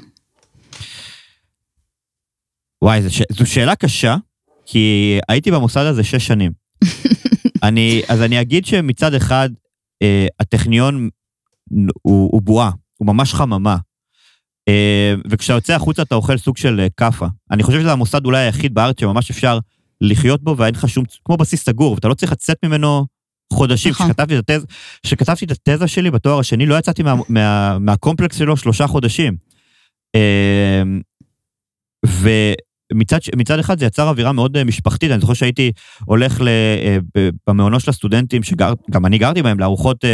וואי, 2.81 3.01
זו, 3.01 3.15
ש... 3.15 3.21
זו 3.31 3.45
שאלה 3.45 3.75
קשה, 3.75 4.15
כי 4.65 5.17
הייתי 5.29 5.51
במוסד 5.51 5.85
הזה 5.85 6.03
שש 6.03 6.27
שנים. 6.27 6.51
אני, 7.63 8.01
אז 8.09 8.21
אני 8.21 8.41
אגיד 8.41 8.65
שמצד 8.65 9.13
אחד, 9.13 9.49
אה, 10.01 10.27
הטכניון 10.39 11.09
הוא, 12.01 12.29
הוא 12.31 12.41
בועה, 12.41 12.71
הוא 12.97 13.07
ממש 13.07 13.33
חממה. 13.33 13.77
אה, 14.69 15.13
וכשאתה 15.29 15.53
יוצא 15.53 15.73
החוצה 15.73 16.01
אתה 16.01 16.15
אוכל 16.15 16.37
סוג 16.37 16.57
של 16.57 16.79
אה, 16.79 16.87
כאפה. 16.97 17.27
אני 17.51 17.63
חושב 17.63 17.79
שזה 17.79 17.91
המוסד 17.91 18.25
אולי 18.25 18.39
היחיד 18.39 18.73
בארץ 18.73 18.99
שממש 18.99 19.29
אפשר 19.29 19.59
לחיות 20.01 20.43
בו 20.43 20.57
ואין 20.57 20.73
לך 20.73 20.89
שום, 20.89 21.05
כמו 21.25 21.37
בסיס 21.37 21.65
סגור, 21.65 21.93
ואתה 21.93 22.07
לא 22.07 22.13
צריך 22.13 22.31
לצאת 22.31 22.57
ממנו 22.65 23.05
חודשים. 23.53 23.91
נכון. 23.91 24.05
כשכתבתי 24.05 24.39
את, 24.39 24.49
התז, 24.49 24.65
כשכתבתי 25.03 25.45
את 25.45 25.51
התזה 25.51 25.87
שלי 25.87 26.11
בתואר 26.11 26.39
השני, 26.39 26.65
לא 26.65 26.75
יצאתי 26.75 27.03
מה, 27.03 27.15
מה, 27.29 27.77
מהקומפלקס 27.79 28.37
שלו 28.37 28.57
שלושה 28.57 28.87
חודשים. 28.87 29.35
אמ, 30.15 31.01
ומצד 32.05 33.59
אחד 33.59 33.79
זה 33.79 33.85
יצר 33.85 34.09
אווירה 34.09 34.31
מאוד 34.31 34.57
אה, 34.57 34.63
משפחתית, 34.63 35.11
אני 35.11 35.19
זוכר 35.19 35.33
שהייתי 35.33 35.71
הולך 36.05 36.41
אה, 36.41 36.97
במעונות 37.47 37.81
של 37.81 37.89
הסטודנטים, 37.89 38.43
שגם 38.43 39.05
אני 39.05 39.17
גרתי 39.17 39.41
בהם, 39.41 39.59
לארוחות 39.59 40.05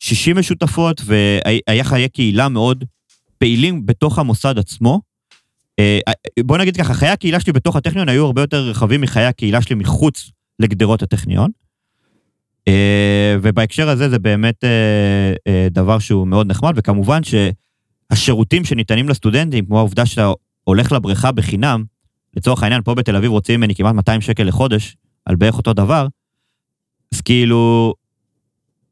60 0.00 0.36
אה, 0.36 0.40
משותפות, 0.40 1.00
והיה 1.04 1.84
חיי 1.84 2.08
קהילה 2.08 2.48
מאוד 2.48 2.84
פעילים 3.38 3.86
בתוך 3.86 4.18
המוסד 4.18 4.58
עצמו. 4.58 5.00
בוא 6.44 6.58
נגיד 6.58 6.76
ככה, 6.76 6.94
חיי 6.94 7.08
הקהילה 7.08 7.40
שלי 7.40 7.52
בתוך 7.52 7.76
הטכניון 7.76 8.08
היו 8.08 8.26
הרבה 8.26 8.40
יותר 8.40 8.68
רחבים 8.68 9.00
מחיי 9.00 9.24
הקהילה 9.24 9.62
שלי 9.62 9.74
מחוץ 9.74 10.30
לגדרות 10.60 11.02
הטכניון. 11.02 11.50
אה, 12.68 13.36
ובהקשר 13.42 13.88
הזה 13.88 14.08
זה 14.08 14.18
באמת 14.18 14.64
אה, 14.64 15.32
אה, 15.46 15.68
דבר 15.70 15.98
שהוא 15.98 16.26
מאוד 16.26 16.46
נחמד, 16.46 16.72
וכמובן 16.76 17.20
שהשירותים 17.24 18.64
שניתנים 18.64 19.08
לסטודנטים, 19.08 19.66
כמו 19.66 19.78
העובדה 19.78 20.06
שאתה 20.06 20.32
הולך 20.64 20.92
לבריכה 20.92 21.32
בחינם, 21.32 21.84
לצורך 22.36 22.62
העניין, 22.62 22.82
פה 22.82 22.94
בתל 22.94 23.16
אביב 23.16 23.30
רוצים 23.30 23.60
ממני 23.60 23.74
כמעט 23.74 23.94
200 23.94 24.20
שקל 24.20 24.42
לחודש, 24.42 24.96
על 25.24 25.36
בערך 25.36 25.58
אותו 25.58 25.72
דבר, 25.72 26.06
אז 27.14 27.20
כאילו, 27.20 27.94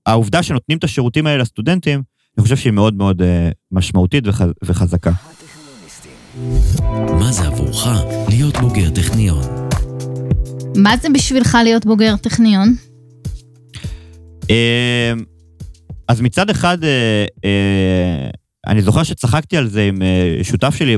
העובדה 0.06 0.42
שנותנים 0.42 0.78
את 0.78 0.84
השירותים 0.84 1.26
האלה 1.26 1.42
לסטודנטים, 1.42 2.02
אני 2.38 2.42
חושב 2.42 2.56
שהיא 2.56 2.72
מאוד 2.72 2.94
מאוד 2.94 3.22
משמעותית 3.72 4.26
וח, 4.26 4.40
וחזקה. 4.64 5.10
מה 7.20 7.32
זה 7.32 7.46
עבורך 7.46 7.86
להיות 8.28 8.56
בוגר 8.56 8.90
טכניון? 8.90 9.42
מה 10.76 10.96
זה 10.96 11.08
בשבילך 11.14 11.58
להיות 11.64 11.86
בוגר 11.86 12.16
טכניון? 12.16 12.74
אמ, 14.50 15.24
אז 16.08 16.20
מצד 16.20 16.50
אחד, 16.50 16.84
אה, 16.84 17.24
אה, 17.44 18.30
אני 18.66 18.82
זוכר 18.82 19.02
שצחקתי 19.02 19.56
על 19.56 19.68
זה 19.68 19.82
עם 19.84 20.02
אה, 20.02 20.38
שותף 20.42 20.74
שלי 20.74 20.96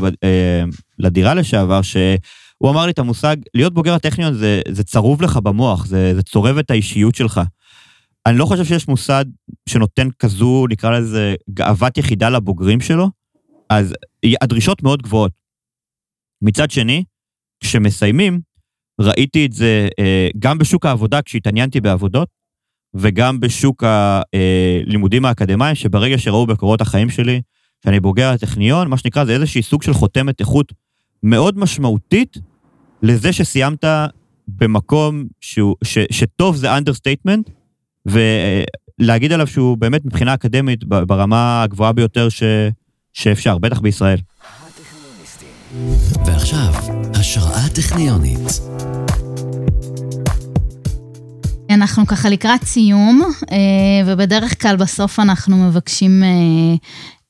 לדירה 0.99 1.35
לשעבר, 1.35 1.83
שהוא 1.83 2.71
אמר 2.71 2.85
לי 2.85 2.91
את 2.93 2.99
המושג, 2.99 3.37
להיות 3.55 3.75
בוגר 3.75 3.95
הטכניון 3.95 4.35
זה, 4.35 4.61
זה 4.69 4.85
צרוב 4.85 5.23
לך 5.23 5.37
במוח, 5.37 5.87
זה, 5.87 6.15
זה 6.15 6.23
צורב 6.23 6.59
את 6.59 6.71
האישיות 6.71 7.15
שלך. 7.15 7.41
אני 8.27 8.39
לא 8.39 8.47
חושב 8.47 8.65
שיש 8.65 8.89
מוסד 8.89 9.25
שנותן 9.69 10.09
כזו, 10.19 10.67
נקרא 10.71 10.99
לזה, 10.99 11.35
גאוות 11.51 11.99
יחידה 11.99 12.31
לבוגרים 12.31 12.81
שלו, 12.81 13.11
אז 13.71 13.95
הדרישות 14.43 14.83
מאוד 14.83 15.03
גבוהות. 15.03 15.33
מצד 16.43 16.71
שני, 16.71 17.05
כשמסיימים, 17.61 18.41
ראיתי 19.01 19.47
את 19.47 19.53
זה 19.53 19.89
גם 20.39 20.59
בשוק 20.59 20.87
העבודה, 20.87 21.23
כשהתעניינתי 21.23 21.81
בעבודות, 21.81 22.29
וגם 22.95 23.41
בשוק 23.41 23.85
הלימודים 23.85 25.25
האקדמיים, 25.25 25.75
שברגע 25.75 26.19
שראו 26.19 26.47
בקורות 26.47 26.81
החיים 26.81 27.11
שלי, 27.11 27.41
שאני 27.85 28.01
בוגר 28.01 28.29
הטכניון, 28.29 28.89
מה 28.89 28.97
שנקרא, 28.97 29.25
זה 29.25 29.35
איזושהי 29.35 29.63
סוג 29.63 29.83
של 29.83 29.93
חותמת 29.93 30.41
איכות 30.41 30.73
מאוד 31.23 31.59
משמעותית 31.59 32.37
לזה 33.03 33.33
שסיימת 33.33 33.85
במקום 34.49 35.25
שהוא, 35.41 35.77
ש, 35.85 35.99
שטוב 36.11 36.57
זה 36.57 36.77
understatement, 36.77 37.51
ולהגיד 38.07 39.33
עליו 39.33 39.47
שהוא 39.47 39.79
באמת 39.79 40.05
מבחינה 40.05 40.35
אקדמית 40.35 40.85
ברמה 40.85 41.63
הגבוהה 41.63 41.93
ביותר 41.93 42.29
ש, 42.29 42.43
שאפשר, 43.13 43.59
בטח 43.59 43.81
בישראל. 43.81 44.19
ועכשיו, 46.27 46.75
השראה 47.15 47.69
טכניונית. 47.75 48.61
אנחנו 51.71 52.07
ככה 52.07 52.29
לקראת 52.29 52.65
סיום, 52.65 53.23
אה, 53.53 53.57
ובדרך 54.07 54.63
כלל 54.63 54.77
בסוף 54.77 55.21
אנחנו 55.21 55.57
מבקשים 55.57 56.23
אה, 56.23 56.29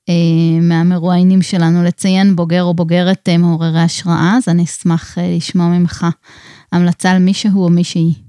אה, 0.08 0.60
מהמרואיינים 0.60 1.42
שלנו 1.42 1.84
לציין 1.84 2.36
בוגר 2.36 2.62
או 2.62 2.74
בוגרת 2.74 3.28
מעוררי 3.38 3.80
השראה, 3.80 4.34
אז 4.36 4.48
אני 4.48 4.64
אשמח 4.64 5.18
לשמוע 5.18 5.66
ממך 5.68 6.06
המלצה 6.72 7.10
על 7.10 7.18
מישהו 7.18 7.64
או 7.64 7.70
מישהי. 7.70 8.23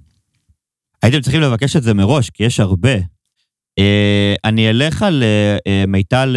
הייתם 1.05 1.21
צריכים 1.21 1.41
לבקש 1.41 1.75
את 1.75 1.83
זה 1.83 1.93
מראש, 1.93 2.29
כי 2.29 2.43
יש 2.43 2.59
הרבה. 2.59 2.93
אה, 3.79 4.35
אני 4.43 4.69
אלך 4.69 5.01
על 5.01 5.23
אה, 5.23 5.57
אה, 5.67 5.83
מיטל 5.87 6.35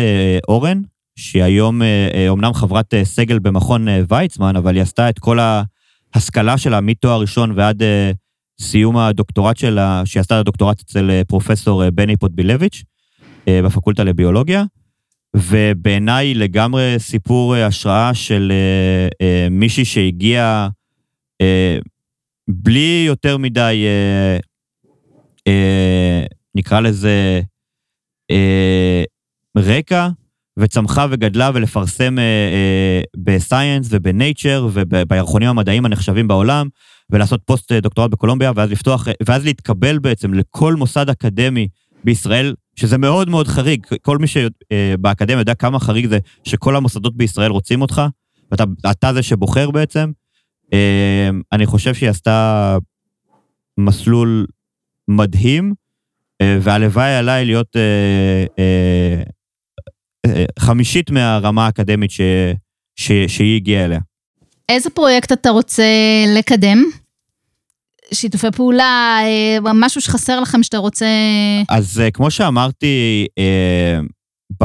אורן, 0.48 0.80
שהיא 1.16 1.42
היום 1.42 1.82
אומנם 2.28 2.54
חברת 2.54 2.94
סגל 3.02 3.38
במכון 3.38 3.86
ויצמן, 4.08 4.56
אבל 4.56 4.74
היא 4.74 4.82
עשתה 4.82 5.08
את 5.08 5.18
כל 5.18 5.38
ההשכלה 6.14 6.58
שלה 6.58 6.80
מתואר 6.80 7.20
ראשון 7.20 7.52
ועד 7.56 7.82
סיום 8.60 8.96
הדוקטורט 8.96 9.56
שלה, 9.56 10.02
שהיא 10.04 10.20
עשתה 10.20 10.34
את 10.34 10.40
הדוקטורט 10.40 10.80
אצל 10.80 11.22
פרופסור 11.28 11.90
בני 11.90 12.16
פוטבילביץ' 12.16 12.82
בפקולטה 13.48 14.04
לביולוגיה. 14.04 14.64
ובעיניי 15.36 16.34
לגמרי 16.34 16.94
סיפור 16.98 17.56
אה, 17.56 17.66
השראה 17.66 18.14
של 18.14 18.52
מישהי 19.50 19.84
שהגיעה 19.84 20.68
בלי 22.48 23.04
יותר 23.06 23.36
מדי, 23.36 23.86
אה, 25.48 25.52
אה, 25.52 26.26
נקרא 26.54 26.80
לזה, 26.80 27.40
אה, 28.30 29.02
רקע, 29.56 30.08
וצמחה 30.58 31.06
וגדלה 31.10 31.50
ולפרסם 31.54 32.18
אה, 32.18 32.22
אה, 32.24 33.00
בסייאנס 33.16 33.88
ובנייצ'ר 33.90 34.68
ובירחונים 34.72 35.48
המדעיים 35.48 35.84
הנחשבים 35.84 36.28
בעולם, 36.28 36.68
ולעשות 37.10 37.40
פוסט 37.44 37.72
דוקטורט 37.72 38.10
בקולומביה, 38.10 38.52
ואז 38.56 38.70
לפתוח, 38.70 39.08
ואז 39.26 39.44
להתקבל 39.44 39.98
בעצם 39.98 40.34
לכל 40.34 40.74
מוסד 40.74 41.10
אקדמי 41.10 41.68
בישראל, 42.04 42.54
שזה 42.76 42.98
מאוד 42.98 43.28
מאוד 43.28 43.48
חריג. 43.48 43.86
כל 44.02 44.18
מי 44.18 44.26
שבאקדמיה 44.26 45.40
יודע 45.40 45.54
כמה 45.54 45.80
חריג 45.80 46.06
זה 46.06 46.18
שכל 46.44 46.76
המוסדות 46.76 47.16
בישראל 47.16 47.50
רוצים 47.50 47.82
אותך, 47.82 48.02
ואתה 48.84 49.12
זה 49.12 49.22
שבוחר 49.22 49.70
בעצם. 49.70 50.10
אה, 50.72 51.30
אני 51.52 51.66
חושב 51.66 51.94
שהיא 51.94 52.10
עשתה 52.10 52.78
מסלול 53.78 54.46
מדהים, 55.08 55.74
אה, 56.42 56.58
והלוואי 56.60 57.14
עליי 57.14 57.44
להיות 57.44 57.76
אה, 57.76 58.44
אה, 58.58 60.44
חמישית 60.58 61.10
מהרמה 61.10 61.66
האקדמית 61.66 62.10
ש, 62.10 62.20
ש, 62.96 63.12
שהיא 63.26 63.56
הגיעה 63.56 63.84
אליה. 63.84 64.00
איזה 64.68 64.90
פרויקט 64.90 65.32
אתה 65.32 65.50
רוצה 65.50 65.84
לקדם? 66.38 66.84
שיתופי 68.14 68.46
פעולה, 68.56 69.18
משהו 69.74 70.00
שחסר 70.00 70.40
לכם 70.40 70.62
שאתה 70.62 70.78
רוצה... 70.78 71.06
אז 71.68 72.02
כמו 72.14 72.30
שאמרתי 72.30 73.26
ב, 74.62 74.64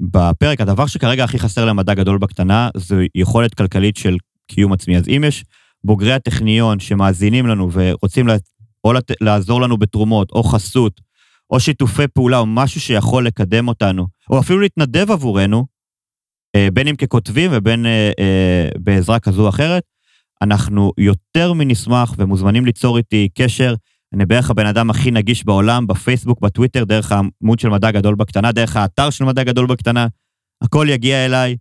בפרק, 0.00 0.60
הדבר 0.60 0.86
שכרגע 0.86 1.24
הכי 1.24 1.38
חסר 1.38 1.64
למדע 1.64 1.94
גדול 1.94 2.18
בקטנה, 2.18 2.68
זו 2.76 2.96
יכולת 3.14 3.54
כלכלית 3.54 3.96
של 3.96 4.16
קיום 4.46 4.72
עצמי. 4.72 4.96
אז 4.96 5.08
אם 5.08 5.24
יש 5.26 5.44
בוגרי 5.84 6.12
הטכניון 6.12 6.80
שמאזינים 6.80 7.46
לנו 7.46 7.72
ורוצים 7.72 8.28
או 8.84 8.92
לת, 8.92 9.10
לעזור 9.20 9.60
לנו 9.60 9.76
בתרומות, 9.76 10.30
או 10.30 10.42
חסות, 10.42 11.00
או 11.50 11.60
שיתופי 11.60 12.08
פעולה, 12.08 12.38
או 12.38 12.46
משהו 12.46 12.80
שיכול 12.80 13.26
לקדם 13.26 13.68
אותנו, 13.68 14.06
או 14.30 14.40
אפילו 14.40 14.60
להתנדב 14.60 15.10
עבורנו, 15.10 15.66
אה, 16.56 16.68
בין 16.72 16.88
אם 16.88 16.96
ככותבים 16.96 17.50
ובין 17.54 17.86
אה, 17.86 18.10
אה, 18.18 18.68
בעזרה 18.78 19.18
כזו 19.18 19.42
או 19.44 19.48
אחרת, 19.48 19.82
אנחנו 20.42 20.92
יותר 20.98 21.52
מנשמח 21.52 22.14
ומוזמנים 22.18 22.64
ליצור 22.64 22.98
איתי 22.98 23.28
קשר. 23.34 23.74
אני 24.14 24.26
בערך 24.26 24.50
הבן 24.50 24.66
אדם 24.66 24.90
הכי 24.90 25.10
נגיש 25.10 25.44
בעולם, 25.44 25.86
בפייסבוק, 25.86 26.40
בטוויטר, 26.40 26.84
דרך 26.84 27.12
העמוד 27.12 27.58
של 27.58 27.68
מדע 27.68 27.90
גדול 27.90 28.14
בקטנה, 28.14 28.52
דרך 28.52 28.76
האתר 28.76 29.10
של 29.10 29.24
מדע 29.24 29.44
גדול 29.44 29.66
בקטנה, 29.66 30.06
הכל 30.62 30.86
יגיע 30.90 31.26
אליי, 31.26 31.56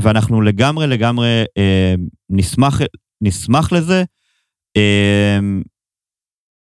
ואנחנו 0.00 0.40
לגמרי 0.40 0.86
לגמרי 0.86 1.44
נשמח, 2.30 2.80
נשמח 3.20 3.72
לזה, 3.72 4.04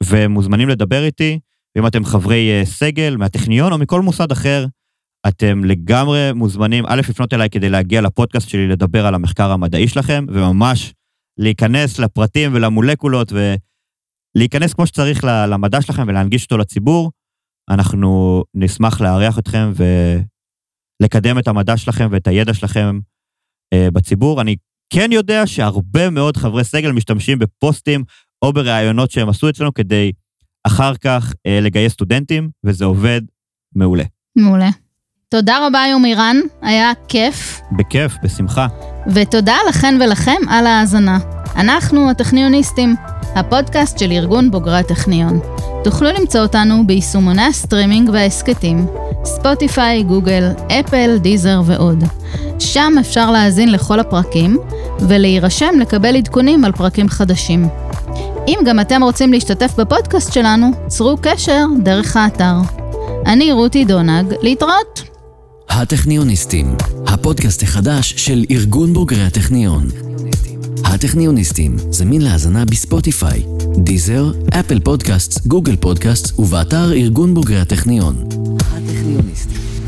ומוזמנים 0.04 0.70
לדבר 0.70 1.04
איתי, 1.04 1.40
ואם 1.76 1.88
אתם 1.88 2.06
חברי 2.06 2.62
סגל 2.64 3.18
מהטכניון 3.18 3.72
או 3.74 3.78
מכל 3.78 4.02
מוסד 4.02 4.32
אחר, 4.32 4.66
אתם 5.28 5.64
לגמרי 5.64 6.34
מוזמנים, 6.34 6.86
א', 6.88 7.02
לפנות 7.10 7.34
אליי 7.34 7.50
כדי 7.50 7.70
להגיע 7.70 8.02
לפודקאסט 8.02 8.50
שלי 8.50 8.68
לדבר 8.68 9.06
על 9.06 9.16
המחקר 9.16 9.52
המדעי 9.52 9.88
שלכם, 9.88 10.26
וממש 10.28 10.94
להיכנס 11.38 12.00
לפרטים 12.00 12.54
ולמולקולות 12.54 13.32
ולהיכנס 14.36 14.74
כמו 14.74 14.88
שצריך 14.88 15.24
למדע 15.24 15.82
שלכם 15.82 16.04
ולהנגיש 16.08 16.44
אותו 16.44 16.58
לציבור. 16.58 17.12
אנחנו 17.70 18.44
נשמח 18.54 19.02
לארח 19.02 19.40
אתכם 19.40 19.72
ולקדם 21.02 21.40
את 21.40 21.48
המדע 21.48 21.78
שלכם 21.78 22.08
ואת 22.12 22.28
הידע 22.28 22.54
שלכם 22.54 23.00
אה, 23.74 23.92
בציבור. 23.94 24.42
אני 24.42 24.56
כן 24.90 25.12
יודע 25.12 25.48
שהרבה 25.48 26.10
מאוד 26.10 26.38
חברי 26.38 26.64
סגל 26.64 26.92
משתמשים 26.92 27.40
בפוסטים 27.40 28.04
או 28.42 28.54
בראיונות 28.54 29.12
שהם 29.12 29.30
עשו 29.30 29.50
אצלנו 29.50 29.74
כדי 29.74 30.12
אחר 30.64 30.96
כך 30.96 31.34
אה, 31.48 31.60
לגייס 31.62 31.94
סטודנטים, 31.94 32.50
וזה 32.64 32.86
עובד 32.86 33.22
מעולה. 33.76 34.04
מעולה. 34.36 34.70
תודה 35.30 35.68
רבה 35.68 35.84
יומירן, 35.92 36.38
היה 36.62 36.92
כיף. 37.08 37.60
בכיף, 37.72 38.14
בשמחה. 38.24 38.68
ותודה 39.14 39.56
לכן 39.70 40.00
ולכם 40.02 40.38
על 40.50 40.68
ההאזנה. 40.68 41.20
אנחנו 41.56 42.10
הטכניוניסטים, 42.10 42.96
הפודקאסט 43.36 44.00
של 44.00 44.12
ארגון 44.12 44.52
בוגרי 44.52 44.78
הטכניון. 44.78 45.40
תוכלו 45.84 46.10
למצוא 46.20 46.42
אותנו 46.42 46.88
ביישומוני 46.88 47.42
הסטרימינג 47.42 48.10
וההסכתים, 48.14 48.88
ספוטיפיי, 49.24 50.04
גוגל, 50.04 50.52
אפל, 50.72 51.18
דיזר 51.18 51.62
ועוד. 51.66 52.04
שם 52.60 52.94
אפשר 53.00 53.32
להאזין 53.32 53.72
לכל 53.72 54.00
הפרקים 54.00 54.58
ולהירשם 55.00 55.80
לקבל 55.82 56.16
עדכונים 56.16 56.66
על 56.66 56.72
פרקים 56.72 57.10
חדשים. 57.10 57.68
אם 58.48 58.60
גם 58.66 58.80
אתם 58.80 59.04
רוצים 59.04 59.34
להשתתף 59.34 59.74
בפודקאסט 59.78 60.34
שלנו, 60.34 60.72
צרו 60.88 61.18
קשר 61.22 61.66
דרך 61.84 62.18
האתר. 62.18 62.56
אני 63.26 63.52
רותי 63.52 63.86
דונג, 63.86 64.34
להתראות. 64.42 65.02
הטכניוניסטים, 65.70 66.76
הפודקאסט 67.08 67.64
החדש 67.64 68.14
של 68.18 68.46
ארגון 68.52 68.94
בוגרי 68.94 69.24
הטכניון. 69.24 70.09
הטכניוניסטים, 70.94 71.76
זמין 71.90 72.22
להאזנה 72.22 72.66
בספוטיפיי, 72.66 73.44
דיזר, 73.78 74.32
אפל 74.60 74.80
פודקאסט, 74.80 75.48
גוגל 75.48 75.76
פודקאסט 75.76 76.40
ובאתר 76.40 76.94
ארגון 76.94 77.34
בוגרי 77.34 77.60
הטכניון. 77.60 78.16
הטכניוניסטים 78.60 79.79